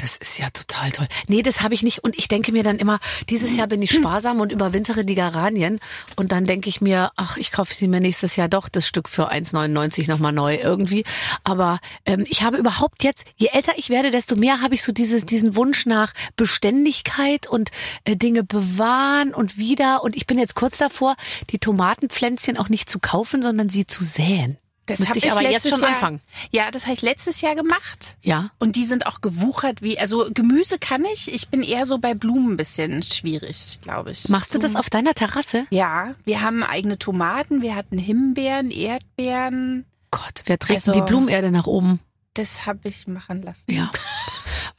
Das 0.00 0.16
ist 0.16 0.38
ja 0.38 0.48
total 0.48 0.90
toll. 0.92 1.06
Nee, 1.28 1.42
das 1.42 1.60
habe 1.60 1.74
ich 1.74 1.82
nicht. 1.82 2.02
Und 2.02 2.16
ich 2.18 2.26
denke 2.26 2.52
mir 2.52 2.62
dann 2.62 2.78
immer, 2.78 3.00
dieses 3.28 3.54
Jahr 3.54 3.66
bin 3.66 3.82
ich 3.82 3.90
sparsam 3.92 4.40
und 4.40 4.50
überwintere 4.50 5.04
die 5.04 5.14
Geranien. 5.14 5.78
Und 6.16 6.32
dann 6.32 6.46
denke 6.46 6.70
ich 6.70 6.80
mir, 6.80 7.10
ach, 7.16 7.36
ich 7.36 7.52
kaufe 7.52 7.74
sie 7.74 7.86
mir 7.86 8.00
nächstes 8.00 8.36
Jahr 8.36 8.48
doch 8.48 8.70
das 8.70 8.86
Stück 8.86 9.10
für 9.10 9.30
1,99 9.30 10.08
nochmal 10.08 10.32
neu 10.32 10.56
irgendwie. 10.56 11.04
Aber 11.44 11.80
ähm, 12.06 12.24
ich 12.26 12.42
habe 12.42 12.56
überhaupt 12.56 13.04
jetzt, 13.04 13.26
je 13.36 13.48
älter 13.52 13.72
ich 13.76 13.90
werde, 13.90 14.10
desto 14.10 14.36
mehr 14.36 14.62
habe 14.62 14.72
ich 14.72 14.82
so 14.82 14.92
dieses, 14.92 15.26
diesen 15.26 15.54
Wunsch 15.54 15.84
nach 15.84 16.14
Beständigkeit 16.34 17.46
und 17.46 17.70
äh, 18.04 18.16
Dinge 18.16 18.42
bewahren 18.42 19.34
und 19.34 19.58
wieder. 19.58 20.02
Und 20.02 20.16
ich 20.16 20.26
bin 20.26 20.38
jetzt 20.38 20.54
kurz 20.54 20.78
davor, 20.78 21.14
die 21.50 21.58
Tomatenpflänzchen 21.58 22.56
auch 22.56 22.70
nicht 22.70 22.88
zu 22.88 23.00
kaufen, 23.00 23.42
sondern 23.42 23.68
sie 23.68 23.84
zu 23.84 24.02
säen. 24.02 24.56
Das 24.90 24.98
Müsste 25.00 25.14
hab 25.14 25.24
ich 25.24 25.32
aber 25.32 25.42
jetzt 25.50 25.68
schon 25.68 25.80
Jahr, 25.80 25.90
anfangen. 25.90 26.20
Ja, 26.50 26.70
das 26.70 26.82
habe 26.84 26.94
ich 26.94 27.02
letztes 27.02 27.40
Jahr 27.40 27.54
gemacht. 27.54 28.16
Ja. 28.22 28.50
Und 28.58 28.76
die 28.76 28.84
sind 28.84 29.06
auch 29.06 29.20
gewuchert 29.20 29.82
wie, 29.82 29.98
also 29.98 30.28
Gemüse 30.32 30.78
kann 30.78 31.04
ich. 31.04 31.32
Ich 31.34 31.48
bin 31.48 31.62
eher 31.62 31.86
so 31.86 31.98
bei 31.98 32.14
Blumen 32.14 32.52
ein 32.52 32.56
bisschen 32.56 33.02
schwierig, 33.02 33.80
glaube 33.82 34.10
ich. 34.12 34.28
Machst 34.28 34.54
du 34.54 34.58
das 34.58 34.76
auf 34.76 34.90
deiner 34.90 35.14
Terrasse? 35.14 35.66
Ja, 35.70 36.14
wir 36.24 36.42
haben 36.42 36.62
eigene 36.62 36.98
Tomaten, 36.98 37.62
wir 37.62 37.74
hatten 37.76 37.98
Himbeeren, 37.98 38.70
Erdbeeren. 38.70 39.84
Gott, 40.10 40.42
wer 40.46 40.58
trägt 40.58 40.86
denn 40.86 40.92
Also- 40.94 41.04
die 41.04 41.08
Blumenerde 41.08 41.50
nach 41.50 41.66
oben? 41.66 42.00
Das 42.34 42.64
habe 42.64 42.88
ich 42.88 43.08
machen 43.08 43.42
lassen. 43.42 43.64
Ja. 43.70 43.90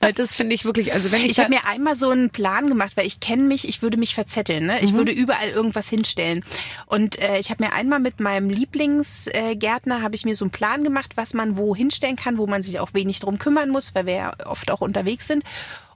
Weil 0.01 0.13
das 0.13 0.33
finde 0.33 0.55
ich 0.55 0.65
wirklich, 0.65 0.93
also 0.93 1.11
wenn 1.11 1.21
ich, 1.21 1.31
Ich 1.31 1.39
habe 1.39 1.49
mir 1.49 1.65
einmal 1.65 1.95
so 1.95 2.09
einen 2.09 2.31
Plan 2.31 2.67
gemacht, 2.67 2.97
weil 2.97 3.05
ich 3.05 3.19
kenne 3.19 3.43
mich, 3.43 3.67
ich 3.69 3.83
würde 3.83 3.97
mich 3.97 4.15
verzetteln, 4.15 4.65
ne? 4.65 4.73
Mhm. 4.73 4.85
Ich 4.85 4.93
würde 4.93 5.11
überall 5.11 5.49
irgendwas 5.49 5.87
hinstellen. 5.87 6.43
Und 6.87 7.21
äh, 7.21 7.39
ich 7.39 7.51
habe 7.51 7.63
mir 7.63 7.73
einmal 7.73 7.99
mit 7.99 8.19
meinem 8.19 8.49
Lieblingsgärtner 8.49 9.99
äh, 9.99 10.01
habe 10.01 10.15
ich 10.15 10.25
mir 10.25 10.35
so 10.35 10.43
einen 10.43 10.51
Plan 10.51 10.83
gemacht, 10.83 11.11
was 11.15 11.35
man 11.35 11.55
wo 11.55 11.75
hinstellen 11.75 12.15
kann, 12.15 12.39
wo 12.39 12.47
man 12.47 12.63
sich 12.63 12.79
auch 12.79 12.93
wenig 12.93 13.19
drum 13.19 13.37
kümmern 13.37 13.69
muss, 13.69 13.93
weil 13.93 14.07
wir 14.07 14.13
ja 14.13 14.33
oft 14.45 14.71
auch 14.71 14.81
unterwegs 14.81 15.27
sind. 15.27 15.43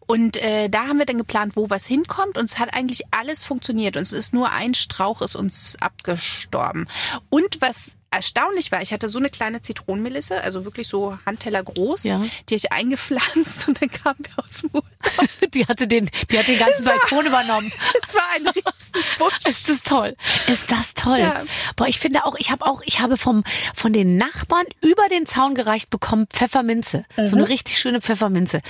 Und 0.07 0.37
äh, 0.37 0.69
da 0.69 0.87
haben 0.87 0.99
wir 0.99 1.05
dann 1.05 1.17
geplant, 1.17 1.55
wo 1.55 1.69
was 1.69 1.85
hinkommt. 1.85 2.37
Und 2.37 2.45
es 2.45 2.59
hat 2.59 2.75
eigentlich 2.75 3.01
alles 3.11 3.43
funktioniert. 3.43 3.97
Und 3.97 4.03
es 4.03 4.13
ist 4.13 4.33
nur 4.33 4.51
ein 4.51 4.75
Strauch 4.75 5.21
ist 5.21 5.35
uns 5.35 5.77
abgestorben. 5.79 6.87
Und 7.29 7.59
was 7.59 7.97
erstaunlich 8.15 8.71
war, 8.71 8.81
ich 8.81 8.91
hatte 8.93 9.09
so 9.09 9.19
eine 9.19 9.29
kleine 9.29 9.61
Zitronenmelisse, 9.61 10.41
also 10.41 10.65
wirklich 10.65 10.87
so 10.87 11.17
Handteller 11.25 11.63
groß, 11.63 12.03
Ja. 12.03 12.23
die 12.49 12.55
ich 12.55 12.71
eingepflanzt 12.71 13.67
und 13.67 13.81
dann 13.81 13.89
kamen 13.89 14.17
wir 14.19 14.43
aus 14.43 14.61
dem 14.61 14.69
Urlaub. 14.73 14.85
die 15.53 15.65
hatte 15.67 15.87
den, 15.87 16.09
die 16.31 16.39
hat 16.39 16.47
den 16.47 16.57
ganzen 16.59 16.85
Balkon 16.85 17.25
übernommen. 17.25 17.71
Es 18.03 18.13
war 18.13 18.23
ein 18.35 18.47
Riesenbusch. 18.47 19.45
Ist 19.47 19.69
das 19.69 19.81
toll? 19.83 20.15
Ist 20.47 20.71
das 20.71 20.93
toll? 20.93 21.19
Ja. 21.19 21.43
Boah, 21.75 21.87
ich 21.87 21.99
finde 21.99 22.25
auch, 22.25 22.35
ich 22.35 22.51
habe 22.51 22.65
auch, 22.65 22.81
ich 22.85 22.99
habe 22.99 23.17
vom 23.17 23.43
von 23.73 23.93
den 23.93 24.17
Nachbarn 24.17 24.65
über 24.81 25.07
den 25.09 25.25
Zaun 25.25 25.55
gereicht 25.55 25.89
bekommen 25.89 26.27
Pfefferminze, 26.29 27.05
so 27.25 27.35
eine 27.35 27.47
richtig 27.49 27.77
schöne 27.79 28.01
Pfefferminze. 28.01 28.61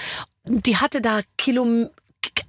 Die 0.48 0.78
hatte 0.78 1.02
da 1.02 1.22
Kilo, 1.38 1.90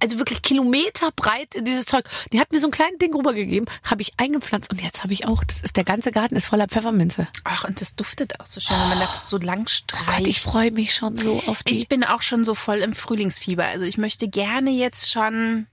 also 0.00 0.18
wirklich 0.18 0.42
Kilometer 0.42 1.10
breit 1.14 1.54
dieses 1.60 1.86
Zeug. 1.86 2.04
Die 2.32 2.40
hat 2.40 2.52
mir 2.52 2.60
so 2.60 2.68
ein 2.68 2.70
kleines 2.70 2.98
Ding 2.98 3.14
rübergegeben, 3.14 3.68
habe 3.84 4.02
ich 4.02 4.12
eingepflanzt 4.16 4.70
und 4.70 4.82
jetzt 4.82 5.02
habe 5.02 5.12
ich 5.12 5.26
auch, 5.26 5.44
das 5.44 5.60
ist 5.60 5.76
der 5.76 5.84
ganze 5.84 6.12
Garten 6.12 6.36
ist 6.36 6.46
voller 6.46 6.66
Pfefferminze. 6.68 7.28
Ach, 7.44 7.64
und 7.64 7.80
das 7.80 7.96
duftet 7.96 8.40
auch 8.40 8.46
so 8.46 8.60
schön, 8.60 8.76
wenn 8.80 8.88
man 8.90 9.00
da 9.00 9.08
so 9.24 9.38
lang 9.38 9.62
Oh 9.66 9.68
streicht. 9.68 10.06
Gott, 10.18 10.26
ich 10.26 10.40
freue 10.40 10.70
mich 10.70 10.94
schon 10.94 11.16
so 11.16 11.42
auf 11.46 11.62
die. 11.62 11.72
Ich 11.74 11.88
bin 11.88 12.04
auch 12.04 12.22
schon 12.22 12.44
so 12.44 12.54
voll 12.54 12.78
im 12.78 12.94
Frühlingsfieber. 12.94 13.64
Also 13.64 13.84
ich 13.84 13.98
möchte 13.98 14.28
gerne 14.28 14.70
jetzt 14.70 15.10
schon 15.10 15.66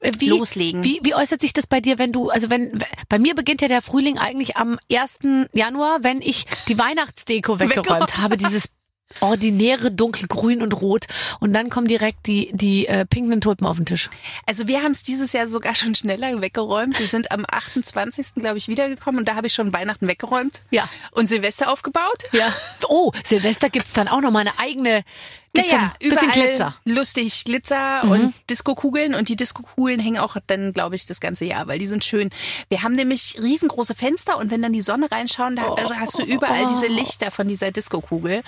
Äh, 0.00 0.12
wie, 0.18 0.28
loslegen. 0.30 0.82
Wie, 0.84 1.00
wie 1.02 1.14
äußert 1.14 1.40
sich 1.40 1.52
das 1.52 1.66
bei 1.66 1.80
dir, 1.80 1.98
wenn 1.98 2.12
du, 2.12 2.30
also 2.30 2.50
wenn, 2.50 2.78
bei 3.08 3.18
mir 3.18 3.34
beginnt 3.34 3.60
ja 3.62 3.68
der 3.68 3.82
Frühling 3.82 4.18
eigentlich 4.18 4.56
am 4.56 4.78
1. 4.90 5.18
Januar, 5.52 5.98
wenn 6.02 6.20
ich 6.22 6.46
die 6.68 6.78
Weihnachtsdeko 6.78 7.58
weggeräumt 7.60 7.86
Weggeräumt. 7.86 8.18
habe, 8.18 8.36
dieses 8.36 8.74
ordinäre 9.20 9.90
dunkelgrün 9.90 10.62
und 10.62 10.80
rot 10.80 11.06
und 11.40 11.52
dann 11.52 11.70
kommen 11.70 11.88
direkt 11.88 12.26
die 12.26 12.50
die 12.52 12.86
äh, 12.86 13.04
pinken 13.04 13.40
Tulpen 13.40 13.66
auf 13.66 13.76
den 13.76 13.86
Tisch. 13.86 14.10
Also 14.46 14.68
wir 14.68 14.82
haben 14.82 14.92
es 14.92 15.02
dieses 15.02 15.32
Jahr 15.32 15.48
sogar 15.48 15.74
schon 15.74 15.94
schneller 15.94 16.40
weggeräumt. 16.40 16.98
Wir 16.98 17.06
sind 17.06 17.32
am 17.32 17.44
28. 17.50 18.34
glaube 18.36 18.58
ich 18.58 18.68
wiedergekommen 18.68 19.20
und 19.20 19.28
da 19.28 19.34
habe 19.34 19.48
ich 19.48 19.54
schon 19.54 19.72
Weihnachten 19.72 20.06
weggeräumt. 20.06 20.62
Ja. 20.70 20.88
Und 21.10 21.28
Silvester 21.28 21.70
aufgebaut. 21.70 22.24
Ja. 22.32 22.52
Oh, 22.88 23.12
Silvester 23.24 23.70
gibt's 23.70 23.92
dann 23.92 24.08
auch 24.08 24.20
noch 24.20 24.30
mal 24.30 24.40
eine 24.40 24.58
eigene 24.58 25.04
gibt's 25.52 25.72
Naja, 25.72 25.92
ein 26.02 26.08
bisschen 26.08 26.30
überall 26.30 26.48
Glitzer. 26.48 26.74
Mhm. 26.84 26.92
lustig 26.94 27.44
Glitzer 27.44 28.04
und 28.04 28.34
Diskokugeln 28.50 29.14
und 29.14 29.28
die 29.28 29.36
Diskokugeln 29.36 29.98
hängen 30.00 30.18
auch 30.18 30.36
dann, 30.46 30.72
glaube 30.72 30.94
ich, 30.94 31.06
das 31.06 31.20
ganze 31.20 31.44
Jahr, 31.44 31.66
weil 31.66 31.78
die 31.78 31.86
sind 31.86 32.04
schön. 32.04 32.30
Wir 32.68 32.82
haben 32.82 32.92
nämlich 32.92 33.36
riesengroße 33.42 33.94
Fenster 33.94 34.38
und 34.38 34.50
wenn 34.50 34.62
dann 34.62 34.72
die 34.72 34.80
Sonne 34.80 35.10
reinschauen, 35.10 35.56
da 35.56 35.62
Oh. 35.70 35.76
hast 35.94 36.18
du 36.18 36.22
überall 36.22 36.66
diese 36.66 36.86
Lichter 36.86 37.30
von 37.30 37.48
dieser 37.48 37.70
Diskokugel 37.72 38.42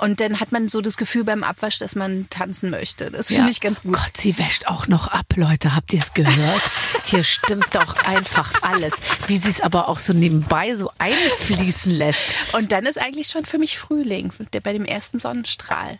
und 0.00 0.20
dann 0.20 0.40
hat 0.40 0.52
man 0.52 0.68
so 0.68 0.80
das 0.80 0.96
Gefühl 0.96 1.24
beim 1.24 1.42
Abwasch, 1.44 1.78
dass 1.78 1.94
man 1.94 2.26
tanzen 2.30 2.70
möchte. 2.70 3.10
Das 3.10 3.28
finde 3.28 3.50
ich 3.50 3.60
ganz 3.60 3.82
gut. 3.82 3.94
Gott, 3.94 4.16
sie 4.16 4.36
wäscht 4.38 4.66
auch 4.66 4.86
noch 4.88 5.08
ab, 5.08 5.26
Leute. 5.36 5.74
Habt 5.74 5.92
ihr 5.94 6.00
es 6.00 6.12
gehört? 6.14 6.62
Hier 7.04 7.24
stimmt 7.24 7.74
doch 7.74 7.96
einfach 8.04 8.62
alles. 8.62 8.94
Wie 9.26 9.38
sie 9.38 9.50
es 9.50 9.60
aber 9.60 9.88
auch 9.88 9.98
so 9.98 10.12
nebenbei 10.12 10.74
so 10.74 10.90
einfließen 10.98 11.92
lässt. 11.92 12.24
Und 12.52 12.72
dann 12.72 12.86
ist 12.86 12.98
eigentlich 13.00 13.28
schon 13.28 13.44
für 13.44 13.58
mich 13.58 13.78
Frühling, 13.78 14.32
der 14.52 14.60
bei 14.60 14.72
dem 14.72 14.84
ersten 14.84 15.18
Sonnenstrahl. 15.18 15.98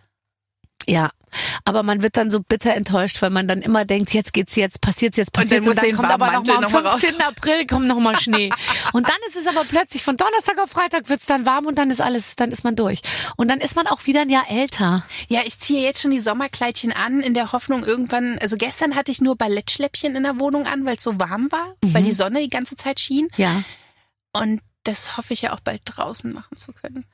Ja, 0.87 1.11
aber 1.65 1.83
man 1.83 2.03
wird 2.03 2.17
dann 2.17 2.31
so 2.31 2.41
bitter 2.41 2.75
enttäuscht, 2.75 3.23
weil 3.23 3.31
man 3.31 3.49
dann 3.49 3.63
immer 3.63 3.85
denkt, 3.85 4.13
jetzt 4.13 4.33
geht's 4.33 4.57
jetzt, 4.57 4.81
passiert's 4.81 5.17
jetzt, 5.17 5.37
Und 5.37 5.51
dann 5.51 5.65
passiert's 5.65 5.69
und 5.69 5.77
dann 5.77 5.97
kommt 5.97 6.11
aber 6.11 6.27
noch 6.27 6.33
Warmmantel 6.33 6.55
mal 6.55 6.57
am 6.57 6.63
noch 6.63 6.83
mal 6.83 6.87
raus. 6.87 7.01
15. 7.01 7.23
April 7.23 7.67
kommt 7.67 7.87
noch 7.87 7.99
mal 7.99 8.19
Schnee. 8.19 8.51
Und 8.93 9.09
dann 9.09 9.17
ist 9.27 9.37
es 9.37 9.47
aber 9.47 9.65
plötzlich 9.65 10.03
von 10.03 10.17
Donnerstag 10.17 10.59
auf 10.61 10.71
Freitag 10.71 11.09
wird's 11.09 11.27
dann 11.27 11.47
warm 11.47 11.67
und 11.67 11.79
dann 11.79 11.91
ist 11.91 12.01
alles, 12.01 12.37
dann 12.37 12.51
ist 12.51 12.65
man 12.65 12.77
durch. 12.77 13.01
Und 13.37 13.49
dann 13.49 13.61
ist 13.61 13.77
man 13.77 13.87
auch 13.87 14.07
wieder 14.07 14.23
ein 14.23 14.31
Jahr 14.31 14.51
älter. 14.51 15.05
Ja, 15.29 15.41
ich 15.45 15.59
ziehe 15.59 15.83
jetzt 15.83 16.03
schon 16.03 16.11
die 16.11 16.21
Sommerkleidchen 16.21 16.93
an, 16.93 17.21
in 17.21 17.35
der 17.35 17.53
Hoffnung 17.53 17.85
irgendwann, 17.85 18.39
also 18.39 18.57
gestern 18.57 18.95
hatte 18.95 19.11
ich 19.11 19.21
nur 19.21 19.37
Ballettschläppchen 19.37 20.17
in 20.17 20.23
der 20.23 20.39
Wohnung 20.41 20.67
an, 20.67 20.85
weil 20.85 20.97
es 20.97 21.03
so 21.03 21.19
warm 21.19 21.51
war, 21.51 21.75
weil 21.81 22.03
die 22.03 22.13
Sonne 22.13 22.41
die 22.41 22.51
ganze 22.51 22.77
Zeit 22.77 23.01
schien. 23.01 23.29
Ja. 23.37 23.63
Und 24.33 24.61
das 24.85 25.17
hoffe 25.17 25.33
ich 25.33 25.43
ja 25.43 25.53
auch 25.53 25.61
bald 25.61 25.83
draußen 25.85 26.33
machen 26.33 26.57
zu 26.57 26.73
können. 26.73 27.05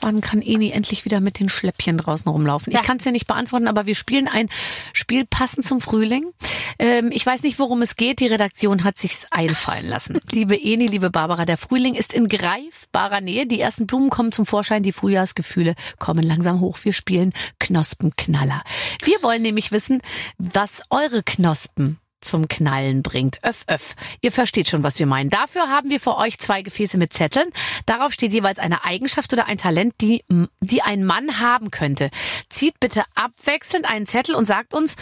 Wann 0.00 0.20
kann 0.20 0.40
Eni 0.40 0.70
endlich 0.70 1.04
wieder 1.04 1.20
mit 1.20 1.38
den 1.38 1.48
Schläppchen 1.48 1.98
draußen 1.98 2.30
rumlaufen? 2.30 2.72
Ich 2.72 2.78
Ja. 2.78 2.84
kann 2.84 2.96
es 2.96 3.02
dir 3.04 3.12
nicht 3.12 3.26
beantworten, 3.26 3.68
aber 3.68 3.86
wir 3.86 3.94
spielen 3.94 4.28
ein 4.28 4.48
Spiel 4.92 5.26
passend 5.26 5.64
zum 5.66 5.80
Frühling. 5.80 6.32
Ähm, 6.78 7.10
ich 7.12 7.26
weiß 7.26 7.42
nicht, 7.42 7.58
worum 7.58 7.82
es 7.82 7.96
geht. 7.96 8.20
Die 8.20 8.26
Redaktion 8.26 8.84
hat 8.84 8.96
sich's 8.96 9.26
einfallen 9.30 9.88
lassen. 9.88 10.18
liebe 10.32 10.56
Eni, 10.58 10.86
liebe 10.86 11.10
Barbara, 11.10 11.44
der 11.44 11.58
Frühling 11.58 11.94
ist 11.94 12.12
in 12.14 12.28
greifbarer 12.28 13.20
Nähe. 13.20 13.46
Die 13.46 13.60
ersten 13.60 13.86
Blumen 13.86 14.08
kommen 14.10 14.32
zum 14.32 14.46
Vorschein, 14.46 14.82
die 14.82 14.92
Frühjahrsgefühle 14.92 15.74
kommen 15.98 16.24
langsam 16.24 16.60
hoch. 16.60 16.78
Wir 16.82 16.92
spielen 16.92 17.32
Knospenknaller. 17.58 18.62
Wir 19.02 19.22
wollen 19.22 19.42
nämlich 19.42 19.72
wissen, 19.72 20.00
was 20.38 20.82
eure 20.90 21.22
Knospen 21.22 21.98
zum 22.20 22.48
Knallen 22.48 23.02
bringt. 23.02 23.38
Öff, 23.44 23.64
öff. 23.68 23.94
Ihr 24.20 24.32
versteht 24.32 24.68
schon, 24.68 24.82
was 24.82 24.98
wir 24.98 25.06
meinen. 25.06 25.30
Dafür 25.30 25.68
haben 25.68 25.90
wir 25.90 26.00
für 26.00 26.16
euch 26.16 26.38
zwei 26.38 26.62
Gefäße 26.62 26.98
mit 26.98 27.12
Zetteln. 27.12 27.48
Darauf 27.86 28.12
steht 28.12 28.32
jeweils 28.32 28.58
eine 28.58 28.84
Eigenschaft 28.84 29.32
oder 29.32 29.46
ein 29.46 29.58
Talent, 29.58 29.94
die, 30.00 30.24
die 30.60 30.82
ein 30.82 31.04
Mann 31.04 31.40
haben 31.40 31.70
könnte. 31.70 32.10
Zieht 32.48 32.80
bitte 32.80 33.04
abwechselnd 33.14 33.88
einen 33.88 34.06
Zettel 34.06 34.34
und 34.34 34.44
sagt 34.44 34.74
uns, 34.74 34.96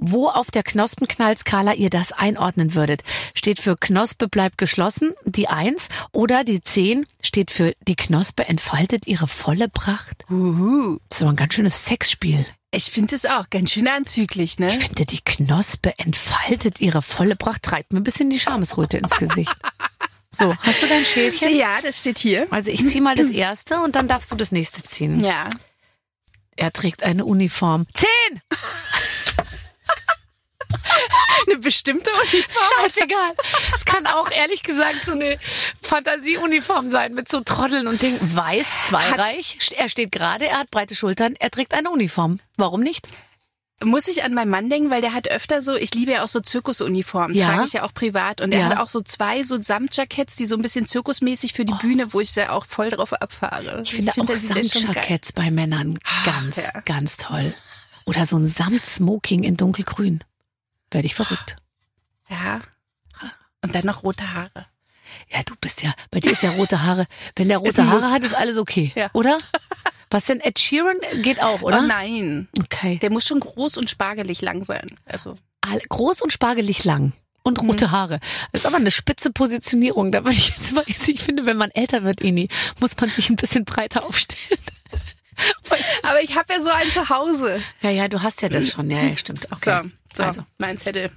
wo 0.00 0.28
auf 0.28 0.50
der 0.50 0.62
Knospenknallskala 0.62 1.74
ihr 1.74 1.90
das 1.90 2.12
einordnen 2.12 2.74
würdet. 2.74 3.02
Steht 3.34 3.60
für 3.60 3.76
Knospe 3.76 4.28
bleibt 4.28 4.58
geschlossen, 4.58 5.12
die 5.24 5.48
Eins, 5.48 5.88
oder 6.12 6.42
die 6.42 6.62
Zehn 6.62 7.06
steht 7.22 7.50
für 7.50 7.74
die 7.86 7.96
Knospe 7.96 8.48
entfaltet 8.48 9.06
ihre 9.06 9.28
volle 9.28 9.68
Pracht. 9.68 10.24
Uhu. 10.30 10.98
Das 11.08 11.18
ist 11.18 11.22
aber 11.22 11.32
ein 11.32 11.36
ganz 11.36 11.54
schönes 11.54 11.84
Sexspiel. 11.84 12.46
Ich 12.72 12.84
finde 12.84 13.16
es 13.16 13.26
auch 13.26 13.50
ganz 13.50 13.72
schön 13.72 13.88
anzüglich, 13.88 14.60
ne? 14.60 14.68
Ich 14.68 14.78
finde, 14.78 15.04
die 15.04 15.20
Knospe 15.20 15.92
entfaltet 15.98 16.80
ihre 16.80 17.02
volle 17.02 17.34
Pracht, 17.34 17.64
treibt 17.64 17.92
mir 17.92 18.00
ein 18.00 18.04
bisschen 18.04 18.30
die 18.30 18.38
Schamesröte 18.38 18.98
ins 18.98 19.16
Gesicht. 19.16 19.54
So, 20.28 20.54
hast 20.60 20.80
du 20.80 20.86
dein 20.86 21.04
Schäfchen? 21.04 21.56
Ja, 21.56 21.80
das 21.82 21.98
steht 21.98 22.18
hier. 22.18 22.46
Also 22.50 22.70
ich 22.70 22.86
ziehe 22.86 23.02
mal 23.02 23.16
das 23.16 23.30
erste 23.30 23.80
und 23.80 23.96
dann 23.96 24.06
darfst 24.06 24.30
du 24.30 24.36
das 24.36 24.52
nächste 24.52 24.84
ziehen. 24.84 25.18
Ja. 25.24 25.48
Er 26.56 26.72
trägt 26.72 27.02
eine 27.02 27.24
Uniform. 27.24 27.86
Zehn! 27.92 28.40
Eine 31.46 31.58
bestimmte 31.58 32.10
Uniform. 32.10 32.64
Scheißegal. 32.82 33.32
Es 33.74 33.84
kann 33.84 34.06
auch 34.06 34.30
ehrlich 34.30 34.62
gesagt 34.62 34.96
so 35.06 35.12
eine 35.12 35.38
Fantasieuniform 35.82 36.86
sein 36.88 37.14
mit 37.14 37.28
so 37.28 37.40
Trotteln 37.40 37.86
und 37.88 38.00
Dingen. 38.02 38.18
Weiß, 38.20 38.66
zweireich. 38.88 39.58
Er 39.76 39.88
steht 39.88 40.12
gerade, 40.12 40.46
er 40.46 40.58
hat 40.58 40.70
breite 40.70 40.94
Schultern, 40.94 41.34
er 41.38 41.50
trägt 41.50 41.74
eine 41.74 41.90
Uniform. 41.90 42.40
Warum 42.56 42.80
nicht? 42.82 43.08
Muss 43.82 44.08
ich 44.08 44.24
an 44.24 44.34
meinen 44.34 44.50
Mann 44.50 44.68
denken, 44.68 44.90
weil 44.90 45.00
der 45.00 45.14
hat 45.14 45.28
öfter 45.30 45.62
so, 45.62 45.74
ich 45.74 45.94
liebe 45.94 46.12
ja 46.12 46.22
auch 46.22 46.28
so 46.28 46.40
Zirkusuniformen, 46.40 47.34
Ja. 47.34 47.46
trage 47.48 47.64
ich 47.66 47.72
ja 47.72 47.82
auch 47.84 47.94
privat. 47.94 48.42
Und 48.42 48.52
er 48.52 48.58
Ja. 48.60 48.68
hat 48.68 48.78
auch 48.78 48.88
so 48.88 49.00
zwei 49.00 49.42
so 49.42 49.60
Samtjacketts, 49.60 50.36
die 50.36 50.44
so 50.44 50.54
ein 50.54 50.60
bisschen 50.62 50.86
zirkusmäßig 50.86 51.54
für 51.54 51.64
die 51.64 51.72
Bühne, 51.80 52.12
wo 52.12 52.20
ich 52.20 52.34
ja 52.36 52.50
auch 52.50 52.66
voll 52.66 52.90
drauf 52.90 53.14
abfahre. 53.14 53.80
Ich 53.82 53.94
finde 53.94 54.12
find, 54.12 54.30
auch. 54.30 54.34
Samtjacketts 54.34 55.32
bei 55.32 55.50
Männern 55.50 55.98
ganz, 56.26 56.56
ja. 56.58 56.80
ganz 56.82 57.16
toll. 57.16 57.54
Oder 58.04 58.26
so 58.26 58.36
ein 58.36 58.46
Samtsmoking 58.46 59.44
in 59.44 59.56
dunkelgrün. 59.56 60.22
Werde 60.90 61.06
ich 61.06 61.14
verrückt. 61.14 61.56
Ja. 62.30 62.60
Und 63.64 63.74
dann 63.74 63.84
noch 63.86 64.04
rote 64.04 64.34
Haare. 64.34 64.66
Ja, 65.30 65.42
du 65.44 65.54
bist 65.60 65.82
ja, 65.82 65.92
bei 66.12 66.20
dir 66.20 66.30
ist 66.30 66.44
ja 66.44 66.50
rote 66.52 66.84
Haare. 66.84 67.08
Wenn 67.34 67.48
der 67.48 67.58
rote 67.58 67.82
ein 67.82 67.88
Haare 67.88 68.02
Muss. 68.02 68.12
hat, 68.12 68.22
ist 68.22 68.34
alles 68.34 68.56
okay. 68.56 68.92
Ja. 68.94 69.10
Oder? 69.14 69.38
Was 70.10 70.26
denn? 70.26 70.38
Ed 70.40 70.60
Sheeran 70.60 70.96
geht 71.22 71.42
auch, 71.42 71.62
oder? 71.62 71.80
Oh 71.80 71.82
nein. 71.82 72.48
Okay. 72.56 72.98
Der 73.02 73.10
muss 73.10 73.26
schon 73.26 73.40
groß 73.40 73.78
und 73.78 73.90
spargelig 73.90 74.42
lang 74.42 74.62
sein. 74.62 74.96
Also. 75.06 75.36
Groß 75.88 76.22
und 76.22 76.32
spargelig 76.32 76.84
lang. 76.84 77.12
Und 77.42 77.60
rote 77.60 77.88
Mhm. 77.88 77.90
Haare. 77.90 78.20
Das 78.52 78.60
ist 78.62 78.66
aber 78.66 78.76
eine 78.76 78.92
spitze 78.92 79.32
Positionierung. 79.32 80.12
Da 80.12 80.24
würde 80.24 80.36
ich 80.36 80.50
jetzt 80.50 80.72
mal, 80.72 80.84
ich 80.86 81.20
finde, 81.22 81.46
wenn 81.46 81.56
man 81.56 81.70
älter 81.70 82.04
wird, 82.04 82.20
Eni, 82.20 82.48
muss 82.78 82.96
man 83.00 83.10
sich 83.10 83.28
ein 83.28 83.36
bisschen 83.36 83.64
breiter 83.64 84.04
aufstellen. 84.04 84.60
Aber 86.02 86.22
ich 86.22 86.36
habe 86.36 86.52
ja 86.52 86.60
so 86.60 86.68
einen 86.68 86.90
zu 86.92 87.08
Hause. 87.08 87.60
Ja, 87.80 87.90
ja, 87.90 88.08
du 88.08 88.22
hast 88.22 88.42
ja 88.42 88.48
das 88.50 88.70
schon. 88.70 88.90
Ja, 88.90 89.02
ja, 89.02 89.16
stimmt. 89.16 89.46
Okay. 89.50 89.80
So, 89.84 89.90
so 90.14 90.22
Also. 90.24 90.44
mein 90.58 90.78
Zettel. 90.78 91.10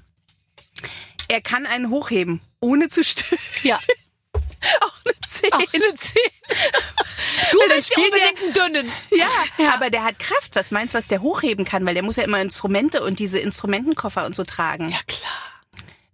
Er 1.28 1.42
kann 1.42 1.66
einen 1.66 1.90
hochheben, 1.90 2.42
ohne 2.60 2.90
zu 2.90 3.04
stören. 3.04 3.40
Ja. 3.64 3.80
Auch 4.82 4.96
eine 5.06 5.14
10. 5.28 5.54
Auch 5.54 5.74
eine 5.74 5.96
10. 5.96 6.14
Du 7.52 7.60
dann 7.60 7.70
willst 7.70 7.90
ja 7.90 7.96
spielt 7.98 8.14
unbedingt 8.14 8.58
einen 8.60 8.74
dünnen. 8.74 8.92
Ja, 9.12 9.28
Ja. 9.64 9.74
aber 9.74 9.90
der 9.90 10.04
hat 10.04 10.18
Kraft. 10.20 10.56
Was 10.56 10.72
meinst 10.72 10.94
du, 10.94 10.98
was 10.98 11.08
der 11.08 11.22
hochheben 11.22 11.66
kann? 11.66 11.86
Weil 11.86 11.94
der 11.94 12.04
muss 12.04 12.16
ja 12.16 12.24
immer 12.24 12.42
Instrumente 12.42 13.04
und 13.04 13.20
diese 13.20 13.40
Instrumentenkoffer 13.40 14.26
und 14.26 14.36
so 14.36 14.44
tragen. 14.44 14.90
Ja, 14.90 15.00
klar. 15.08 15.32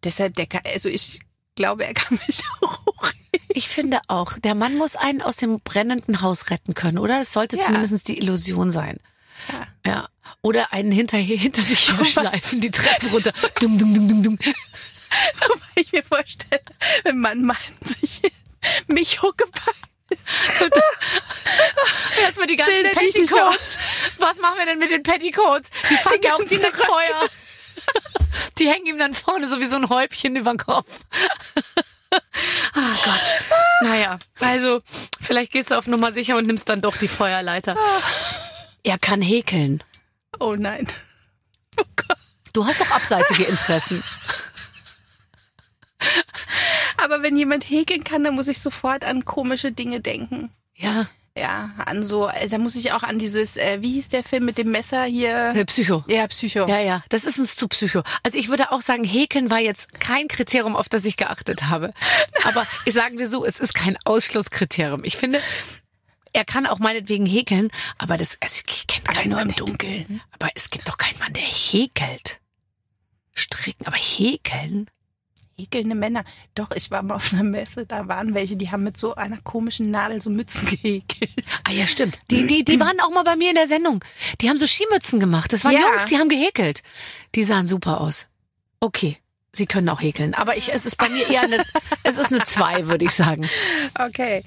Deshalb, 0.04 0.36
der 0.36 0.48
kann, 0.48 0.62
also 0.66 0.90
ich 0.90 1.20
glaube, 1.56 1.86
er 1.86 1.94
kann 1.94 2.20
mich 2.28 2.42
auch 2.62 2.86
hochheben. 2.86 3.20
Ich 3.50 3.68
finde 3.70 4.00
auch, 4.08 4.34
der 4.40 4.56
Mann 4.56 4.78
muss 4.78 4.96
einen 4.96 5.22
aus 5.22 5.36
dem 5.38 5.60
brennenden 5.62 6.22
Haus 6.22 6.50
retten 6.50 6.74
können, 6.74 6.98
oder? 6.98 7.20
Es 7.22 7.34
sollte 7.34 7.58
Ja. 7.58 7.66
zumindest 7.66 8.08
die 8.08 8.18
Illusion 8.18 8.72
sein. 8.72 9.00
Ja. 9.52 9.68
Ja. 9.86 10.10
Oder 10.42 10.72
einen 10.74 10.92
hinter, 10.92 11.18
hinter 11.18 11.62
sich 11.62 11.92
herschleifen, 11.98 12.62
die 12.62 12.72
Treppen 12.72 13.10
runter. 13.10 13.34
Dum, 13.60 13.78
dum, 13.78 13.94
dum, 13.94 14.08
dum, 14.08 14.24
dum. 14.24 14.40
Weil 15.40 15.84
ich 15.84 15.92
mir 15.92 16.04
vorstelle, 16.04 16.62
wenn 17.04 17.20
man 17.20 17.44
meint 17.44 17.60
sich 17.84 18.22
mich 18.88 19.22
huckepack. 19.22 19.76
Erstmal 22.22 22.48
die 22.48 22.56
ganzen 22.56 22.74
Bilder, 22.74 23.00
Petticoats. 23.00 23.78
Was 24.18 24.38
machen 24.38 24.58
wir 24.58 24.66
denn 24.66 24.80
mit 24.80 24.92
den 24.92 25.04
Petticoats? 25.04 25.70
Die 25.90 25.98
fangen 25.98 26.22
ja 26.24 26.34
auch 26.34 26.44
direkt. 26.44 26.76
Feuer. 26.78 27.30
Die 28.58 28.68
hängen 28.68 28.88
ihm 28.88 28.98
dann 28.98 29.14
vorne 29.14 29.48
so 29.48 29.60
wie 29.60 29.68
so 29.68 29.76
ein 29.76 29.90
Häubchen 29.90 30.36
über 30.36 30.52
den 30.52 30.58
Kopf. 30.58 31.00
Ah 32.12 32.96
Gott. 33.06 33.22
Naja, 33.82 34.20
also 34.40 34.82
vielleicht 35.22 35.52
gehst 35.52 35.72
du 35.72 35.76
auf 35.76 35.88
Nummer 35.88 36.12
sicher 36.12 36.38
und 36.38 36.48
nimmst 36.48 36.70
dann 36.70 36.82
doch 36.82 36.98
die 36.98 37.08
Feuerleiter. 37.08 37.76
Er 38.84 38.98
kann 38.98 39.22
häkeln. 39.22 39.84
Oh 40.40 40.56
nein. 40.58 40.88
Oh 41.80 41.84
Gott. 41.96 42.18
Du 42.54 42.66
hast 42.66 42.82
doch 42.82 42.92
abseitige 42.92 43.44
Interessen. 43.44 44.04
Aber 46.98 47.22
wenn 47.24 47.38
jemand 47.38 47.70
häkeln 47.70 48.04
kann, 48.04 48.24
dann 48.24 48.36
muss 48.36 48.48
ich 48.48 48.60
sofort 48.60 49.04
an 49.04 49.26
komische 49.26 49.72
Dinge 49.72 50.02
denken. 50.02 50.50
Ja, 50.76 51.08
Ja, 51.38 51.72
an 51.86 52.04
so, 52.04 52.26
also 52.26 52.50
da 52.50 52.58
muss 52.58 52.76
ich 52.76 52.92
auch 52.92 53.04
an 53.04 53.18
dieses, 53.20 53.56
äh, 53.56 53.82
wie 53.82 53.94
hieß 53.94 54.10
der 54.10 54.24
Film 54.24 54.44
mit 54.46 54.58
dem 54.58 54.72
Messer 54.72 55.04
hier? 55.06 55.54
äh, 55.56 55.64
Psycho. 55.66 56.04
Ja, 56.08 56.28
Psycho. 56.28 56.68
Ja, 56.68 56.80
ja, 56.80 57.04
das 57.10 57.24
ist 57.26 57.40
uns 57.40 57.56
zu 57.56 57.68
Psycho. 57.70 58.02
Also 58.24 58.38
ich 58.38 58.50
würde 58.50 58.72
auch 58.72 58.82
sagen, 58.82 59.04
Häkeln 59.04 59.50
war 59.50 59.60
jetzt 59.60 60.00
kein 60.00 60.28
Kriterium, 60.28 60.76
auf 60.76 60.90
das 60.90 61.06
ich 61.06 61.16
geachtet 61.18 61.64
habe. 61.70 61.94
Aber 62.44 62.66
ich 62.86 62.94
sagen 62.94 63.18
wir 63.20 63.30
so, 63.30 63.46
es 63.46 63.60
ist 63.60 63.74
kein 63.74 63.98
Ausschlusskriterium. 64.06 65.04
Ich 65.06 65.16
finde, 65.18 65.40
er 66.40 66.46
kann 66.46 66.66
auch 66.66 66.80
meinetwegen 66.80 67.26
häkeln, 67.26 67.70
aber 67.98 68.18
das, 68.18 68.38
also 68.40 68.62
ich 68.66 68.88
kenne 68.88 69.04
keinen 69.04 69.32
nur 69.32 69.42
im 69.42 69.54
Dunkeln. 69.54 70.22
Aber 70.32 70.48
es 70.56 70.70
gibt 70.70 70.88
doch 70.88 70.98
keinen 70.98 71.20
Mann, 71.20 71.34
der 71.34 71.44
häkelt. 71.44 72.40
Stricken, 73.34 73.86
aber 73.86 73.98
häkeln? 73.98 74.90
Häkelnde 75.58 75.96
Männer. 75.96 76.24
Doch, 76.56 76.72
ich 76.72 76.92
war 76.92 77.04
mal 77.04 77.16
auf 77.16 77.34
einer 77.34 77.44
Messe, 77.44 77.86
da 77.86 78.08
waren 78.08 78.34
welche, 78.36 78.56
die 78.56 78.72
haben 78.72 78.84
mit 78.84 78.96
so 78.96 79.16
einer 79.16 79.38
komischen 79.42 79.92
Nadel 79.92 80.22
so 80.22 80.30
Mützen 80.30 80.66
gehäkelt. 80.66 81.30
Ah 81.68 81.72
ja, 81.72 81.88
stimmt. 81.88 82.20
Die, 82.32 82.48
die, 82.48 82.64
die 82.64 82.80
waren 82.80 83.02
auch 83.02 83.10
mal 83.10 83.24
bei 83.24 83.36
mir 83.36 83.50
in 83.50 83.56
der 83.56 83.68
Sendung. 83.68 84.02
Die 84.40 84.48
haben 84.50 84.58
so 84.58 84.66
Skimützen 84.66 85.20
gemacht. 85.20 85.52
Das 85.52 85.66
waren 85.66 85.74
Ja. 85.74 85.82
Jungs, 85.90 86.06
die 86.06 86.18
haben 86.18 86.30
gehäkelt. 86.30 86.84
Die 87.36 87.44
sahen 87.44 87.68
super 87.68 88.00
aus. 88.00 88.30
Okay. 88.80 89.18
Sie 89.52 89.66
können 89.66 89.90
auch 89.90 90.00
häkeln. 90.00 90.36
Aber 90.36 90.56
ich, 90.56 90.72
es 90.72 90.86
ist 90.86 90.96
bei 90.96 91.10
mir 91.10 91.30
eher 91.30 91.42
eine, 91.42 91.66
es 92.04 92.18
ist 92.18 92.32
eine 92.32 92.46
zwei, 92.46 92.88
würde 92.88 93.04
ich 93.04 93.12
sagen. 93.12 93.50
Okay. 94.00 94.46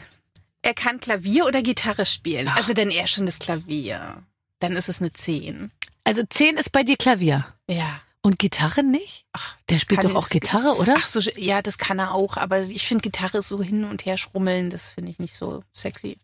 Er 0.62 0.74
kann 0.74 1.00
Klavier 1.00 1.46
oder 1.46 1.62
Gitarre 1.62 2.06
spielen. 2.06 2.48
Also 2.48 2.72
dann 2.72 2.90
eher 2.90 3.06
schon 3.06 3.26
das 3.26 3.38
Klavier. 3.38 4.22
Dann 4.60 4.72
ist 4.72 4.88
es 4.88 5.00
eine 5.00 5.12
10. 5.12 5.72
Also 6.04 6.22
zehn 6.28 6.56
ist 6.56 6.70
bei 6.70 6.84
dir 6.84 6.96
Klavier. 6.96 7.44
Ja. 7.68 8.00
Und 8.24 8.38
Gitarre 8.38 8.84
nicht? 8.84 9.26
Ach, 9.32 9.56
Der 9.68 9.78
spielt 9.78 10.04
doch 10.04 10.14
auch 10.14 10.28
Gitarre, 10.28 10.76
oder? 10.76 10.94
Ach 10.96 11.06
so, 11.06 11.18
ja, 11.18 11.60
das 11.60 11.76
kann 11.78 11.98
er 11.98 12.14
auch. 12.14 12.36
Aber 12.36 12.60
ich 12.60 12.86
finde 12.86 13.02
Gitarre 13.02 13.38
ist 13.38 13.48
so 13.48 13.60
hin 13.60 13.84
und 13.84 14.06
her 14.06 14.16
schrummeln, 14.16 14.70
das 14.70 14.90
finde 14.90 15.10
ich 15.10 15.18
nicht 15.18 15.36
so 15.36 15.64
sexy. 15.72 16.18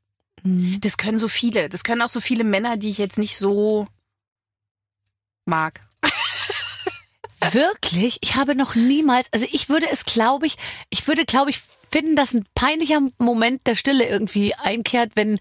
Mhm. 0.45 0.81
Das 0.81 0.97
können 0.97 1.19
so 1.19 1.27
viele. 1.27 1.69
Das 1.69 1.83
können 1.83 2.03
auch 2.03 2.09
so 2.09 2.21
viele 2.21 2.45
Männer, 2.45 2.77
die 2.77 2.91
ich 2.91 2.99
jetzt 2.99 3.19
nicht 3.19 3.37
so 3.37 3.89
mag. 5.45 5.81
Wirklich? 7.53 8.19
Ich 8.21 8.37
habe 8.37 8.55
noch 8.55 8.75
niemals, 8.75 9.33
also 9.33 9.47
ich 9.51 9.69
würde 9.69 9.89
es, 9.91 10.05
glaube 10.05 10.47
ich, 10.47 10.57
ich 10.91 11.07
würde, 11.07 11.25
glaube 11.25 11.51
ich, 11.51 11.61
finden, 11.91 12.17
dass 12.17 12.35
ein 12.35 12.47
peinlicher 12.55 13.01
Moment 13.19 13.67
der 13.67 13.75
Stille 13.75 14.09
irgendwie 14.09 14.55
einkehrt, 14.55 15.13
wenn, 15.15 15.39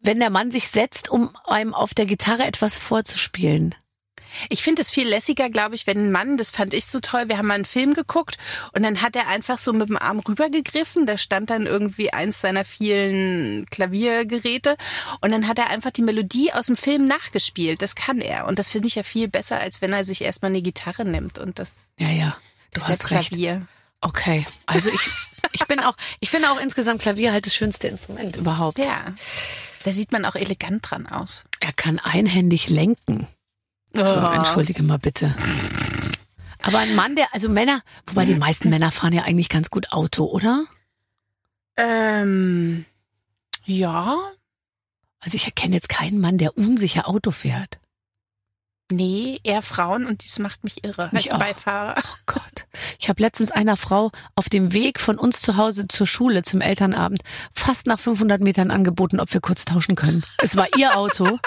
wenn 0.00 0.20
der 0.20 0.30
Mann 0.30 0.50
sich 0.50 0.68
setzt, 0.68 1.08
um 1.08 1.34
einem 1.44 1.74
auf 1.74 1.94
der 1.94 2.06
Gitarre 2.06 2.44
etwas 2.44 2.78
vorzuspielen. 2.78 3.74
Ich 4.48 4.62
finde 4.62 4.82
es 4.82 4.90
viel 4.90 5.08
lässiger, 5.08 5.50
glaube 5.50 5.74
ich, 5.74 5.86
wenn 5.86 5.98
ein 5.98 6.12
Mann, 6.12 6.36
das 6.36 6.50
fand 6.50 6.74
ich 6.74 6.86
so 6.86 7.00
toll, 7.00 7.28
wir 7.28 7.38
haben 7.38 7.46
mal 7.46 7.54
einen 7.54 7.64
Film 7.64 7.94
geguckt 7.94 8.38
und 8.72 8.82
dann 8.82 9.00
hat 9.00 9.16
er 9.16 9.28
einfach 9.28 9.58
so 9.58 9.72
mit 9.72 9.88
dem 9.88 9.96
Arm 9.96 10.20
rübergegriffen, 10.20 11.06
da 11.06 11.18
stand 11.18 11.50
dann 11.50 11.66
irgendwie 11.66 12.12
eins 12.12 12.40
seiner 12.40 12.64
vielen 12.64 13.66
Klaviergeräte 13.66 14.76
und 15.20 15.30
dann 15.30 15.48
hat 15.48 15.58
er 15.58 15.70
einfach 15.70 15.90
die 15.90 16.02
Melodie 16.02 16.52
aus 16.52 16.66
dem 16.66 16.76
Film 16.76 17.04
nachgespielt. 17.04 17.82
Das 17.82 17.94
kann 17.94 18.20
er 18.20 18.46
und 18.46 18.58
das 18.58 18.70
finde 18.70 18.88
ich 18.88 18.94
ja 18.94 19.02
viel 19.02 19.28
besser, 19.28 19.58
als 19.58 19.80
wenn 19.82 19.92
er 19.92 20.04
sich 20.04 20.22
erstmal 20.22 20.50
eine 20.50 20.62
Gitarre 20.62 21.04
nimmt 21.04 21.38
und 21.38 21.58
das 21.58 21.90
Ja, 21.98 22.10
ja. 22.10 22.36
Du 22.74 22.82
hast 22.82 23.10
recht. 23.10 23.34
Okay. 24.00 24.46
Also 24.66 24.90
ich, 24.90 25.08
ich 25.52 25.66
bin 25.66 25.80
auch, 25.80 25.94
ich 26.20 26.30
finde 26.30 26.50
auch 26.50 26.60
insgesamt 26.60 27.00
Klavier 27.02 27.32
halt 27.32 27.46
das 27.46 27.54
schönste 27.54 27.88
Instrument 27.88 28.36
überhaupt. 28.36 28.78
Ja, 28.78 29.14
da 29.84 29.90
sieht 29.92 30.12
man 30.12 30.24
auch 30.24 30.34
elegant 30.36 30.88
dran 30.90 31.06
aus. 31.06 31.44
Er 31.60 31.72
kann 31.72 31.98
einhändig 31.98 32.68
lenken. 32.68 33.26
So, 33.94 34.02
Oh. 34.04 34.32
entschuldige 34.32 34.82
mal 34.82 34.98
bitte. 34.98 35.34
Aber 36.62 36.78
ein 36.78 36.94
Mann, 36.94 37.16
der, 37.16 37.32
also 37.32 37.48
Männer, 37.48 37.82
wobei 38.06 38.24
die 38.24 38.34
meisten 38.34 38.68
Männer 38.68 38.90
fahren 38.92 39.12
ja 39.12 39.22
eigentlich 39.22 39.48
ganz 39.48 39.70
gut 39.70 39.90
Auto, 39.92 40.24
oder? 40.26 40.64
Ähm, 41.76 42.84
ja, 43.64 44.18
Also 45.20 45.34
ich 45.36 45.46
erkenne 45.46 45.74
jetzt 45.74 45.88
keinen 45.88 46.20
Mann, 46.20 46.38
der 46.38 46.56
unsicher 46.56 47.08
Auto 47.08 47.30
fährt. 47.30 47.78
Nee, 48.90 49.38
eher 49.42 49.60
Frauen 49.60 50.06
und 50.06 50.24
das 50.24 50.38
macht 50.38 50.64
mich 50.64 50.82
irre 50.82 51.10
Mich 51.12 51.32
als 51.32 51.34
auch. 51.34 51.38
Beifahrer. 51.38 51.94
Oh 51.98 52.16
Gott. 52.26 52.66
Ich 52.98 53.08
habe 53.08 53.22
letztens 53.22 53.50
einer 53.50 53.76
Frau 53.76 54.10
auf 54.34 54.48
dem 54.48 54.72
Weg 54.72 54.98
von 54.98 55.18
uns 55.18 55.40
zu 55.40 55.56
Hause 55.56 55.88
zur 55.88 56.06
Schule 56.06 56.42
zum 56.42 56.60
Elternabend 56.60 57.22
fast 57.54 57.86
nach 57.86 57.98
500 57.98 58.40
Metern 58.40 58.70
angeboten, 58.70 59.20
ob 59.20 59.32
wir 59.32 59.40
kurz 59.40 59.64
tauschen 59.64 59.94
können. 59.94 60.24
Es 60.38 60.56
war 60.56 60.66
ihr 60.76 60.96
Auto. 60.96 61.38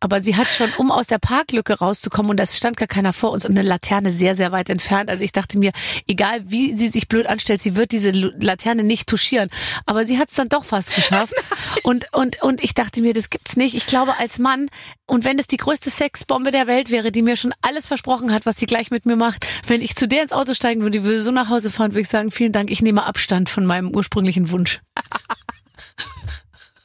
Aber 0.00 0.20
sie 0.20 0.36
hat 0.36 0.46
schon, 0.46 0.70
um 0.76 0.92
aus 0.92 1.08
der 1.08 1.18
Parklücke 1.18 1.78
rauszukommen, 1.78 2.30
und 2.30 2.40
es 2.40 2.56
stand 2.56 2.76
gar 2.76 2.86
keiner 2.86 3.12
vor 3.12 3.32
uns 3.32 3.44
und 3.44 3.58
eine 3.58 3.66
Laterne 3.66 4.10
sehr, 4.10 4.36
sehr 4.36 4.52
weit 4.52 4.70
entfernt. 4.70 5.10
Also 5.10 5.24
ich 5.24 5.32
dachte 5.32 5.58
mir, 5.58 5.72
egal 6.06 6.42
wie 6.46 6.74
sie 6.74 6.88
sich 6.88 7.08
blöd 7.08 7.26
anstellt, 7.26 7.60
sie 7.60 7.74
wird 7.74 7.90
diese 7.90 8.10
Laterne 8.10 8.84
nicht 8.84 9.08
touchieren. 9.08 9.50
Aber 9.86 10.04
sie 10.04 10.18
hat 10.18 10.28
es 10.28 10.36
dann 10.36 10.48
doch 10.48 10.64
fast 10.64 10.94
geschafft. 10.94 11.34
Und, 11.82 12.12
und, 12.12 12.42
und 12.42 12.62
ich 12.62 12.74
dachte 12.74 13.00
mir, 13.00 13.14
das 13.14 13.30
gibt's 13.30 13.56
nicht. 13.56 13.74
Ich 13.74 13.86
glaube, 13.86 14.18
als 14.18 14.38
Mann, 14.38 14.68
und 15.06 15.24
wenn 15.24 15.38
es 15.38 15.46
die 15.46 15.56
größte 15.56 15.90
Sexbombe 15.90 16.50
der 16.50 16.66
Welt 16.66 16.90
wäre, 16.90 17.12
die 17.12 17.22
mir 17.22 17.36
schon 17.36 17.54
alles 17.62 17.86
versprochen 17.86 18.32
hat, 18.32 18.46
was 18.46 18.56
sie 18.56 18.66
gleich 18.66 18.90
mit 18.90 19.06
mir 19.06 19.16
macht, 19.16 19.46
wenn 19.66 19.80
ich 19.80 19.96
zu 19.96 20.08
der 20.08 20.22
ins 20.22 20.32
Auto 20.32 20.54
steigen 20.54 20.82
würde, 20.82 20.98
die 20.98 21.04
würde 21.04 21.22
so 21.22 21.30
nach 21.30 21.48
Hause 21.48 21.70
fahren, 21.70 21.92
würde 21.92 22.02
ich 22.02 22.08
sagen, 22.08 22.30
vielen 22.30 22.52
Dank, 22.52 22.70
ich 22.70 22.82
nehme 22.82 23.04
Abstand 23.04 23.48
von 23.48 23.64
meinem 23.64 23.94
ursprünglichen 23.94 24.50
Wunsch. 24.50 24.80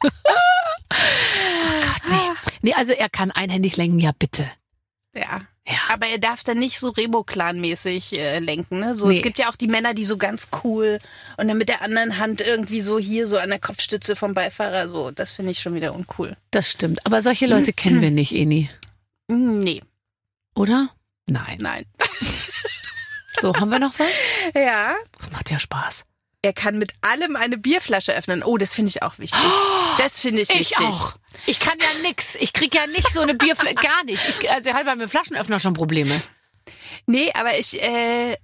oh 0.94 1.82
Gott, 1.82 2.02
nee. 2.10 2.50
Nee, 2.62 2.74
also 2.74 2.92
er 2.92 3.10
kann 3.10 3.32
einhändig 3.32 3.78
lenken, 3.78 4.00
ja 4.00 4.12
bitte. 4.18 4.50
Ja. 5.16 5.42
Ja. 5.66 5.78
Aber 5.90 6.08
er 6.08 6.18
darf 6.18 6.44
dann 6.44 6.60
nicht 6.60 6.78
so 6.78 6.90
Remo-Clan-mäßig 6.90 8.20
äh, 8.20 8.40
lenken. 8.40 8.80
Ne? 8.80 8.98
So, 8.98 9.08
Nee. 9.08 9.16
Es 9.18 9.22
gibt 9.22 9.40
ja 9.40 9.50
auch 9.50 9.56
die 9.56 9.68
Männer, 9.68 9.94
die 9.94 10.04
so 10.04 10.18
ganz 10.18 10.50
cool 10.64 10.98
und 11.38 11.48
dann 11.48 11.58
mit 11.58 11.70
der 11.70 11.82
anderen 11.82 12.18
Hand 12.18 12.42
irgendwie 12.42 12.82
so 12.82 13.00
hier 13.00 13.28
so 13.28 13.38
an 13.38 13.50
der 13.50 13.60
Kopfstütze 13.60 14.18
vom 14.18 14.34
Beifahrer. 14.34 14.90
So, 14.90 15.12
das 15.12 15.32
finde 15.32 15.52
ich 15.52 15.60
schon 15.60 15.74
wieder 15.74 15.94
uncool. 15.94 16.36
Das 16.52 16.70
stimmt. 16.70 17.06
Aber 17.06 17.22
solche 17.22 17.48
Leute 17.48 17.72
kennen 17.74 18.02
wir 18.02 18.12
nicht, 18.12 18.34
Eni. 18.34 18.70
Nee, 19.30 19.82
Oder? 20.54 20.90
Nein. 21.28 21.58
nein. 21.62 21.86
So, 23.40 23.54
haben 23.56 23.70
wir 23.70 23.80
noch 23.80 23.98
was? 24.00 24.12
Ja. 24.56 24.96
Das 25.18 25.32
macht 25.32 25.50
ja 25.50 25.60
Spaß. 25.60 26.06
Er 26.44 26.52
kann 26.52 26.78
mit 26.78 26.94
allem 27.00 27.38
eine 27.38 27.58
Bierflasche 27.58 28.14
öffnen. 28.14 28.44
Oh, 28.44 28.58
das 28.58 28.74
finde 28.74 28.90
ich 28.90 29.02
auch 29.02 29.18
wichtig. 29.18 29.40
Das 29.98 30.20
finde 30.20 30.42
ich, 30.42 30.50
wichtig. 30.50 30.88
Ich 31.46 31.60
kann 31.60 31.78
ja 31.80 32.08
nix. 32.08 32.36
Ich 32.36 32.52
krieg 32.52 32.76
ja 32.76 32.86
nicht 32.86 33.10
so 33.12 33.22
eine 33.22 33.34
Bierflasche, 33.34 33.76
gar 33.82 34.04
nicht. 34.04 34.22
Ich, 34.28 34.52
also 34.52 34.70
ich 34.70 34.76
habe 34.76 34.88
ja 34.88 34.96
mit 34.96 35.08
dem 35.08 35.10
Flaschenöffner 35.10 35.62
schon 35.62 35.74
Probleme. 35.74 36.22
Nee, 37.06 37.32
aber 37.34 37.58
ich, 37.58 37.82
äh, 37.82 38.36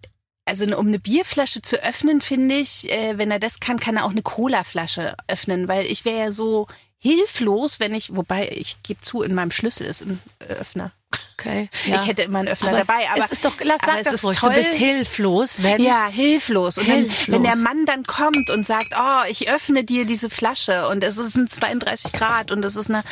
also 0.45 0.65
um 0.77 0.87
eine 0.87 0.99
Bierflasche 0.99 1.61
zu 1.61 1.83
öffnen, 1.83 2.21
finde 2.21 2.55
ich, 2.55 2.89
äh, 2.89 3.17
wenn 3.17 3.31
er 3.31 3.39
das 3.39 3.59
kann, 3.59 3.79
kann 3.79 3.97
er 3.97 4.05
auch 4.05 4.11
eine 4.11 4.21
Colaflasche 4.21 5.15
öffnen, 5.27 5.67
weil 5.67 5.85
ich 5.85 6.05
wäre 6.05 6.19
ja 6.19 6.31
so 6.31 6.67
hilflos, 6.99 7.79
wenn 7.79 7.95
ich, 7.95 8.15
wobei 8.15 8.49
ich 8.49 8.83
gebe 8.83 8.99
zu, 9.01 9.23
in 9.23 9.33
meinem 9.33 9.51
Schlüssel 9.51 9.87
ist 9.87 10.01
ein 10.01 10.21
äh, 10.39 10.53
Öffner. 10.53 10.91
Okay. 11.33 11.69
Ich 11.85 12.05
hätte 12.05 12.23
immer 12.23 12.39
einen 12.39 12.49
Öffner 12.49 12.69
aber 12.69 12.79
dabei, 12.79 13.03
es, 13.03 13.09
aber 13.09 13.25
es 13.25 13.31
ist 13.31 13.45
doch, 13.45 13.55
lass 13.63 13.79
sag 13.85 13.99
es 13.99 14.05
das 14.05 14.13
ist 14.15 14.23
ruhig. 14.25 14.37
toll. 14.37 14.49
Du 14.49 14.55
bist 14.57 14.73
hilflos, 14.73 15.63
wenn 15.63 15.81
ja, 15.81 16.07
hilflos. 16.07 16.77
Und 16.77 16.83
Hilflos. 16.83 17.27
Wenn, 17.27 17.33
wenn 17.35 17.43
der 17.43 17.55
Mann 17.55 17.85
dann 17.85 18.03
kommt 18.03 18.49
und 18.49 18.65
sagt, 18.65 18.93
oh, 18.99 19.23
ich 19.29 19.49
öffne 19.49 19.83
dir 19.85 20.05
diese 20.05 20.29
Flasche 20.29 20.87
und 20.89 21.03
es 21.03 21.17
ist 21.17 21.35
ein 21.35 21.47
32 21.47 22.11
Grad 22.11 22.51
und 22.51 22.63
es 22.65 22.75
ist 22.75 22.89
eine 22.89 23.03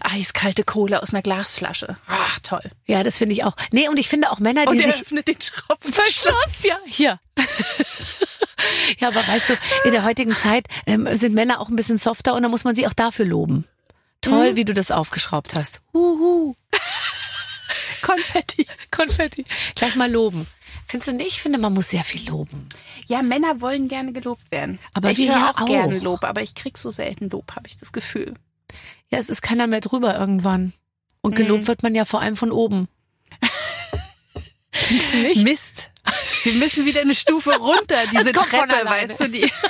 eiskalte 0.00 0.64
Cola 0.64 0.98
aus 0.98 1.14
einer 1.14 1.22
Glasflasche. 1.22 1.96
Ach, 2.06 2.38
toll. 2.40 2.62
Ja, 2.86 3.02
das 3.02 3.18
finde 3.18 3.34
ich 3.34 3.44
auch. 3.44 3.56
Nee, 3.72 3.88
und 3.88 3.96
ich 3.96 4.08
finde 4.08 4.30
auch 4.30 4.38
Männer, 4.38 4.66
die 4.66 4.72
Und 4.72 4.80
er 4.80 4.92
sich 4.92 5.02
öffnet 5.02 5.28
den 5.28 5.40
Schraubverschluss. 5.40 5.94
Verschluss, 5.94 6.64
ja, 6.64 6.78
hier. 6.86 7.18
ja, 8.98 9.08
aber 9.08 9.26
weißt 9.26 9.50
du, 9.50 9.54
in 9.84 9.92
der 9.92 10.04
heutigen 10.04 10.34
Zeit 10.34 10.66
ähm, 10.86 11.08
sind 11.16 11.34
Männer 11.34 11.60
auch 11.60 11.68
ein 11.68 11.76
bisschen 11.76 11.96
softer 11.96 12.34
und 12.34 12.42
da 12.42 12.48
muss 12.48 12.64
man 12.64 12.74
sie 12.74 12.86
auch 12.86 12.92
dafür 12.92 13.26
loben. 13.26 13.66
Toll, 14.20 14.56
wie 14.56 14.64
du 14.64 14.74
das 14.74 14.90
aufgeschraubt 14.90 15.54
hast. 15.54 15.80
Huhu. 15.94 16.54
Konfetti. 18.02 18.66
Konfetti. 18.90 19.44
Gleich 19.74 19.96
mal 19.96 20.10
loben. 20.10 20.46
Findest 20.86 21.08
du 21.08 21.12
nicht? 21.14 21.28
Ich 21.28 21.40
finde, 21.40 21.58
man 21.58 21.72
muss 21.72 21.90
sehr 21.90 22.04
viel 22.04 22.28
loben. 22.28 22.68
Ja, 23.06 23.22
Männer 23.22 23.60
wollen 23.60 23.88
gerne 23.88 24.12
gelobt 24.12 24.50
werden. 24.50 24.78
Aber 24.92 25.10
ich 25.10 25.18
höre 25.18 25.36
ja 25.36 25.50
auch, 25.52 25.62
auch. 25.62 25.66
gerne 25.66 25.98
Lob, 26.00 26.24
aber 26.24 26.42
ich 26.42 26.54
krieg 26.54 26.76
so 26.76 26.90
selten 26.90 27.30
Lob, 27.30 27.54
habe 27.54 27.68
ich 27.68 27.78
das 27.78 27.92
Gefühl. 27.92 28.34
Ja, 29.08 29.18
es 29.18 29.28
ist 29.28 29.40
keiner 29.40 29.66
mehr 29.66 29.80
drüber 29.80 30.18
irgendwann. 30.18 30.72
Und 31.20 31.36
gelobt 31.36 31.68
wird 31.68 31.82
man 31.82 31.94
ja 31.94 32.04
vor 32.04 32.20
allem 32.20 32.36
von 32.36 32.50
oben. 32.50 32.88
Findest 34.72 35.12
du 35.12 35.16
nicht? 35.18 35.44
Mist. 35.44 35.90
Wir 36.44 36.54
müssen 36.54 36.86
wieder 36.86 37.00
eine 37.00 37.14
Stufe 37.14 37.54
runter, 37.56 38.06
diese 38.12 38.32
Treppe, 38.32 38.84
weißt 38.84 39.20
du, 39.20 39.28
die. 39.28 39.50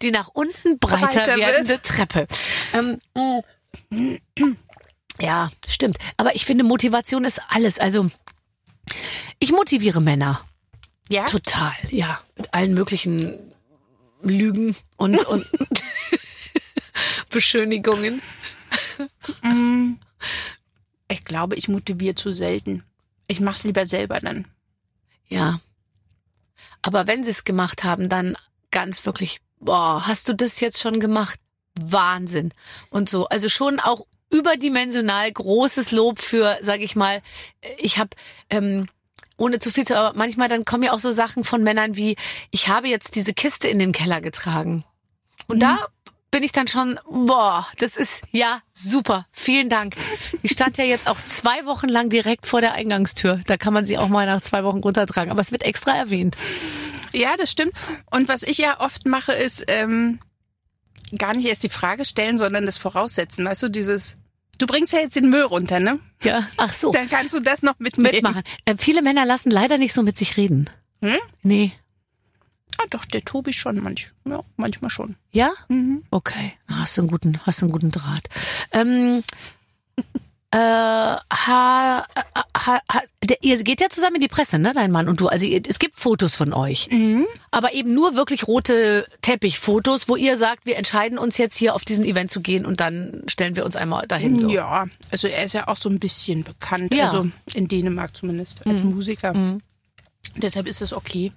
Die 0.00 0.10
nach 0.10 0.28
unten 0.28 0.78
breiter, 0.78 1.06
Breiter 1.06 1.36
wird. 1.36 1.46
werdende 1.46 1.82
Treppe. 1.82 2.26
Ähm, 2.72 2.98
mm. 3.90 4.12
ja, 5.20 5.50
stimmt. 5.68 5.98
Aber 6.16 6.34
ich 6.34 6.44
finde, 6.46 6.64
Motivation 6.64 7.24
ist 7.24 7.40
alles. 7.48 7.78
Also, 7.78 8.10
ich 9.38 9.52
motiviere 9.52 10.00
Männer. 10.00 10.46
Ja? 11.08 11.24
Total, 11.24 11.72
ja. 11.90 12.20
Mit 12.36 12.54
allen 12.54 12.74
möglichen 12.74 13.38
Lügen 14.22 14.76
und, 14.96 15.24
und 15.26 15.46
Beschönigungen. 17.30 18.22
Mm. 19.42 19.94
Ich 21.08 21.24
glaube, 21.24 21.56
ich 21.56 21.68
motiviere 21.68 22.14
zu 22.14 22.32
selten. 22.32 22.84
Ich 23.26 23.40
mach's 23.40 23.64
lieber 23.64 23.86
selber 23.86 24.20
dann. 24.20 24.46
Ja. 25.32 25.60
Aber 26.82 27.06
wenn 27.06 27.24
sie 27.24 27.30
es 27.30 27.44
gemacht 27.44 27.84
haben, 27.84 28.08
dann 28.08 28.36
ganz 28.70 29.04
wirklich, 29.06 29.40
boah, 29.60 30.06
hast 30.06 30.28
du 30.28 30.34
das 30.34 30.60
jetzt 30.60 30.80
schon 30.80 31.00
gemacht? 31.00 31.38
Wahnsinn. 31.80 32.52
Und 32.90 33.08
so. 33.08 33.26
Also 33.28 33.48
schon 33.48 33.80
auch 33.80 34.06
überdimensional 34.30 35.30
großes 35.30 35.92
Lob 35.92 36.20
für, 36.20 36.58
sag 36.60 36.80
ich 36.80 36.96
mal, 36.96 37.22
ich 37.78 37.98
habe 37.98 38.10
ähm, 38.50 38.88
ohne 39.36 39.58
zu 39.58 39.70
viel 39.70 39.86
zu, 39.86 39.96
aber 39.96 40.16
manchmal 40.16 40.48
dann 40.48 40.64
kommen 40.64 40.84
ja 40.84 40.92
auch 40.92 40.98
so 40.98 41.10
Sachen 41.10 41.44
von 41.44 41.62
Männern 41.62 41.96
wie, 41.96 42.16
ich 42.50 42.68
habe 42.68 42.88
jetzt 42.88 43.14
diese 43.14 43.34
Kiste 43.34 43.68
in 43.68 43.78
den 43.78 43.92
Keller 43.92 44.20
getragen. 44.20 44.84
Und 45.48 45.60
da 45.60 45.88
bin 46.32 46.42
ich 46.42 46.50
dann 46.50 46.66
schon, 46.66 46.98
boah, 47.08 47.68
das 47.78 47.96
ist 47.96 48.24
ja 48.32 48.60
super. 48.72 49.26
Vielen 49.30 49.68
Dank. 49.68 49.94
Die 50.42 50.48
stand 50.48 50.78
ja 50.78 50.84
jetzt 50.84 51.06
auch 51.06 51.20
zwei 51.20 51.64
Wochen 51.66 51.88
lang 51.88 52.08
direkt 52.08 52.46
vor 52.46 52.60
der 52.60 52.72
Eingangstür. 52.72 53.40
Da 53.46 53.56
kann 53.56 53.72
man 53.72 53.86
sie 53.86 53.98
auch 53.98 54.08
mal 54.08 54.26
nach 54.26 54.40
zwei 54.40 54.64
Wochen 54.64 54.78
runtertragen. 54.78 55.30
Aber 55.30 55.40
es 55.40 55.52
wird 55.52 55.62
extra 55.62 55.94
erwähnt. 55.94 56.34
Ja, 57.12 57.36
das 57.36 57.52
stimmt. 57.52 57.74
Und 58.10 58.28
was 58.28 58.42
ich 58.42 58.58
ja 58.58 58.80
oft 58.80 59.06
mache, 59.06 59.32
ist 59.32 59.66
ähm, 59.68 60.18
gar 61.16 61.34
nicht 61.34 61.46
erst 61.46 61.62
die 61.62 61.68
Frage 61.68 62.04
stellen, 62.06 62.38
sondern 62.38 62.64
das 62.64 62.78
voraussetzen. 62.78 63.44
Weißt 63.44 63.62
du, 63.62 63.68
dieses, 63.68 64.16
du 64.56 64.66
bringst 64.66 64.94
ja 64.94 65.00
jetzt 65.00 65.16
den 65.16 65.28
Müll 65.28 65.42
runter, 65.42 65.80
ne? 65.80 66.00
Ja, 66.22 66.48
ach 66.56 66.72
so. 66.72 66.92
Dann 66.92 67.10
kannst 67.10 67.34
du 67.34 67.40
das 67.40 67.62
noch 67.62 67.78
mitnehmen. 67.78 68.10
Mitmachen. 68.10 68.42
Äh, 68.64 68.76
viele 68.78 69.02
Männer 69.02 69.26
lassen 69.26 69.50
leider 69.50 69.76
nicht 69.76 69.92
so 69.92 70.02
mit 70.02 70.16
sich 70.16 70.38
reden. 70.38 70.70
Hm? 71.02 71.18
Nee. 71.42 71.72
Ah, 72.78 72.84
doch, 72.90 73.04
der 73.04 73.24
Tobi 73.24 73.52
schon 73.52 73.82
manch, 73.82 74.12
ja, 74.24 74.40
manchmal 74.56 74.90
schon. 74.90 75.16
Ja? 75.30 75.52
Mhm. 75.68 76.02
Okay. 76.10 76.52
Hast 76.68 76.96
du 76.96 77.02
einen 77.02 77.10
guten, 77.10 77.40
hast 77.44 77.62
einen 77.62 77.72
guten 77.72 77.90
Draht. 77.90 78.28
Ähm, 78.72 79.22
äh, 80.50 80.56
ha, 80.58 81.20
ha, 81.34 82.06
ha, 82.56 83.00
der, 83.22 83.42
ihr 83.42 83.62
geht 83.62 83.80
ja 83.80 83.88
zusammen 83.88 84.16
in 84.16 84.22
die 84.22 84.28
Presse, 84.28 84.58
ne, 84.58 84.72
dein 84.74 84.90
Mann 84.90 85.08
und 85.08 85.20
du. 85.20 85.28
Also 85.28 85.46
es 85.46 85.78
gibt 85.78 85.96
Fotos 85.98 86.34
von 86.34 86.52
euch. 86.52 86.88
Mhm. 86.90 87.26
Aber 87.50 87.72
eben 87.72 87.94
nur 87.94 88.16
wirklich 88.16 88.46
rote 88.48 89.06
Teppichfotos, 89.20 90.08
wo 90.08 90.16
ihr 90.16 90.36
sagt, 90.36 90.66
wir 90.66 90.76
entscheiden 90.76 91.18
uns 91.18 91.38
jetzt 91.38 91.56
hier 91.56 91.74
auf 91.74 91.84
diesen 91.84 92.04
Event 92.04 92.30
zu 92.30 92.40
gehen 92.40 92.66
und 92.66 92.80
dann 92.80 93.22
stellen 93.28 93.54
wir 93.56 93.64
uns 93.64 93.76
einmal 93.76 94.06
dahin. 94.06 94.38
So. 94.38 94.48
Ja, 94.48 94.86
also 95.10 95.28
er 95.28 95.44
ist 95.44 95.52
ja 95.52 95.68
auch 95.68 95.76
so 95.76 95.88
ein 95.88 95.98
bisschen 96.00 96.42
bekannt, 96.44 96.92
Ja. 96.94 97.04
also 97.06 97.28
in 97.54 97.68
Dänemark 97.68 98.16
zumindest, 98.16 98.66
als 98.66 98.82
Musiker. 98.82 99.34
Mhm. 99.34 99.60
Deshalb 100.36 100.66
ist 100.66 100.80
das 100.80 100.92
okay. 100.92 101.32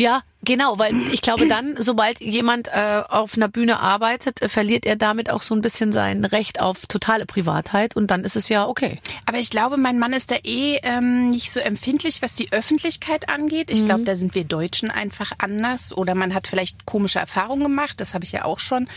Ja, 0.00 0.22
genau, 0.42 0.78
weil 0.78 0.94
ich 1.12 1.20
glaube 1.20 1.46
dann, 1.46 1.74
sobald 1.76 2.20
jemand 2.20 2.68
äh, 2.68 3.02
auf 3.06 3.36
einer 3.36 3.48
Bühne 3.48 3.80
arbeitet, 3.80 4.40
äh, 4.40 4.48
verliert 4.48 4.86
er 4.86 4.96
damit 4.96 5.28
auch 5.28 5.42
so 5.42 5.54
ein 5.54 5.60
bisschen 5.60 5.92
sein 5.92 6.24
Recht 6.24 6.58
auf 6.58 6.86
totale 6.86 7.26
Privatheit 7.26 7.96
und 7.96 8.10
dann 8.10 8.24
ist 8.24 8.34
es 8.34 8.48
ja 8.48 8.66
okay. 8.66 8.96
Aber 9.26 9.36
ich 9.36 9.50
glaube, 9.50 9.76
mein 9.76 9.98
Mann 9.98 10.14
ist 10.14 10.30
da 10.30 10.36
eh 10.42 10.78
ähm, 10.84 11.28
nicht 11.28 11.52
so 11.52 11.60
empfindlich, 11.60 12.22
was 12.22 12.34
die 12.34 12.50
Öffentlichkeit 12.50 13.28
angeht. 13.28 13.70
Ich 13.70 13.84
glaube, 13.84 14.04
da 14.04 14.16
sind 14.16 14.34
wir 14.34 14.44
Deutschen 14.44 14.90
einfach 14.90 15.32
anders 15.36 15.94
oder 15.94 16.14
man 16.14 16.32
hat 16.32 16.46
vielleicht 16.46 16.86
komische 16.86 17.18
Erfahrungen 17.18 17.64
gemacht, 17.64 18.00
das 18.00 18.14
habe 18.14 18.24
ich 18.24 18.32
ja 18.32 18.46
auch 18.46 18.58
schon. 18.58 18.88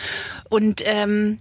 Und 0.50 0.84
ähm, 0.86 1.40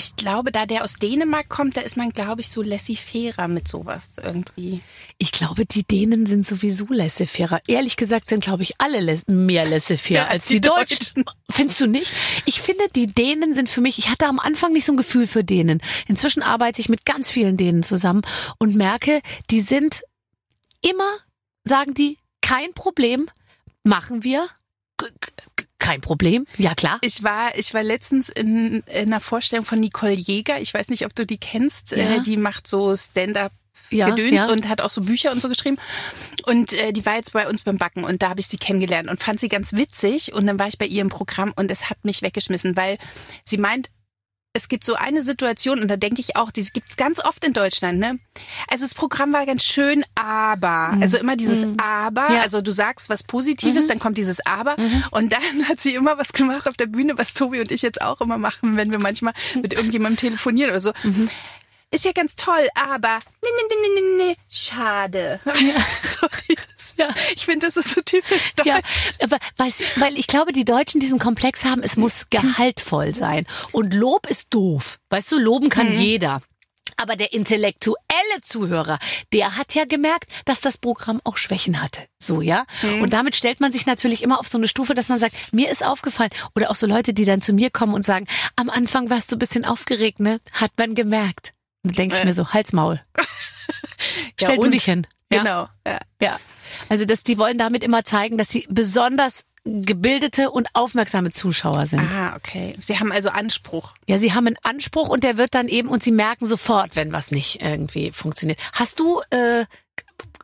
ich 0.00 0.16
glaube, 0.16 0.50
da 0.50 0.64
der 0.64 0.82
aus 0.82 0.94
Dänemark 0.94 1.50
kommt, 1.50 1.76
da 1.76 1.82
ist 1.82 1.98
man, 1.98 2.08
glaube 2.08 2.40
ich, 2.40 2.48
so 2.48 2.62
laissez-fairer 2.62 3.48
mit 3.48 3.68
sowas 3.68 4.12
irgendwie. 4.16 4.80
Ich 5.18 5.30
glaube, 5.30 5.66
die 5.66 5.82
Dänen 5.84 6.24
sind 6.24 6.46
sowieso 6.46 6.86
laissez-fairer. 6.88 7.60
Ehrlich 7.66 7.96
gesagt 7.96 8.26
sind, 8.26 8.42
glaube 8.42 8.62
ich, 8.62 8.80
alle 8.80 9.20
mehr 9.26 9.68
laissez-faire 9.68 10.22
Ja, 10.22 10.28
als 10.28 10.46
die, 10.46 10.62
Deutschen. 10.62 11.26
Findest 11.50 11.82
du 11.82 11.86
nicht? 11.86 12.10
Ich 12.46 12.62
finde, 12.62 12.84
die 12.96 13.08
Dänen 13.08 13.52
sind 13.52 13.68
für 13.68 13.82
mich, 13.82 13.98
ich 13.98 14.08
hatte 14.08 14.26
am 14.26 14.38
Anfang 14.38 14.72
nicht 14.72 14.86
so 14.86 14.92
ein 14.94 14.96
Gefühl 14.96 15.26
für 15.26 15.44
Dänen. 15.44 15.82
Inzwischen 16.08 16.42
arbeite 16.42 16.80
ich 16.80 16.88
mit 16.88 17.04
ganz 17.04 17.30
vielen 17.30 17.58
Dänen 17.58 17.82
zusammen 17.82 18.22
und 18.58 18.76
merke, 18.76 19.20
die 19.50 19.60
sind 19.60 20.00
immer, 20.80 21.10
sagen 21.62 21.92
die, 21.92 22.16
kein 22.40 22.72
Problem, 22.72 23.28
machen 23.84 24.24
wir. 24.24 24.48
Kein 25.78 26.00
Problem, 26.02 26.46
ja 26.58 26.74
klar. 26.74 26.98
Ich 27.00 27.22
war, 27.22 27.56
ich 27.56 27.72
war 27.72 27.82
letztens 27.82 28.28
in, 28.28 28.82
in 28.86 29.06
einer 29.06 29.20
Vorstellung 29.20 29.64
von 29.64 29.80
Nicole 29.80 30.12
Jäger. 30.12 30.60
Ich 30.60 30.72
weiß 30.74 30.88
nicht, 30.90 31.06
ob 31.06 31.14
du 31.14 31.24
die 31.24 31.38
kennst. 31.38 31.92
Ja. 31.92 32.16
Äh, 32.16 32.22
die 32.22 32.36
macht 32.36 32.66
so 32.66 32.96
Stand-up 32.96 33.52
Ja, 33.88 34.10
Gedöns 34.10 34.42
ja. 34.42 34.52
und 34.52 34.68
hat 34.68 34.80
auch 34.82 34.90
so 34.90 35.00
Bücher 35.00 35.32
und 35.32 35.40
so 35.40 35.48
geschrieben. 35.48 35.78
Und 36.44 36.72
äh, 36.74 36.92
die 36.92 37.04
war 37.06 37.16
jetzt 37.16 37.32
bei 37.32 37.48
uns 37.48 37.62
beim 37.62 37.78
Backen 37.78 38.04
und 38.04 38.22
da 38.22 38.28
habe 38.28 38.40
ich 38.40 38.46
sie 38.46 38.58
kennengelernt 38.58 39.08
und 39.08 39.20
fand 39.20 39.40
sie 39.40 39.48
ganz 39.48 39.72
witzig. 39.72 40.32
Und 40.34 40.46
dann 40.46 40.58
war 40.58 40.68
ich 40.68 40.78
bei 40.78 40.86
ihr 40.86 41.00
im 41.00 41.08
Programm 41.08 41.52
und 41.56 41.70
es 41.70 41.88
hat 41.88 42.04
mich 42.04 42.22
weggeschmissen, 42.22 42.76
weil 42.76 42.98
sie 43.42 43.58
meint, 43.58 43.88
es 44.52 44.68
gibt 44.68 44.84
so 44.84 44.94
eine 44.94 45.22
Situation, 45.22 45.80
und 45.80 45.88
da 45.88 45.96
denke 45.96 46.20
ich 46.20 46.34
auch, 46.36 46.50
die 46.50 46.64
gibt 46.72 46.90
es 46.90 46.96
ganz 46.96 47.24
oft 47.24 47.44
in 47.44 47.52
Deutschland, 47.52 47.98
ne? 48.00 48.18
Also 48.68 48.84
das 48.84 48.94
Programm 48.94 49.32
war 49.32 49.46
ganz 49.46 49.62
schön, 49.64 50.04
aber, 50.16 50.96
also 51.00 51.18
immer 51.18 51.36
dieses 51.36 51.66
Aber, 51.78 52.22
Mhm. 52.22 52.32
Ja. 52.34 52.38
Mhm. 52.38 52.42
also 52.42 52.60
du 52.60 52.72
sagst 52.72 53.08
was 53.10 53.22
Positives, 53.22 53.86
dann 53.86 53.98
kommt 54.00 54.18
dieses 54.18 54.44
Aber 54.44 54.76
und 55.12 55.32
dann 55.32 55.40
hat 55.68 55.78
sie 55.78 55.94
immer 55.94 56.18
was 56.18 56.32
gemacht 56.32 56.66
auf 56.68 56.76
der 56.76 56.86
Bühne, 56.86 57.16
was 57.16 57.32
Tobi 57.34 57.60
und 57.60 57.70
ich 57.70 57.82
jetzt 57.82 58.02
auch 58.02 58.20
immer 58.20 58.38
machen, 58.38 58.76
wenn 58.76 58.90
wir 58.90 58.98
manchmal 58.98 59.34
mit 59.62 59.72
irgendjemandem 59.72 60.16
telefonieren 60.16 60.70
oder 60.70 60.80
so. 60.80 60.92
Mhm. 61.04 61.30
Ist 61.92 62.04
ja 62.04 62.12
ganz 62.12 62.36
toll, 62.36 62.68
aber 62.74 63.18
nee, 63.42 63.48
nee, 63.56 63.76
nee, 63.82 64.00
nee, 64.00 64.24
nee, 64.24 64.36
schade. 64.48 65.40
so 66.04 66.26
dieses, 66.48 66.69
Ja. 67.00 67.14
Ich 67.34 67.44
finde, 67.44 67.66
das 67.66 67.76
ist 67.76 67.90
so 67.94 68.00
typisch 68.02 68.54
deutsch. 68.56 68.66
Ja, 68.66 68.80
aber 69.22 69.38
weiß, 69.56 69.82
weil 69.96 70.16
ich 70.18 70.26
glaube, 70.26 70.52
die 70.52 70.64
Deutschen 70.64 71.00
diesen 71.00 71.18
Komplex 71.18 71.64
haben, 71.64 71.82
es 71.82 71.96
muss 71.96 72.28
gehaltvoll 72.30 73.14
sein. 73.14 73.46
Und 73.72 73.94
Lob 73.94 74.26
ist 74.28 74.52
doof. 74.54 74.98
Weißt 75.10 75.32
du, 75.32 75.38
loben 75.38 75.68
kann 75.70 75.98
jeder. 75.98 76.40
Aber 76.96 77.16
der 77.16 77.32
intellektuelle 77.32 77.96
Zuhörer, 78.42 78.98
der 79.32 79.56
hat 79.56 79.74
ja 79.74 79.86
gemerkt, 79.86 80.24
dass 80.44 80.60
das 80.60 80.76
Programm 80.76 81.22
auch 81.24 81.38
Schwächen 81.38 81.80
hatte. 81.80 82.02
So, 82.18 82.42
ja? 82.42 82.66
Und 83.00 83.14
damit 83.14 83.34
stellt 83.34 83.60
man 83.60 83.72
sich 83.72 83.86
natürlich 83.86 84.22
immer 84.22 84.38
auf 84.38 84.48
so 84.48 84.58
eine 84.58 84.68
Stufe, 84.68 84.92
dass 84.94 85.08
man 85.08 85.18
sagt, 85.18 85.34
mir 85.54 85.70
ist 85.70 85.82
aufgefallen. 85.84 86.30
Oder 86.54 86.70
auch 86.70 86.74
so 86.74 86.86
Leute, 86.86 87.14
die 87.14 87.24
dann 87.24 87.40
zu 87.40 87.54
mir 87.54 87.70
kommen 87.70 87.94
und 87.94 88.04
sagen, 88.04 88.26
am 88.56 88.68
Anfang 88.68 89.08
warst 89.08 89.32
du 89.32 89.36
ein 89.36 89.38
bisschen 89.38 89.64
aufgeregt, 89.64 90.20
ne? 90.20 90.40
Hat 90.52 90.72
man 90.76 90.94
gemerkt. 90.94 91.52
Dann 91.84 91.94
denke 91.94 92.16
ich 92.16 92.22
Äh. 92.22 92.26
mir 92.26 92.34
so, 92.34 92.48
Halsmaul. 92.52 93.00
Stell 94.38 94.56
du 94.56 94.62
und? 94.62 94.72
dich 94.72 94.84
hin. 94.84 95.06
Ja? 95.32 95.38
Genau. 95.38 95.68
Ja. 95.86 96.00
Ja. 96.20 96.40
Also 96.88 97.04
dass 97.04 97.24
die 97.24 97.38
wollen 97.38 97.58
damit 97.58 97.84
immer 97.84 98.04
zeigen, 98.04 98.38
dass 98.38 98.48
sie 98.48 98.66
besonders 98.68 99.44
gebildete 99.64 100.50
und 100.50 100.68
aufmerksame 100.72 101.30
Zuschauer 101.30 101.86
sind. 101.86 102.00
Ah, 102.14 102.34
okay. 102.36 102.74
Sie 102.80 102.98
haben 102.98 103.12
also 103.12 103.28
Anspruch. 103.28 103.92
Ja, 104.06 104.18
sie 104.18 104.32
haben 104.32 104.46
einen 104.46 104.56
Anspruch 104.62 105.08
und 105.08 105.22
der 105.22 105.36
wird 105.36 105.54
dann 105.54 105.68
eben 105.68 105.88
und 105.88 106.02
sie 106.02 106.12
merken 106.12 106.46
sofort, 106.46 106.96
wenn 106.96 107.12
was 107.12 107.30
nicht 107.30 107.60
irgendwie 107.60 108.10
funktioniert. 108.12 108.58
Hast 108.72 108.98
du 109.00 109.20
äh, 109.30 109.66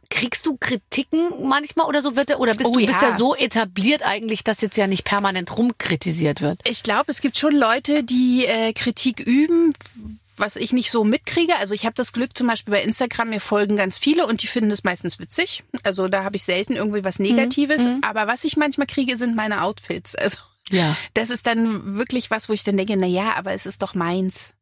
kriegst 0.08 0.46
du 0.46 0.56
Kritiken 0.58 1.48
manchmal 1.48 1.86
oder 1.86 2.02
so 2.02 2.16
wird 2.16 2.28
der, 2.28 2.40
oder 2.40 2.54
bist 2.54 2.70
Oh 2.70 2.78
du 2.78 2.86
bist 2.86 3.02
ja. 3.02 3.08
ja 3.08 3.14
so 3.14 3.34
etabliert 3.34 4.06
eigentlich, 4.06 4.44
dass 4.44 4.60
jetzt 4.60 4.76
ja 4.76 4.86
nicht 4.86 5.04
permanent 5.04 5.56
rumkritisiert 5.56 6.42
wird? 6.42 6.60
Ich 6.68 6.82
glaube, 6.82 7.10
es 7.10 7.20
gibt 7.20 7.38
schon 7.38 7.54
Leute, 7.54 8.04
die 8.04 8.46
äh, 8.46 8.72
Kritik 8.72 9.20
üben, 9.20 9.72
was 10.38 10.56
ich 10.56 10.72
nicht 10.72 10.90
so 10.90 11.04
mitkriege. 11.04 11.56
Also 11.56 11.74
ich 11.74 11.84
habe 11.84 11.94
das 11.94 12.12
Glück 12.12 12.36
zum 12.36 12.46
Beispiel 12.46 12.72
bei 12.72 12.82
Instagram, 12.82 13.30
mir 13.30 13.40
folgen 13.40 13.76
ganz 13.76 13.98
viele 13.98 14.26
und 14.26 14.42
die 14.42 14.46
finden 14.46 14.70
das 14.70 14.84
meistens 14.84 15.18
witzig. 15.18 15.64
Also 15.82 16.08
da 16.08 16.24
habe 16.24 16.36
ich 16.36 16.44
selten 16.44 16.74
irgendwie 16.76 17.04
was 17.04 17.18
Negatives. 17.18 17.82
Aber 18.02 18.26
was 18.26 18.44
ich 18.44 18.56
manchmal 18.56 18.86
kriege, 18.86 19.16
sind 19.16 19.34
meine 19.36 19.62
Outfits. 19.62 20.14
Also 20.14 20.38
Ja. 20.70 20.96
das 21.14 21.30
ist 21.30 21.46
dann 21.46 21.96
wirklich 21.96 22.30
was, 22.30 22.48
wo 22.48 22.52
ich 22.52 22.64
dann 22.64 22.76
denke, 22.76 22.96
na 22.96 23.06
ja, 23.06 23.34
aber 23.36 23.52
es 23.52 23.66
ist 23.66 23.82
doch 23.82 23.94
meins. 23.94 24.52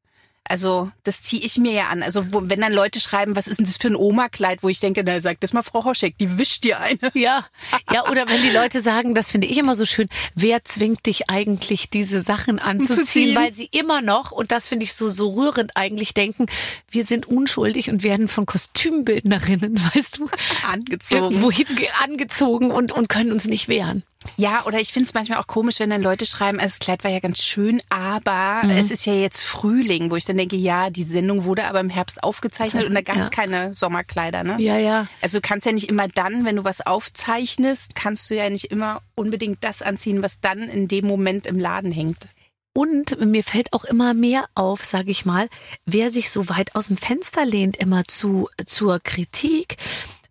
Also 0.47 0.91
das 1.05 1.23
ziehe 1.23 1.43
ich 1.43 1.57
mir 1.57 1.73
ja 1.73 1.89
an. 1.89 2.03
Also 2.03 2.33
wo, 2.33 2.43
wenn 2.45 2.61
dann 2.61 2.73
Leute 2.73 3.01
schreiben, 3.01 3.35
was 3.35 3.47
ist 3.47 3.59
denn 3.59 3.65
das 3.65 3.79
für 3.79 3.89
ein 3.89 3.97
Oma-Kleid, 3.97 4.63
wo 4.63 4.69
ich 4.69 4.79
denke, 4.79 5.03
na 5.05 5.21
sag 5.21 5.41
das 5.41 5.55
mal 5.55 5.63
Frau 5.63 5.85
Hoschek, 5.85 6.19
die 6.19 6.37
wischt 6.39 6.65
dir 6.65 6.81
eine. 6.81 6.99
Ja, 7.15 7.47
ja, 7.93 8.09
oder 8.11 8.29
wenn 8.29 8.43
die 8.43 8.51
Leute 8.51 8.81
sagen, 8.83 9.15
das 9.15 9.31
finde 9.31 9.47
ich 9.47 9.57
immer 9.57 9.75
so 9.75 9.87
schön, 9.87 10.09
wer 10.35 10.63
zwingt 10.65 11.07
dich 11.07 11.31
eigentlich, 11.31 11.89
diese 11.89 12.21
Sachen 12.21 12.59
anzuziehen, 12.59 13.35
weil 13.37 13.53
sie 13.55 13.69
immer 13.73 14.03
noch, 14.03 14.33
und 14.33 14.53
das 14.53 14.69
finde 14.69 14.85
ich 14.85 14.93
so, 14.95 15.09
so 15.09 15.31
rührend 15.33 15.77
eigentlich 15.77 16.13
denken, 16.13 16.47
wir 16.91 17.07
sind 17.07 17.27
unschuldig 17.27 17.89
und 17.91 18.03
werden 18.03 18.29
von 18.29 18.45
Kostümbildnerinnen, 18.45 19.77
weißt 19.95 20.19
du, 20.19 20.29
Angezogen. 20.71 21.37
hinge- 21.51 21.89
angezogen 22.03 22.71
und, 22.71 22.93
und 22.93 23.09
können 23.09 23.33
uns 23.33 23.47
nicht 23.47 23.69
wehren. 23.69 24.03
Ja, 24.37 24.65
oder 24.67 24.81
ich 24.81 24.93
finde 24.93 25.07
es 25.07 25.15
manchmal 25.15 25.39
auch 25.39 25.47
komisch, 25.47 25.79
wenn 25.81 25.91
dann 25.91 26.03
Leute 26.03 26.27
schreiben, 26.27 26.59
also 26.59 26.73
das 26.73 26.79
Kleid 26.81 27.05
war 27.05 27.11
ja 27.11 27.21
ganz 27.21 27.43
schön, 27.43 27.81
aber 27.89 28.63
es 28.71 28.91
ist 28.91 29.07
ja 29.07 29.13
jetzt 29.15 29.43
Frühling, 29.43 30.11
wo 30.11 30.17
ich 30.17 30.25
dann 30.25 30.37
denke, 30.37 30.57
ja, 30.57 30.91
die 30.91 31.05
Sendung 31.05 31.45
wurde 31.45 31.65
aber 31.67 31.81
im 31.81 31.91
Herbst 31.91 32.23
aufgezeichnet 32.23 32.87
und 32.87 32.95
da 32.95 33.01
gab 33.01 33.17
es 33.19 33.27
Ja. 33.27 33.31
keine 33.31 33.75
Sommerkleider, 33.75 34.43
ne? 34.45 34.57
Ja, 34.59 34.77
ja. 34.79 35.07
Also 35.23 35.39
du 35.39 35.43
kannst 35.43 35.67
ja 35.67 35.73
nicht 35.73 35.89
immer 35.89 36.09
dann, 36.09 36.45
wenn 36.45 36.57
du 36.57 36.65
was 36.65 36.85
aufzeichnest, 36.87 37.95
kannst 37.95 38.29
du 38.31 38.35
ja 38.35 38.51
nicht 38.51 38.67
immer 38.67 39.03
unbedingt 39.15 39.63
das 39.63 39.83
anziehen, 39.83 40.23
was 40.23 40.41
dann 40.41 40.69
in 40.69 40.89
dem 40.89 41.07
Moment 41.07 41.47
im 41.47 41.59
Laden 41.59 41.93
hängt. 41.93 42.27
Und 42.77 43.21
mir 43.25 43.45
fällt 43.45 43.73
auch 43.73 43.85
immer 43.85 44.15
mehr 44.15 44.47
auf, 44.57 44.85
sage 44.85 45.13
ich 45.13 45.25
mal, 45.25 45.49
wer 45.87 46.11
sich 46.11 46.31
so 46.31 46.49
weit 46.49 46.75
aus 46.75 46.89
dem 46.89 46.97
Fenster 46.97 47.45
lehnt, 47.47 47.77
immer 47.77 48.03
zu 48.05 48.49
zur 48.67 48.99
Kritik. 48.99 49.77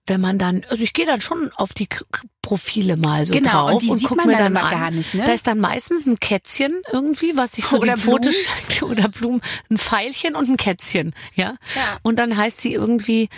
Wenn 0.06 0.20
man 0.20 0.38
dann, 0.38 0.64
also 0.70 0.84
ich 0.84 0.93
gehe 0.93 1.06
dann 1.06 1.22
schon 1.22 1.51
auf 1.56 1.74
die 1.74 1.88
K 1.88 2.04
Profile 2.41 2.97
mal 2.97 3.26
so 3.26 3.34
Genau, 3.34 3.49
drauf 3.49 3.72
und 3.72 3.82
die 3.84 3.91
sieht 3.91 4.10
guck 4.10 4.18
man 4.18 4.28
mir 4.28 4.38
dann 4.38 4.54
dann 4.54 4.70
gar 4.70 4.91
nicht, 4.91 5.14
ne? 5.14 5.24
Da 5.26 5.32
ist 5.32 5.47
dann 5.47 5.60
meistens 5.62 6.06
ein 6.06 6.20
Kätzchen 6.20 6.82
irgendwie, 6.91 7.38
was 7.38 7.54
sich 7.54 7.66
so 7.66 7.78
Oder 7.78 7.95
Blumen. 7.95 8.34
oder 8.82 9.08
Blumen, 9.08 9.41
ein 9.70 9.78
Pfeilchen 9.78 10.36
und 10.36 10.49
ein 10.49 10.58
Kätzchen, 10.58 11.16
ja. 11.36 11.56
Ja. 11.74 11.99
Und 12.01 12.20
dann 12.20 12.36
heißt 12.36 12.60
sie 12.60 12.74
irgendwie 12.74 13.30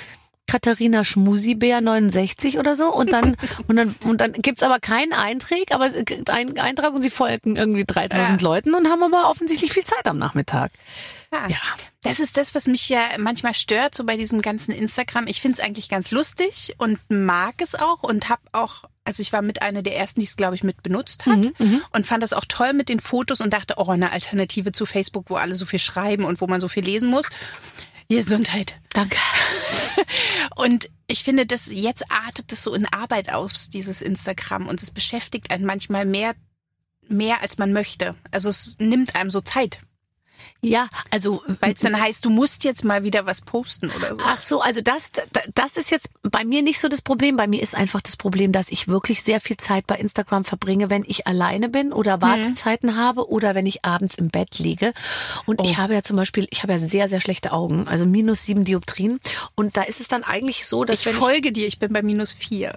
Katharina 0.48 1.04
Schmusibär 1.04 1.82
69 1.82 2.60
oder 2.60 2.76
so 2.76 2.94
und 2.94 3.12
dann 3.12 3.36
und 3.68 3.76
dann 3.76 3.96
und 4.04 4.22
dann 4.22 4.34
gibt's 4.34 4.64
aber 4.64 4.80
keinen 4.80 5.14
Eintrag, 5.14 5.72
aber 5.72 5.88
es 5.88 6.06
gibt 6.06 6.30
einen 6.30 6.58
Eintrag 6.60 6.94
und 6.94 7.02
sie 7.02 7.10
folgen 7.10 7.56
irgendwie 7.56 7.86
3000 7.86 8.42
Ja. 8.42 8.48
Leuten 8.48 8.74
und 8.76 8.88
haben 8.88 9.04
aber 9.04 9.30
offensichtlich 9.30 9.74
viel 9.74 9.84
Zeit 9.84 10.06
am 10.06 10.18
Nachmittag. 10.18 10.72
Ja. 11.32 11.48
Ja. 11.50 11.58
Das 12.04 12.20
ist 12.20 12.38
das, 12.38 12.54
was 12.54 12.68
mich 12.68 12.88
ja 12.90 13.02
manchmal 13.18 13.56
stört, 13.56 13.96
so 13.96 14.04
bei 14.04 14.16
diesem 14.16 14.44
ganzen 14.44 14.72
Instagram. 14.72 15.26
Ich 15.28 15.42
finde 15.42 15.58
es 15.58 15.66
eigentlich 15.66 15.90
ganz 15.90 16.12
lustig 16.12 16.76
und 16.78 17.00
mag 17.10 17.56
es 17.60 17.74
auch 17.74 18.04
und 18.04 18.30
habe 18.30 18.44
auch, 18.52 18.84
also 19.06 19.22
ich 19.22 19.34
war 19.34 19.42
mit 19.42 19.64
einer 19.64 19.82
der 19.82 19.98
ersten, 19.98 20.20
die 20.20 20.28
es, 20.28 20.38
glaube 20.38 20.54
ich, 20.54 20.64
mit 20.64 20.84
benutzt 20.84 21.26
hat 21.26 21.48
und 21.94 22.06
fand 22.06 22.22
das 22.22 22.34
auch 22.34 22.46
toll 22.48 22.74
mit 22.74 22.90
den 22.90 23.00
Fotos 23.00 23.42
und 23.42 23.52
dachte, 23.54 23.76
oh, 23.78 23.90
eine 23.90 24.12
Alternative 24.12 24.72
zu 24.72 24.86
Facebook, 24.86 25.32
wo 25.32 25.36
alle 25.36 25.56
so 25.56 25.66
viel 25.66 25.80
schreiben 25.80 26.26
und 26.26 26.42
wo 26.42 26.48
man 26.48 26.62
so 26.62 26.68
viel 26.68 26.84
lesen 26.84 27.10
muss. 27.10 27.30
Gesundheit. 28.10 28.80
Danke. 28.94 29.18
Und 30.56 30.90
ich 31.08 31.24
finde, 31.24 31.46
das 31.46 31.68
jetzt 31.72 32.12
artet 32.12 32.52
das 32.52 32.64
so 32.64 32.74
in 32.74 32.86
Arbeit 32.88 33.32
aus, 33.32 33.70
dieses 33.70 34.02
Instagram. 34.02 34.68
Und 34.68 34.82
es 34.84 34.92
beschäftigt 34.92 35.52
einen 35.52 35.66
manchmal 35.66 36.06
mehr, 36.06 36.34
mehr 37.08 37.42
als 37.42 37.58
man 37.58 37.74
möchte. 37.74 38.16
Also 38.32 38.50
es 38.50 38.78
nimmt 38.80 39.16
einem 39.16 39.30
so 39.30 39.42
Zeit. 39.42 39.80
Ja, 40.62 40.90
also 41.12 41.44
Weil 41.60 41.74
es 41.74 41.82
dann 41.82 42.00
heißt, 42.00 42.26
du 42.26 42.32
musst 42.32 42.64
jetzt 42.64 42.84
mal 42.84 43.04
wieder 43.04 43.26
was 43.28 43.42
posten 43.42 43.92
oder 43.92 44.10
so. 44.10 44.18
Ach 44.26 44.42
so, 44.42 44.62
also 44.62 44.82
das, 44.82 45.12
das 45.54 45.78
ist 45.78 45.92
jetzt 45.92 46.10
bei 46.24 46.44
mir 46.44 46.64
nicht 46.64 46.80
so 46.80 46.88
das 46.88 47.04
Problem. 47.04 47.38
Bei 47.38 47.46
mir 47.46 47.62
ist 47.62 47.76
einfach 47.76 48.02
das 48.02 48.18
Problem, 48.18 48.52
dass 48.52 48.70
ich 48.70 48.88
wirklich 48.88 49.22
sehr 49.22 49.40
viel 49.40 49.58
Zeit 49.58 49.86
bei 49.86 49.96
Instagram 49.96 50.44
verbringe, 50.44 50.90
wenn 50.90 51.04
ich 51.06 51.28
alleine 51.28 51.70
bin 51.70 51.94
oder 51.94 52.22
Wartezeiten 52.22 52.98
habe 52.98 53.30
oder 53.30 53.54
wenn 53.54 53.68
ich 53.68 53.86
abends 53.86 54.16
im 54.16 54.30
Bett 54.30 54.58
liege. 54.58 54.94
Und 55.46 55.62
ich 55.62 55.78
habe 55.78 55.94
ja 55.94 56.02
zum 56.02 56.16
Beispiel, 56.16 56.48
ich 56.50 56.64
habe 56.64 56.74
ja 56.74 56.80
sehr, 56.80 57.10
sehr 57.10 57.22
schlechte 57.22 57.52
Augen, 57.52 57.88
also 57.88 58.06
minus 58.06 58.44
sieben 58.44 58.66
Dioptrien. 58.66 59.20
Und 59.54 59.78
da 59.78 59.84
ist 59.84 60.02
es 60.02 60.08
dann 60.08 60.24
eigentlich 60.24 60.66
so, 60.66 60.84
dass 60.84 61.02
Ich 61.02 61.06
wenn 61.06 61.14
ich 61.14 61.20
folge 61.20 61.52
dir, 61.52 61.68
ich 61.68 61.78
bin 61.78 61.94
bei 61.94 62.02
minus 62.02 62.34
vier. 62.34 62.74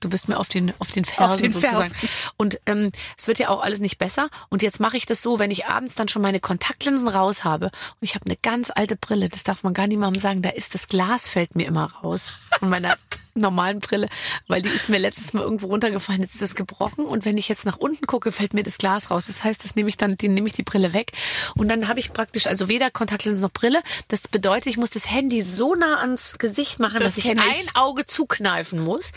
Du 0.00 0.08
bist 0.08 0.28
mir 0.28 0.38
auf 0.38 0.48
den 0.48 0.72
auf 0.78 0.90
den 0.90 1.04
Fersen 1.04 1.42
den 1.42 1.52
sozusagen. 1.52 1.90
Fersen. 1.90 2.08
Und 2.36 2.60
ähm, 2.66 2.90
es 3.16 3.26
wird 3.26 3.38
ja 3.38 3.48
auch 3.48 3.62
alles 3.62 3.80
nicht 3.80 3.98
besser. 3.98 4.28
Und 4.48 4.62
jetzt 4.62 4.80
mache 4.80 4.96
ich 4.96 5.06
das 5.06 5.22
so, 5.22 5.38
wenn 5.38 5.50
ich 5.50 5.66
abends 5.66 5.94
dann 5.94 6.08
schon 6.08 6.22
meine 6.22 6.40
Kontaktlinsen 6.40 7.08
raus 7.08 7.44
habe 7.44 7.66
und 7.66 8.02
ich 8.02 8.14
habe 8.14 8.26
eine 8.26 8.36
ganz 8.36 8.70
alte 8.74 8.96
Brille, 8.96 9.28
das 9.28 9.44
darf 9.44 9.62
man 9.62 9.74
gar 9.74 9.86
niemandem 9.86 10.20
sagen, 10.20 10.42
da 10.42 10.50
ist 10.50 10.74
das 10.74 10.88
Glas 10.88 11.28
fällt 11.28 11.54
mir 11.54 11.66
immer 11.66 11.92
raus 12.02 12.34
von 12.58 12.68
meiner 12.68 12.96
normalen 13.40 13.80
Brille, 13.80 14.08
weil 14.46 14.62
die 14.62 14.68
ist 14.68 14.88
mir 14.88 14.98
letztes 14.98 15.32
Mal 15.32 15.42
irgendwo 15.42 15.68
runtergefallen, 15.68 16.20
jetzt 16.22 16.34
ist 16.34 16.42
das 16.42 16.54
gebrochen 16.54 17.04
und 17.04 17.24
wenn 17.24 17.36
ich 17.38 17.48
jetzt 17.48 17.64
nach 17.64 17.76
unten 17.78 18.06
gucke, 18.06 18.32
fällt 18.32 18.54
mir 18.54 18.62
das 18.62 18.78
Glas 18.78 19.10
raus. 19.10 19.26
Das 19.26 19.44
heißt, 19.44 19.64
das 19.64 19.74
nehme 19.74 19.88
ich 19.88 19.96
dann, 19.96 20.16
die 20.16 20.28
nehme 20.28 20.46
ich 20.46 20.54
die 20.54 20.62
Brille 20.62 20.92
weg 20.92 21.12
und 21.56 21.68
dann 21.68 21.88
habe 21.88 22.00
ich 22.00 22.12
praktisch 22.12 22.46
also 22.46 22.68
weder 22.68 22.90
Kontaktlinsen 22.90 23.42
noch 23.42 23.52
Brille. 23.52 23.80
Das 24.08 24.22
bedeutet, 24.28 24.66
ich 24.66 24.76
muss 24.76 24.90
das 24.90 25.10
Handy 25.10 25.42
so 25.42 25.74
nah 25.74 25.98
ans 26.00 26.38
Gesicht 26.38 26.78
machen, 26.80 27.00
Das 27.00 27.14
dass 27.16 27.24
ich 27.24 27.30
ein 27.30 27.38
ich. 27.52 27.76
Auge 27.76 28.06
zukneifen 28.06 28.80
muss. 28.80 29.12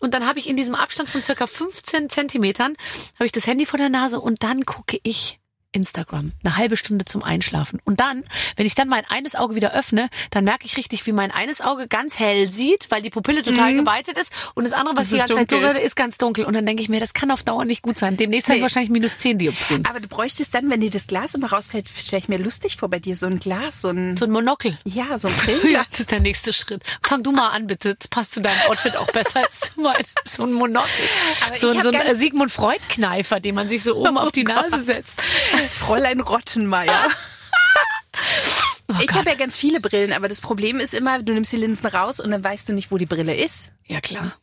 Und 0.00 0.14
dann 0.14 0.26
habe 0.26 0.38
ich 0.38 0.48
in 0.48 0.56
diesem 0.56 0.74
Abstand 0.74 1.08
von 1.08 1.22
circa 1.22 1.46
15 1.46 2.10
Zentimetern 2.10 2.74
habe 3.14 3.26
ich 3.26 3.32
das 3.32 3.46
Handy 3.46 3.66
vor 3.66 3.78
der 3.78 3.88
Nase 3.88 4.20
und 4.20 4.42
dann 4.42 4.64
gucke 4.64 4.98
ich 5.02 5.37
Instagram. 5.72 6.32
Eine 6.42 6.56
halbe 6.56 6.76
Stunde 6.76 7.04
zum 7.04 7.22
Einschlafen. 7.22 7.80
Und 7.84 8.00
dann, 8.00 8.24
wenn 8.56 8.64
ich 8.66 8.74
dann 8.74 8.88
mein 8.88 9.04
eines 9.06 9.34
Auge 9.34 9.54
wieder 9.54 9.74
öffne, 9.74 10.08
dann 10.30 10.44
merke 10.44 10.64
ich 10.64 10.76
richtig, 10.76 11.06
wie 11.06 11.12
mein 11.12 11.30
eines 11.30 11.60
Auge 11.60 11.86
ganz 11.88 12.18
hell 12.18 12.50
sieht, 12.50 12.90
weil 12.90 13.02
die 13.02 13.10
Pupille 13.10 13.42
total 13.42 13.74
geweitet 13.74 14.16
ist 14.16 14.32
und 14.54 14.64
das 14.64 14.72
andere, 14.72 14.96
was 14.96 15.08
Mhm. 15.10 15.14
die 15.14 15.18
Das 15.18 15.30
ist 15.30 15.36
ganze 15.36 15.50
Zeit 15.54 15.62
dunkel. 15.64 15.82
ist 15.82 15.96
ganz 15.96 16.18
dunkel. 16.18 16.44
Und 16.46 16.54
dann 16.54 16.64
denke 16.64 16.82
ich 16.82 16.88
mir, 16.88 17.00
das 17.00 17.12
kann 17.14 17.30
auf 17.30 17.42
Dauer 17.42 17.64
nicht 17.66 17.82
gut 17.82 17.98
sein. 17.98 18.16
Demnächst 18.16 18.48
habe 18.48 18.56
ich 18.56 18.60
Nee. 18.60 18.62
wahrscheinlich 18.62 18.90
minus 18.90 19.18
10 19.18 19.38
Dioptrien. 19.38 19.84
Aber 19.86 20.00
du 20.00 20.08
bräuchtest 20.08 20.54
dann, 20.54 20.70
wenn 20.70 20.80
dir 20.80 20.90
das 20.90 21.06
Glas 21.06 21.34
immer 21.34 21.50
rausfällt, 21.50 21.88
stelle 21.88 22.20
ich 22.22 22.28
mir 22.28 22.38
lustig 22.38 22.76
vor 22.78 22.88
bei 22.88 22.98
dir, 22.98 23.14
so 23.16 23.26
ein 23.26 23.38
Glas, 23.38 23.82
so 23.82 23.88
ein, 23.90 24.16
So 24.16 24.24
ein 24.24 24.30
Monokel. 24.30 24.78
ja, 24.84 25.18
so 25.18 25.28
ein 25.28 25.34
Ja, 25.38 25.42
Brillenglas. 25.44 25.88
das 25.90 26.00
ist 26.00 26.10
der 26.10 26.20
nächste 26.20 26.52
Schritt. 26.54 26.82
Fang 27.02 27.22
du 27.22 27.32
mal 27.32 27.48
an, 27.50 27.66
bitte. 27.66 27.94
Das 27.94 28.08
passt 28.08 28.32
zu 28.32 28.40
deinem 28.40 28.58
Outfit 28.68 28.96
auch 28.96 29.10
besser 29.12 29.40
als 29.44 29.60
zu 29.60 29.80
meinem. 29.80 30.04
So 30.24 30.44
ein 30.44 30.52
Monokel. 30.52 30.88
Aber 31.46 31.54
So, 31.54 31.80
so 31.82 31.90
ein 31.90 32.14
Sigmund 32.14 32.52
Freud-Kneifer, 32.52 33.40
den 33.40 33.54
man 33.54 33.68
sich 33.68 33.82
so 33.82 33.96
oben 33.96 34.16
Oh 34.16 34.20
auf 34.20 34.32
die 34.32 34.44
Nase 34.44 34.70
Gott. 34.70 34.84
setzt. 34.84 35.22
Fräulein 35.72 36.20
Rottenmeier. 36.20 37.08
Oh 38.90 38.94
ich 39.02 39.10
habe 39.12 39.28
ja 39.28 39.36
ganz 39.36 39.56
viele 39.56 39.80
Brillen, 39.80 40.14
aber 40.14 40.28
das 40.28 40.40
Problem 40.40 40.78
ist 40.80 40.94
immer, 40.94 41.22
du 41.22 41.34
nimmst 41.34 41.52
die 41.52 41.58
Linsen 41.58 41.86
raus 41.86 42.20
und 42.20 42.30
dann 42.30 42.42
weißt 42.42 42.68
du 42.70 42.72
nicht, 42.72 42.90
wo 42.90 42.96
die 42.96 43.04
Brille 43.04 43.34
ist. 43.34 43.70
Ja, 43.86 44.00
klar. 44.00 44.34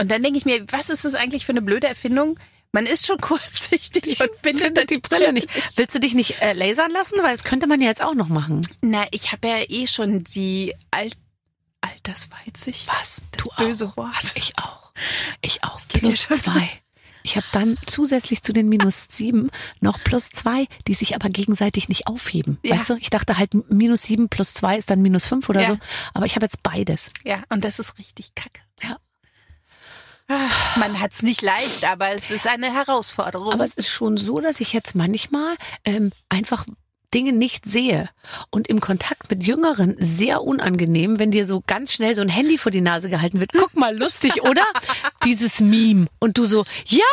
Und 0.00 0.08
dann 0.08 0.22
denke 0.22 0.38
ich 0.38 0.44
mir, 0.44 0.64
was 0.70 0.88
ist 0.88 1.04
das 1.04 1.14
eigentlich 1.14 1.44
für 1.44 1.50
eine 1.50 1.62
blöde 1.62 1.88
Erfindung? 1.88 2.38
Man 2.70 2.86
ist 2.86 3.06
schon 3.06 3.18
kurzsichtig 3.20 4.20
und 4.20 4.30
findet 4.40 4.76
dann 4.76 4.86
die 4.86 4.98
Brille 4.98 5.32
nicht. 5.32 5.48
Willst 5.76 5.96
du 5.96 5.98
dich 5.98 6.14
nicht 6.14 6.40
äh, 6.40 6.52
lasern 6.52 6.92
lassen? 6.92 7.18
Weil 7.22 7.32
das 7.34 7.42
könnte 7.42 7.66
man 7.66 7.80
ja 7.80 7.88
jetzt 7.88 8.00
auch 8.02 8.14
noch 8.14 8.28
machen. 8.28 8.66
Na, 8.82 9.04
ich 9.10 9.32
habe 9.32 9.48
ja 9.48 9.64
eh 9.68 9.86
schon 9.88 10.22
die 10.22 10.74
Al 10.92 11.10
Altersweitsicht. 11.80 12.86
Was? 12.88 13.22
Das 13.32 13.44
Du 13.44 13.50
böse 13.56 13.88
auch? 13.88 13.96
Wort. 13.96 14.32
Ich 14.36 14.52
auch. 14.58 14.92
Ich 15.42 15.64
auch. 15.64 15.76
geht 15.88 16.02
ja 16.02 16.08
Plus 16.08 16.22
schon. 16.22 16.42
zwei. 16.42 16.68
Ich 17.28 17.36
habe 17.36 17.46
dann 17.52 17.76
zusätzlich 17.84 18.42
zu 18.42 18.54
den 18.54 18.70
minus 18.70 19.06
sieben 19.10 19.50
noch 19.80 20.02
plus 20.02 20.30
zwei, 20.30 20.66
die 20.86 20.94
sich 20.94 21.14
aber 21.14 21.28
gegenseitig 21.28 21.90
nicht 21.90 22.06
aufheben. 22.06 22.58
Ja. 22.64 22.74
Weißt 22.76 22.88
du? 22.88 22.94
Ich 22.96 23.10
dachte 23.10 23.36
halt 23.36 23.52
minus 23.70 24.02
sieben 24.04 24.30
plus 24.30 24.54
zwei 24.54 24.78
ist 24.78 24.88
dann 24.88 25.02
minus 25.02 25.26
fünf 25.26 25.46
oder 25.50 25.60
Ja. 25.60 25.68
so. 25.68 25.78
Aber 26.14 26.24
ich 26.24 26.36
habe 26.36 26.46
jetzt 26.46 26.62
beides. 26.62 27.10
Ja, 27.24 27.42
und 27.50 27.64
das 27.66 27.78
ist 27.78 27.98
richtig 27.98 28.34
kacke. 28.34 28.62
Ja. 28.82 28.96
Ah, 30.28 30.48
Man 30.78 30.98
hat's 31.00 31.22
nicht 31.22 31.42
leicht, 31.42 31.84
aber 31.84 32.10
es 32.12 32.30
ist 32.30 32.46
eine 32.46 32.72
Herausforderung. 32.72 33.52
Aber 33.52 33.64
es 33.64 33.74
ist 33.74 33.88
schon 33.88 34.16
so, 34.16 34.40
dass 34.40 34.60
ich 34.60 34.72
jetzt 34.72 34.94
manchmal 34.94 35.54
ähm, 35.84 36.12
einfach 36.30 36.64
Dinge 37.14 37.32
nicht 37.32 37.64
sehe 37.64 38.08
und 38.50 38.68
im 38.68 38.80
Kontakt 38.80 39.30
mit 39.30 39.42
Jüngeren 39.42 39.96
sehr 39.98 40.42
unangenehm, 40.42 41.18
wenn 41.18 41.30
dir 41.30 41.46
so 41.46 41.62
ganz 41.66 41.92
schnell 41.92 42.14
so 42.14 42.22
ein 42.22 42.28
Handy 42.28 42.58
vor 42.58 42.70
die 42.70 42.82
Nase 42.82 43.08
gehalten 43.08 43.40
wird. 43.40 43.52
Guck 43.52 43.74
mal, 43.76 43.96
lustig, 43.98 44.42
oder? 44.42 44.64
Dieses 45.24 45.60
Meme. 45.60 46.06
Und 46.18 46.36
du 46.36 46.44
so, 46.44 46.64
ja! 46.86 47.04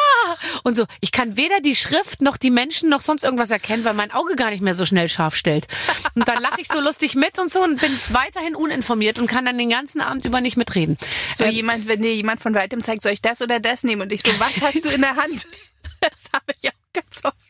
Und 0.64 0.76
so, 0.76 0.86
ich 1.00 1.12
kann 1.12 1.38
weder 1.38 1.62
die 1.62 1.76
Schrift 1.76 2.22
noch 2.22 2.38
die 2.38 2.52
Menschen 2.52 2.90
noch 2.90 3.02
sonst 3.02 3.24
irgendwas 3.24 3.52
erkennen, 3.52 3.86
weil 3.86 3.94
mein 3.94 4.12
Auge 4.12 4.36
gar 4.36 4.50
nicht 4.50 4.62
mehr 4.62 4.76
so 4.76 4.86
schnell 4.86 5.08
scharf 5.08 5.36
stellt. 5.36 5.68
Und 6.14 6.28
dann 6.28 6.42
lache 6.42 6.60
ich 6.62 6.68
so 6.68 6.80
lustig 6.82 7.16
mit 7.16 7.40
und 7.40 7.50
so 7.50 7.64
und 7.64 7.80
bin 7.80 7.92
weiterhin 8.10 8.56
uninformiert 8.56 9.18
und 9.18 9.28
kann 9.28 9.46
dann 9.46 9.58
den 9.58 9.70
ganzen 9.70 10.02
Abend 10.02 10.26
über 10.26 10.42
nicht 10.42 10.58
mitreden. 10.58 10.98
so 11.34 11.46
Ähm, 11.46 11.52
jemand, 11.52 11.88
wenn 11.88 12.02
dir 12.02 12.14
jemand 12.14 12.42
von 12.42 12.54
weitem 12.54 12.84
zeigt, 12.84 13.04
soll 13.04 13.14
ich 13.14 13.22
das 13.22 13.42
oder 13.42 13.60
das 13.60 13.84
nehmen? 13.84 14.02
Und 14.02 14.12
ich 14.12 14.22
so, 14.22 14.32
was 14.40 14.62
hast 14.62 14.84
du 14.84 14.90
in 14.90 15.02
der 15.02 15.16
Hand? 15.16 15.48
Das 16.02 16.26
habe 16.34 16.54
ich 16.62 16.70
auch 16.70 16.94
ganz 16.94 17.24
oft. 17.24 17.45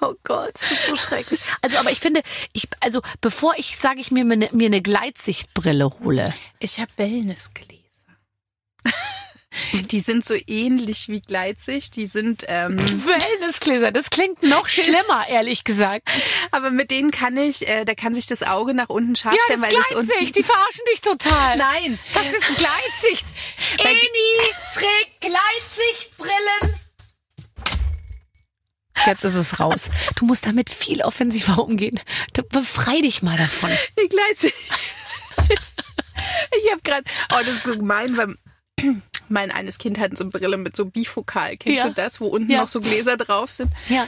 Oh 0.00 0.14
Gott, 0.24 0.50
das 0.54 0.72
ist 0.72 0.86
so 0.86 0.96
schrecklich. 0.96 1.40
Also, 1.60 1.78
aber 1.78 1.90
ich 1.90 2.00
finde, 2.00 2.22
ich, 2.52 2.68
also 2.80 3.02
bevor 3.20 3.54
ich, 3.56 3.76
sage 3.78 4.00
ich 4.00 4.10
mir, 4.10 4.24
mir 4.24 4.32
eine, 4.34 4.48
mir 4.52 4.66
eine 4.66 4.82
Gleitsichtbrille 4.82 5.90
hole. 6.00 6.32
Ich 6.58 6.80
habe 6.80 6.90
Wellnessgläser. 6.96 7.82
Die 9.90 10.00
sind 10.00 10.24
so 10.24 10.34
ähnlich 10.46 11.08
wie 11.08 11.20
Gleitsicht. 11.20 11.96
Die 11.96 12.06
sind, 12.06 12.44
ähm, 12.48 12.78
Wellnessgläser, 13.06 13.92
das 13.92 14.08
klingt 14.10 14.42
noch 14.42 14.66
schlimmer, 14.68 15.26
ehrlich 15.28 15.64
gesagt. 15.64 16.08
aber 16.50 16.70
mit 16.70 16.90
denen 16.90 17.10
kann 17.10 17.36
ich, 17.36 17.68
äh, 17.68 17.84
da 17.84 17.94
kann 17.94 18.14
sich 18.14 18.26
das 18.26 18.42
Auge 18.42 18.74
nach 18.74 18.88
unten 18.88 19.14
scharf 19.16 19.36
stellen, 19.44 19.60
weil 19.62 19.74
es 19.76 19.94
unten. 19.94 20.32
die 20.32 20.42
verarschen 20.42 20.84
dich 20.92 21.00
total. 21.02 21.56
Nein, 21.58 21.98
Das 22.14 22.24
ist 22.26 22.56
Gleitsicht. 22.58 23.26
Eni 23.78 23.98
trägt 24.74 25.20
Gleitsichtbrillen. 25.20 26.81
Jetzt 29.06 29.24
ist 29.24 29.34
es 29.34 29.58
raus. 29.60 29.88
Du 30.16 30.24
musst 30.26 30.46
damit 30.46 30.70
viel 30.70 31.02
offensiver 31.02 31.58
umgehen. 31.64 31.98
Befrei 32.50 33.00
dich 33.00 33.22
mal 33.22 33.36
davon. 33.36 33.70
die 34.02 34.08
Gleitsicht. 34.08 34.54
ich 35.48 36.70
habe 36.70 36.82
gerade, 36.82 37.04
oh, 37.32 37.38
das 37.44 37.56
ist 37.56 37.64
so 37.66 37.76
gemein, 37.76 38.16
weil 38.16 38.34
mein 39.28 39.50
eines 39.50 39.78
Kind 39.78 39.98
hat 39.98 40.16
so 40.16 40.24
eine 40.24 40.30
Brille 40.30 40.56
mit 40.56 40.76
so 40.76 40.84
Bifokal. 40.86 41.56
Kennst 41.56 41.84
Ja. 41.84 41.88
du 41.90 41.94
das, 41.94 42.20
wo 42.20 42.26
unten 42.26 42.50
Ja. 42.50 42.60
noch 42.62 42.68
so 42.68 42.80
Gläser 42.80 43.16
drauf 43.16 43.50
sind? 43.50 43.70
Ja. 43.88 44.06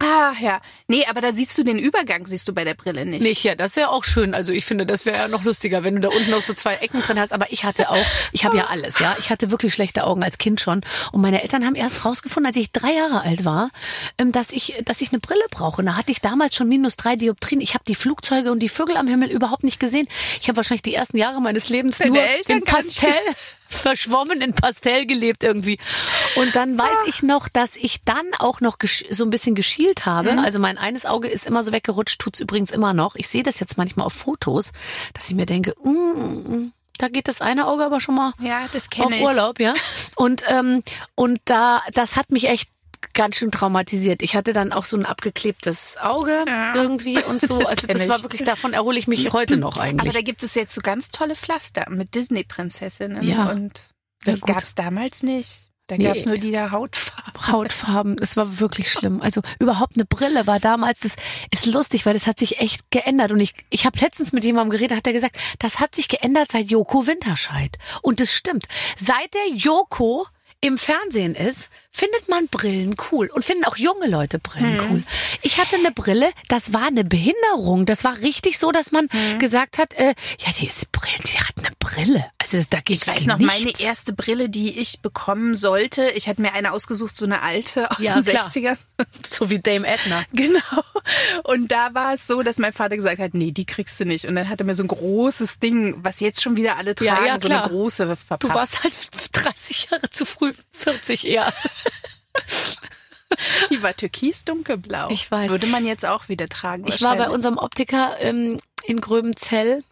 Ah, 0.00 0.32
ja. 0.40 0.60
Nee, 0.88 1.04
aber 1.08 1.20
da 1.20 1.32
siehst 1.32 1.56
du 1.56 1.62
den 1.62 1.78
Übergang, 1.78 2.26
siehst 2.26 2.48
du 2.48 2.52
bei 2.52 2.64
der 2.64 2.74
Brille 2.74 3.06
nicht. 3.06 3.22
Nicht, 3.22 3.44
ja, 3.44 3.54
das 3.54 3.68
ist 3.70 3.76
ja 3.76 3.88
auch 3.88 4.04
schön. 4.04 4.34
Also 4.34 4.52
ich 4.52 4.64
finde, 4.64 4.86
das 4.86 5.06
wäre 5.06 5.16
ja 5.16 5.28
noch 5.28 5.44
lustiger, 5.44 5.84
wenn 5.84 5.94
du 5.94 6.00
da 6.00 6.08
unten 6.08 6.30
noch 6.30 6.42
so 6.42 6.52
zwei 6.52 6.74
Ecken 6.76 7.00
drin 7.00 7.18
hast. 7.18 7.32
Aber 7.32 7.52
ich 7.52 7.64
hatte 7.64 7.90
auch, 7.90 8.04
ich 8.32 8.44
habe 8.44 8.56
ja 8.56 8.66
alles, 8.66 8.98
ja. 8.98 9.14
Ich 9.18 9.30
hatte 9.30 9.50
wirklich 9.50 9.72
schlechte 9.72 10.04
Augen 10.04 10.22
als 10.22 10.38
Kind 10.38 10.60
schon. 10.60 10.82
Und 11.12 11.20
meine 11.20 11.42
Eltern 11.42 11.64
haben 11.64 11.74
erst 11.74 12.04
rausgefunden, 12.04 12.48
als 12.48 12.56
ich 12.56 12.72
drei 12.72 12.92
Jahre 12.92 13.22
alt 13.22 13.44
war, 13.44 13.70
ähm, 14.18 14.32
dass 14.32 14.50
ich, 14.50 14.82
dass 14.84 15.00
ich 15.00 15.12
eine 15.12 15.20
Brille 15.20 15.44
brauche. 15.50 15.80
Und 15.80 15.86
da 15.86 15.96
hatte 15.96 16.10
ich 16.10 16.20
damals 16.20 16.54
schon 16.54 16.68
minus 16.68 16.96
drei 16.96 17.16
Dioptrien. 17.16 17.60
Ich 17.60 17.74
habe 17.74 17.84
die 17.86 17.94
Flugzeuge 17.94 18.50
und 18.50 18.60
die 18.60 18.68
Vögel 18.68 18.96
am 18.96 19.06
Himmel 19.06 19.30
überhaupt 19.30 19.64
nicht 19.64 19.80
gesehen. 19.80 20.08
Ich 20.40 20.48
habe 20.48 20.56
wahrscheinlich 20.56 20.82
die 20.82 20.94
ersten 20.94 21.16
Jahre 21.16 21.40
meines 21.40 21.68
Lebens 21.68 21.98
Deine 21.98 22.12
nur 22.12 22.22
Eltern 22.22 22.58
in. 22.58 22.64
Pastell 22.64 23.12
verschwommen 23.74 24.40
in 24.40 24.54
Pastell 24.54 25.06
gelebt 25.06 25.44
irgendwie. 25.44 25.78
Und 26.36 26.56
dann 26.56 26.78
weiß 26.78 27.06
ich 27.06 27.22
noch, 27.22 27.48
dass 27.48 27.76
ich 27.76 28.02
dann 28.04 28.26
auch 28.38 28.60
noch 28.60 28.78
so 29.10 29.24
ein 29.24 29.30
bisschen 29.30 29.54
geschielt 29.54 30.06
habe. 30.06 30.38
Also 30.38 30.58
mein 30.58 30.78
eines 30.78 31.06
Auge 31.06 31.28
ist 31.28 31.46
immer 31.46 31.62
so 31.62 31.72
weggerutscht, 31.72 32.20
tut's 32.20 32.40
übrigens 32.40 32.70
immer 32.70 32.94
noch. 32.94 33.14
Ich 33.16 33.28
sehe 33.28 33.42
das 33.42 33.60
jetzt 33.60 33.76
manchmal 33.76 34.06
auf 34.06 34.12
Fotos, 34.12 34.72
dass 35.12 35.28
ich 35.28 35.34
mir 35.34 35.46
denke, 35.46 35.74
mm, 35.82 35.90
mm, 35.90 36.72
da 36.98 37.08
geht 37.08 37.28
das 37.28 37.40
eine 37.40 37.66
Auge 37.66 37.84
aber 37.84 38.00
schon 38.00 38.14
mal 38.14 38.32
Ja, 38.40 38.66
das 38.72 38.88
auf 38.98 39.12
ich. 39.12 39.20
Urlaub, 39.20 39.58
ja. 39.60 39.74
Und 40.16 40.44
ähm, 40.48 40.82
und 41.14 41.40
da 41.44 41.82
das 41.92 42.16
hat 42.16 42.30
mich 42.30 42.48
echt 42.48 42.68
ganz 43.14 43.36
schön 43.36 43.50
traumatisiert. 43.50 44.22
Ich 44.22 44.36
hatte 44.36 44.52
dann 44.52 44.72
auch 44.72 44.84
so 44.84 44.96
ein 44.96 45.06
abgeklebtes 45.06 45.96
Auge 46.00 46.44
Ja. 46.46 46.74
irgendwie 46.74 47.18
und 47.22 47.40
so. 47.40 47.58
Das 47.58 47.68
Also 47.68 47.86
das 47.86 48.08
war 48.08 48.16
ich. 48.16 48.22
wirklich 48.22 48.44
davon 48.44 48.72
erhole 48.74 48.98
ich 48.98 49.06
mich 49.06 49.32
heute 49.32 49.56
noch 49.56 49.76
Aber 49.76 49.84
eigentlich. 49.84 50.12
da 50.12 50.20
gibt 50.22 50.42
es 50.42 50.54
jetzt 50.54 50.74
so 50.74 50.80
ganz 50.80 51.10
tolle 51.10 51.36
Pflaster 51.36 51.86
mit 51.90 52.14
Disney-Prinzessinnen. 52.14 53.22
Ja. 53.22 53.50
Und 53.50 53.78
Ja, 54.24 54.32
das 54.32 54.40
gut. 54.40 54.54
gab's 54.54 54.74
damals 54.74 55.22
nicht. 55.22 55.70
Da 55.86 55.96
Nee. 55.98 56.04
gab's 56.04 56.24
nur 56.24 56.38
die 56.38 56.50
der 56.50 56.70
Hautfarbe. 56.70 57.46
Hautfarben, 57.52 58.16
es 58.18 58.38
war 58.38 58.58
wirklich 58.58 58.90
schlimm. 58.90 59.20
Also 59.20 59.42
überhaupt 59.58 59.96
eine 59.96 60.06
Brille 60.06 60.46
war 60.46 60.58
damals, 60.58 61.00
das 61.00 61.16
ist 61.50 61.66
lustig, 61.66 62.06
weil 62.06 62.14
das 62.14 62.26
hat 62.26 62.38
sich 62.38 62.58
echt 62.58 62.90
geändert. 62.90 63.32
Und 63.32 63.40
ich, 63.40 63.52
ich 63.68 63.84
habe 63.84 63.98
letztens 63.98 64.32
mit 64.32 64.44
jemandem 64.44 64.70
geredet, 64.70 64.96
hat 64.96 65.06
er 65.06 65.12
gesagt, 65.12 65.36
das 65.58 65.80
hat 65.80 65.94
sich 65.94 66.08
geändert 66.08 66.50
seit 66.50 66.70
Joko 66.70 67.06
Winterscheid. 67.06 67.76
Und 68.00 68.20
das 68.20 68.32
stimmt. 68.32 68.66
Seit 68.96 69.34
der 69.34 69.54
Joko 69.54 70.26
im 70.64 70.78
Fernsehen 70.78 71.34
ist, 71.34 71.70
findet 71.90 72.28
man 72.28 72.48
Brillen 72.48 72.96
cool 73.12 73.28
und 73.32 73.44
finden 73.44 73.64
auch 73.64 73.76
junge 73.76 74.06
Leute 74.08 74.38
Brillen 74.38 74.78
Hm. 74.80 74.90
cool. 74.90 75.02
Ich 75.42 75.58
hatte 75.58 75.76
eine 75.76 75.92
Brille, 75.92 76.30
das 76.48 76.72
war 76.72 76.86
eine 76.86 77.04
Behinderung. 77.04 77.86
Das 77.86 78.02
war 78.02 78.16
richtig 78.18 78.58
so, 78.58 78.72
dass 78.72 78.90
man 78.90 79.08
Hm. 79.10 79.38
gesagt 79.38 79.78
hat, 79.78 79.92
äh, 79.94 80.14
ja, 80.38 80.52
die 80.58 80.66
ist 80.66 80.90
Brille, 80.90 81.18
die 81.24 81.38
hat 81.38 81.54
eine 81.58 81.70
Brille. 81.78 82.24
Also 82.52 82.66
da 82.70 82.78
geht 82.80 82.96
Ich 82.96 83.06
weiß 83.06 83.26
noch, 83.26 83.38
nichts. 83.38 83.54
meine 83.58 83.72
erste 83.80 84.12
Brille, 84.12 84.48
die 84.48 84.78
ich 84.78 85.00
bekommen 85.02 85.54
sollte, 85.54 86.10
ich 86.10 86.28
hatte 86.28 86.42
mir 86.42 86.52
eine 86.52 86.72
ausgesucht, 86.72 87.16
so 87.16 87.24
eine 87.24 87.42
alte 87.42 87.90
aus 87.90 87.96
Ja, 87.98 88.14
den 88.20 88.24
klar. 88.24 88.48
60ern. 88.48 88.76
so 89.26 89.50
wie 89.50 89.58
Dame 89.60 89.86
Edna. 89.86 90.24
Genau. 90.32 90.82
Und 91.44 91.68
da 91.72 91.94
war 91.94 92.14
es 92.14 92.26
so, 92.26 92.42
dass 92.42 92.58
mein 92.58 92.72
Vater 92.72 92.96
gesagt 92.96 93.18
hat, 93.18 93.34
nee, 93.34 93.50
die 93.52 93.66
kriegst 93.66 93.98
du 94.00 94.04
nicht. 94.04 94.26
Und 94.26 94.34
dann 94.34 94.48
hat 94.48 94.60
er 94.60 94.66
mir 94.66 94.74
so 94.74 94.82
ein 94.82 94.88
großes 94.88 95.58
Ding, 95.60 95.94
was 95.98 96.20
jetzt 96.20 96.42
schon 96.42 96.56
wieder 96.56 96.76
alle 96.76 96.94
Ja, 97.00 97.14
tragen, 97.16 97.26
ja, 97.26 97.38
so 97.38 97.48
eine 97.48 97.62
große 97.68 98.16
verpasst. 98.16 98.42
Du 98.42 98.48
warst 98.48 98.84
halt 98.84 98.94
30 99.32 99.88
Jahre 99.90 100.10
zu 100.10 100.24
früh, 100.26 100.52
40 100.72 101.26
eher. 101.26 101.52
Die 103.70 103.82
war 103.82 103.94
türkis 103.96 104.44
dunkelblau. 104.44 105.08
Ich 105.10 105.30
weiß. 105.30 105.50
Würde 105.50 105.66
man 105.66 105.84
jetzt 105.84 106.04
auch 106.04 106.28
wieder 106.28 106.46
tragen. 106.48 106.86
Ich 106.86 107.02
war 107.02 107.16
bei 107.16 107.28
unserem 107.30 107.58
Optiker 107.58 108.16
ähm, 108.20 108.60
in 108.84 109.00
Gröbenzell 109.00 109.82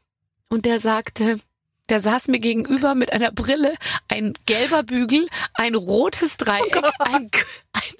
und 0.49 0.65
der 0.65 0.79
sagte, 0.81 1.41
der 1.89 2.01
saß 2.01 2.29
mir 2.29 2.39
gegenüber 2.39 2.95
mit 2.95 3.13
einer 3.13 3.33
Brille, 3.33 3.75
ein 4.09 4.35
gelber 4.47 4.83
Bügel, 4.83 5.29
ein 5.55 5.75
rotes 5.75 6.37
Dreieck, 6.37 6.77
ein, 6.77 7.31
ein, 7.73 7.93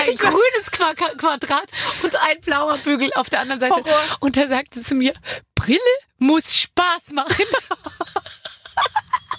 ein 0.00 0.16
grünes 0.16 0.70
Qua 0.70 0.94
Quadrat 0.94 1.68
und 2.02 2.16
ein 2.16 2.40
blauer 2.40 2.78
Bügel 2.78 3.10
auf 3.14 3.30
der 3.30 3.40
anderen 3.40 3.60
Seite. 3.60 3.74
Horror. 3.76 4.02
Und 4.20 4.36
er 4.36 4.48
sagte 4.48 4.80
zu 4.80 4.94
mir, 4.94 5.12
Brille 5.54 5.78
muss 6.18 6.54
Spaß 6.56 7.10
machen. 7.12 7.44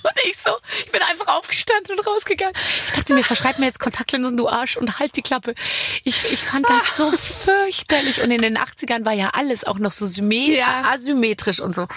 Und 0.04 0.12
ich 0.30 0.38
so, 0.38 0.52
ich 0.86 0.92
bin 0.92 1.02
einfach 1.02 1.28
aufgestanden 1.28 1.98
und 1.98 2.06
rausgegangen. 2.08 2.54
Ich 2.56 2.92
dachte 2.94 3.14
mir, 3.14 3.24
verschreib 3.24 3.60
mir 3.60 3.66
jetzt 3.66 3.80
Kontaktlinsen, 3.80 4.38
du 4.38 4.48
Arsch, 4.48 4.78
und 4.78 5.00
halt 5.00 5.16
die 5.16 5.22
Klappe. 5.22 5.56
Ich, 6.04 6.32
ich 6.32 6.40
fand 6.44 6.70
das 6.70 6.96
so 6.98 7.12
fürchterlich. 7.12 8.22
Und 8.22 8.32
in 8.32 8.42
den 8.42 8.58
80ern 8.58 9.06
war 9.06 9.14
ja 9.14 9.30
alles 9.34 9.64
auch 9.64 9.80
noch 9.80 9.92
so 9.92 10.06
Ja. 10.06 10.84
asymmetrisch 10.92 11.60
und 11.60 11.76
so. 11.76 11.88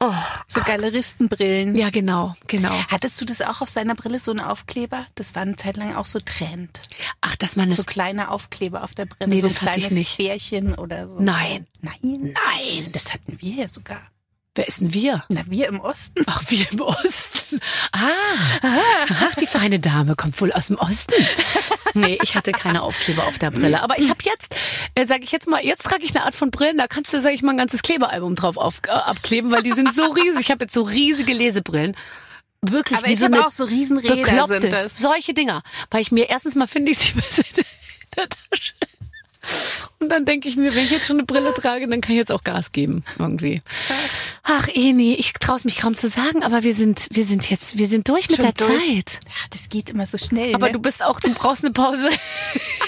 Oh, 0.00 0.12
so 0.46 0.60
Galeristenbrillen. 0.62 1.74
ja, 1.74 1.90
genau, 1.90 2.34
genau. 2.46 2.72
Hattest 2.88 3.20
du 3.20 3.24
das 3.24 3.40
auch 3.42 3.60
auf 3.60 3.68
seiner 3.68 3.94
Brille, 3.94 4.18
so 4.18 4.30
einen 4.30 4.40
Aufkleber? 4.40 5.06
Das 5.14 5.34
war 5.34 5.42
eine 5.42 5.56
Zeit 5.56 5.76
lang 5.76 5.94
auch 5.94 6.06
so 6.06 6.20
Trend. 6.20 6.80
Ach, 7.20 7.36
dass 7.36 7.56
man. 7.56 7.70
So 7.72 7.84
kleine 7.84 8.30
Aufkleber 8.30 8.82
auf 8.84 8.94
der 8.94 9.06
Brille, 9.06 9.30
Nee, 9.30 9.40
so 9.40 9.46
ein 9.46 9.52
das 9.52 9.62
hatte 9.62 9.78
ich 9.78 9.86
kleines 9.86 9.98
nicht. 9.98 10.16
Bärchen 10.18 10.74
oder 10.74 11.06
so. 11.08 11.20
Nein, 11.20 11.66
Nein. 11.80 12.34
nein. 12.34 12.88
Das 12.92 13.12
hatten 13.12 13.38
wir 13.40 13.52
ja 13.54 13.68
sogar. 13.68 14.00
Wer 14.56 14.66
ist 14.66 14.80
denn 14.80 14.92
wir? 14.92 15.24
Na, 15.28 15.42
wir 15.46 15.68
im 15.68 15.80
Osten. 15.80 16.24
Ach, 16.26 16.42
wir 16.48 16.66
im 16.72 16.80
Osten. 16.80 17.60
Ah, 17.92 18.08
ach, 18.62 19.34
die 19.40 19.46
feine 19.46 19.78
Dame 19.78 20.16
kommt 20.16 20.40
wohl 20.40 20.52
aus 20.52 20.66
dem 20.66 20.76
Osten. 20.76 21.14
Nee, 21.94 22.18
ich 22.22 22.34
hatte 22.34 22.50
keine 22.50 22.82
Aufkleber 22.82 23.26
auf 23.26 23.38
der 23.38 23.52
Brille. 23.52 23.80
Aber 23.80 23.98
ich 23.98 24.10
habe 24.10 24.18
jetzt, 24.24 24.56
äh, 24.96 25.06
sage 25.06 25.22
ich 25.22 25.30
jetzt 25.30 25.46
mal, 25.48 25.64
jetzt 25.64 25.84
trage 25.84 26.02
ich 26.02 26.10
eine 26.16 26.24
Art 26.24 26.34
von 26.34 26.50
Brillen, 26.50 26.78
da 26.78 26.88
kannst 26.88 27.12
du, 27.12 27.20
sag 27.20 27.32
ich 27.32 27.42
mal, 27.42 27.52
ein 27.52 27.58
ganzes 27.58 27.82
Klebealbum 27.82 28.34
drauf 28.34 28.56
auf, 28.56 28.80
äh, 28.86 28.90
abkleben, 28.90 29.52
weil 29.52 29.62
die 29.62 29.72
sind 29.72 29.94
so 29.94 30.04
riesig. 30.10 30.40
Ich 30.40 30.50
habe 30.50 30.64
jetzt 30.64 30.74
so 30.74 30.82
riesige 30.82 31.32
Lesebrillen. 31.32 31.96
Wirklich, 32.62 32.98
Aber 32.98 33.06
wie 33.06 33.12
ich 33.12 33.18
so 33.20 33.26
habe 33.26 33.46
auch 33.46 33.52
so 33.52 33.64
Riesenräder 33.64 34.16
bekloppte, 34.16 34.60
sind 34.60 34.72
das. 34.72 34.98
solche 34.98 35.32
Dinger. 35.32 35.62
Weil 35.90 36.02
ich 36.02 36.10
mir, 36.12 36.28
erstens 36.28 36.54
mal 36.56 36.66
finde 36.66 36.92
ich 36.92 36.98
sie 36.98 37.12
besser 37.14 37.42
in 37.48 37.64
der 38.16 38.28
Tasche. 38.28 38.72
Und 39.98 40.10
dann 40.10 40.24
denke 40.26 40.48
ich 40.48 40.56
mir, 40.56 40.74
wenn 40.74 40.84
ich 40.84 40.90
jetzt 40.90 41.06
schon 41.06 41.16
eine 41.16 41.24
Brille 41.26 41.54
trage, 41.54 41.86
dann 41.86 42.00
kann 42.00 42.12
ich 42.12 42.18
jetzt 42.18 42.32
auch 42.32 42.44
Gas 42.44 42.72
geben 42.72 43.04
irgendwie. 43.18 43.62
Ach, 44.52 44.66
Eni, 44.74 45.14
ich 45.14 45.32
traue 45.34 45.56
es 45.56 45.64
mich 45.64 45.78
kaum 45.78 45.94
zu 45.94 46.08
sagen, 46.08 46.42
aber 46.42 46.64
wir 46.64 46.74
sind, 46.74 47.06
wir 47.12 47.24
sind 47.24 47.48
jetzt, 47.50 47.78
wir 47.78 47.86
sind 47.86 48.08
durch 48.08 48.28
mit 48.28 48.38
Schon 48.38 48.46
der 48.46 48.66
durch? 48.66 48.84
Zeit. 48.84 49.20
Ach, 49.32 49.48
das 49.48 49.68
geht 49.68 49.90
immer 49.90 50.06
so 50.06 50.18
schnell. 50.18 50.54
Aber 50.56 50.66
ne? 50.66 50.72
du 50.72 50.80
bist 50.80 51.04
auch, 51.04 51.20
du 51.20 51.32
brauchst 51.34 51.64
eine 51.64 51.72
Pause. 51.72 52.10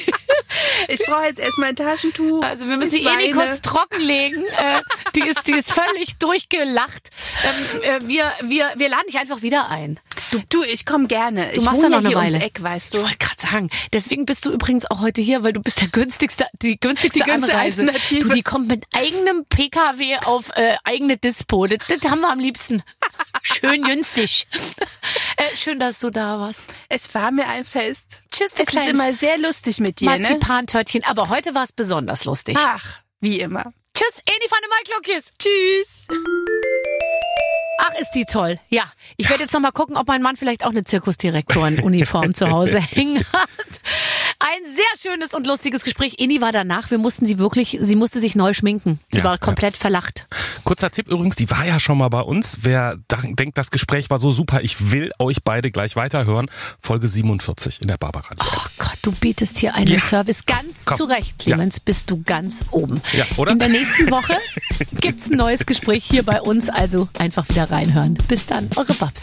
ich 0.88 1.00
brauche 1.06 1.24
jetzt 1.24 1.38
erstmal 1.38 1.68
ein 1.68 1.76
Taschentuch. 1.76 2.42
Also 2.42 2.66
wir 2.66 2.76
müssen 2.76 2.96
die 2.96 3.06
Eni 3.06 3.30
kurz 3.30 3.60
trockenlegen. 3.62 4.44
Äh, 4.44 4.80
die 5.14 5.20
ist, 5.20 5.46
die 5.46 5.52
ist 5.52 5.72
völlig 5.72 6.16
durchgelacht. 6.18 7.10
Ähm, 7.44 7.82
äh, 7.82 8.08
wir, 8.08 8.32
wir, 8.42 8.72
wir 8.76 8.88
laden 8.88 9.06
dich 9.06 9.18
einfach 9.18 9.42
wieder 9.42 9.68
ein. 9.68 10.00
Du, 10.48 10.62
ich 10.64 10.86
komme 10.86 11.06
gerne. 11.06 11.52
ich 11.52 11.62
machst 11.62 11.82
wohne 11.82 11.84
ja 11.84 11.88
noch 11.90 11.98
eine 11.98 12.08
hier 12.08 12.18
Weile. 12.18 12.32
ums 12.32 12.44
Eck, 12.44 12.62
weißt 12.62 12.94
du. 12.94 12.98
Ich 12.98 13.04
wollte 13.04 13.18
gerade 13.18 13.40
sagen, 13.40 13.70
deswegen 13.92 14.24
bist 14.24 14.44
du 14.44 14.50
übrigens 14.50 14.90
auch 14.90 15.00
heute 15.00 15.20
hier, 15.20 15.44
weil 15.44 15.52
du 15.52 15.60
bist 15.60 15.80
der 15.80 15.88
günstigste, 15.88 16.46
die 16.62 16.78
günstigste 16.78 17.22
Die 17.24 17.30
Anreise. 17.30 17.86
Du, 18.10 18.28
die 18.28 18.42
kommt 18.42 18.68
mit 18.68 18.84
eigenem 18.92 19.44
PKW 19.46 20.16
auf 20.24 20.50
äh, 20.56 20.76
eigene 20.84 21.18
Dispo. 21.52 21.66
Das, 21.66 21.78
das 21.86 22.10
haben 22.10 22.20
wir 22.20 22.30
am 22.30 22.38
liebsten. 22.40 22.82
Schön 23.42 23.82
günstig. 23.82 24.46
äh, 25.36 25.56
schön, 25.56 25.78
dass 25.78 25.98
du 25.98 26.10
da 26.10 26.38
warst. 26.38 26.62
Es 26.88 27.14
war 27.14 27.30
mir 27.30 27.46
ein 27.48 27.64
Fest. 27.64 28.22
Tschüss, 28.30 28.54
du 28.54 28.62
Es 28.62 28.68
ist 28.68 28.70
kleines 28.70 28.92
immer 28.92 29.14
sehr 29.14 29.38
lustig 29.38 29.80
mit 29.80 30.00
dir, 30.00 30.10
ne? 30.10 30.18
Marzipantörtchen. 30.20 31.04
Aber 31.04 31.28
heute 31.28 31.54
war 31.54 31.64
es 31.64 31.72
besonders 31.72 32.24
lustig. 32.24 32.56
Ach, 32.58 33.00
wie 33.20 33.40
immer. 33.40 33.72
Tschüss, 33.94 34.22
Eni 34.24 34.48
von 34.48 34.58
der 34.62 34.70
Maiklokis. 34.70 35.32
Tschüss. 35.38 36.06
Ach, 37.78 38.00
ist 38.00 38.12
die 38.12 38.24
toll. 38.24 38.60
Ja, 38.68 38.84
ich 39.16 39.28
werde 39.28 39.42
jetzt 39.42 39.52
noch 39.52 39.60
mal 39.60 39.72
gucken, 39.72 39.96
ob 39.96 40.06
mein 40.06 40.22
Mann 40.22 40.36
vielleicht 40.36 40.64
auch 40.64 40.70
eine 40.70 40.84
Zirkusdirektorenuniform 40.84 42.34
zu 42.34 42.50
Hause 42.50 42.80
hängen 42.80 43.24
hat. 43.32 43.48
Ein 44.38 44.60
sehr 44.66 45.12
schönes 45.12 45.34
und 45.34 45.46
lustiges 45.46 45.84
Gespräch. 45.84 46.14
Inni 46.18 46.40
war 46.40 46.52
danach. 46.52 46.90
Wir 46.90 46.98
mussten 46.98 47.26
sie 47.26 47.38
wirklich, 47.38 47.78
sie 47.80 47.96
musste 47.96 48.18
sich 48.20 48.34
neu 48.34 48.52
schminken. 48.52 49.00
Sie 49.12 49.18
Ja, 49.18 49.24
war 49.24 49.38
komplett 49.38 49.76
verlacht. 49.76 50.26
Kurzer 50.64 50.90
Tipp 50.90 51.08
übrigens, 51.08 51.36
die 51.36 51.50
war 51.50 51.64
ja 51.64 51.78
schon 51.80 51.98
mal 51.98 52.08
bei 52.08 52.20
uns. 52.20 52.58
Wer 52.62 52.96
denkt, 53.38 53.58
das 53.58 53.70
Gespräch 53.70 54.10
war 54.10 54.18
so 54.18 54.30
super, 54.30 54.62
ich 54.62 54.90
will 54.92 55.12
euch 55.18 55.42
beide 55.44 55.70
gleich 55.70 55.96
weiterhören. 55.96 56.50
Folge 56.80 57.08
47 57.08 57.80
in 57.82 57.88
der 57.88 57.96
Barbara. 57.98 58.28
Oh 58.40 58.66
Gott, 58.78 58.98
du 59.02 59.12
bietest 59.12 59.58
hier 59.58 59.74
einen 59.74 59.88
Ja. 59.88 60.00
Service 60.00 60.44
ganz 60.46 60.84
Komm. 60.84 60.96
zurecht, 60.96 61.38
Clemens. 61.38 61.80
Bist 61.80 62.10
du 62.10 62.22
ganz 62.22 62.64
oben. 62.70 63.00
Ja, 63.12 63.24
oder? 63.36 63.52
In 63.52 63.58
der 63.58 63.68
nächsten 63.68 64.10
Woche 64.10 64.36
gibt's 65.00 65.30
ein 65.30 65.36
neues 65.36 65.66
Gespräch 65.66 66.04
hier 66.04 66.22
bei 66.24 66.40
uns. 66.40 66.68
Also 66.68 67.08
einfach 67.18 67.48
wieder 67.48 67.70
reinhören. 67.70 68.14
Bis 68.28 68.46
dann, 68.46 68.68
eure 68.76 68.92
Babs. 68.94 69.22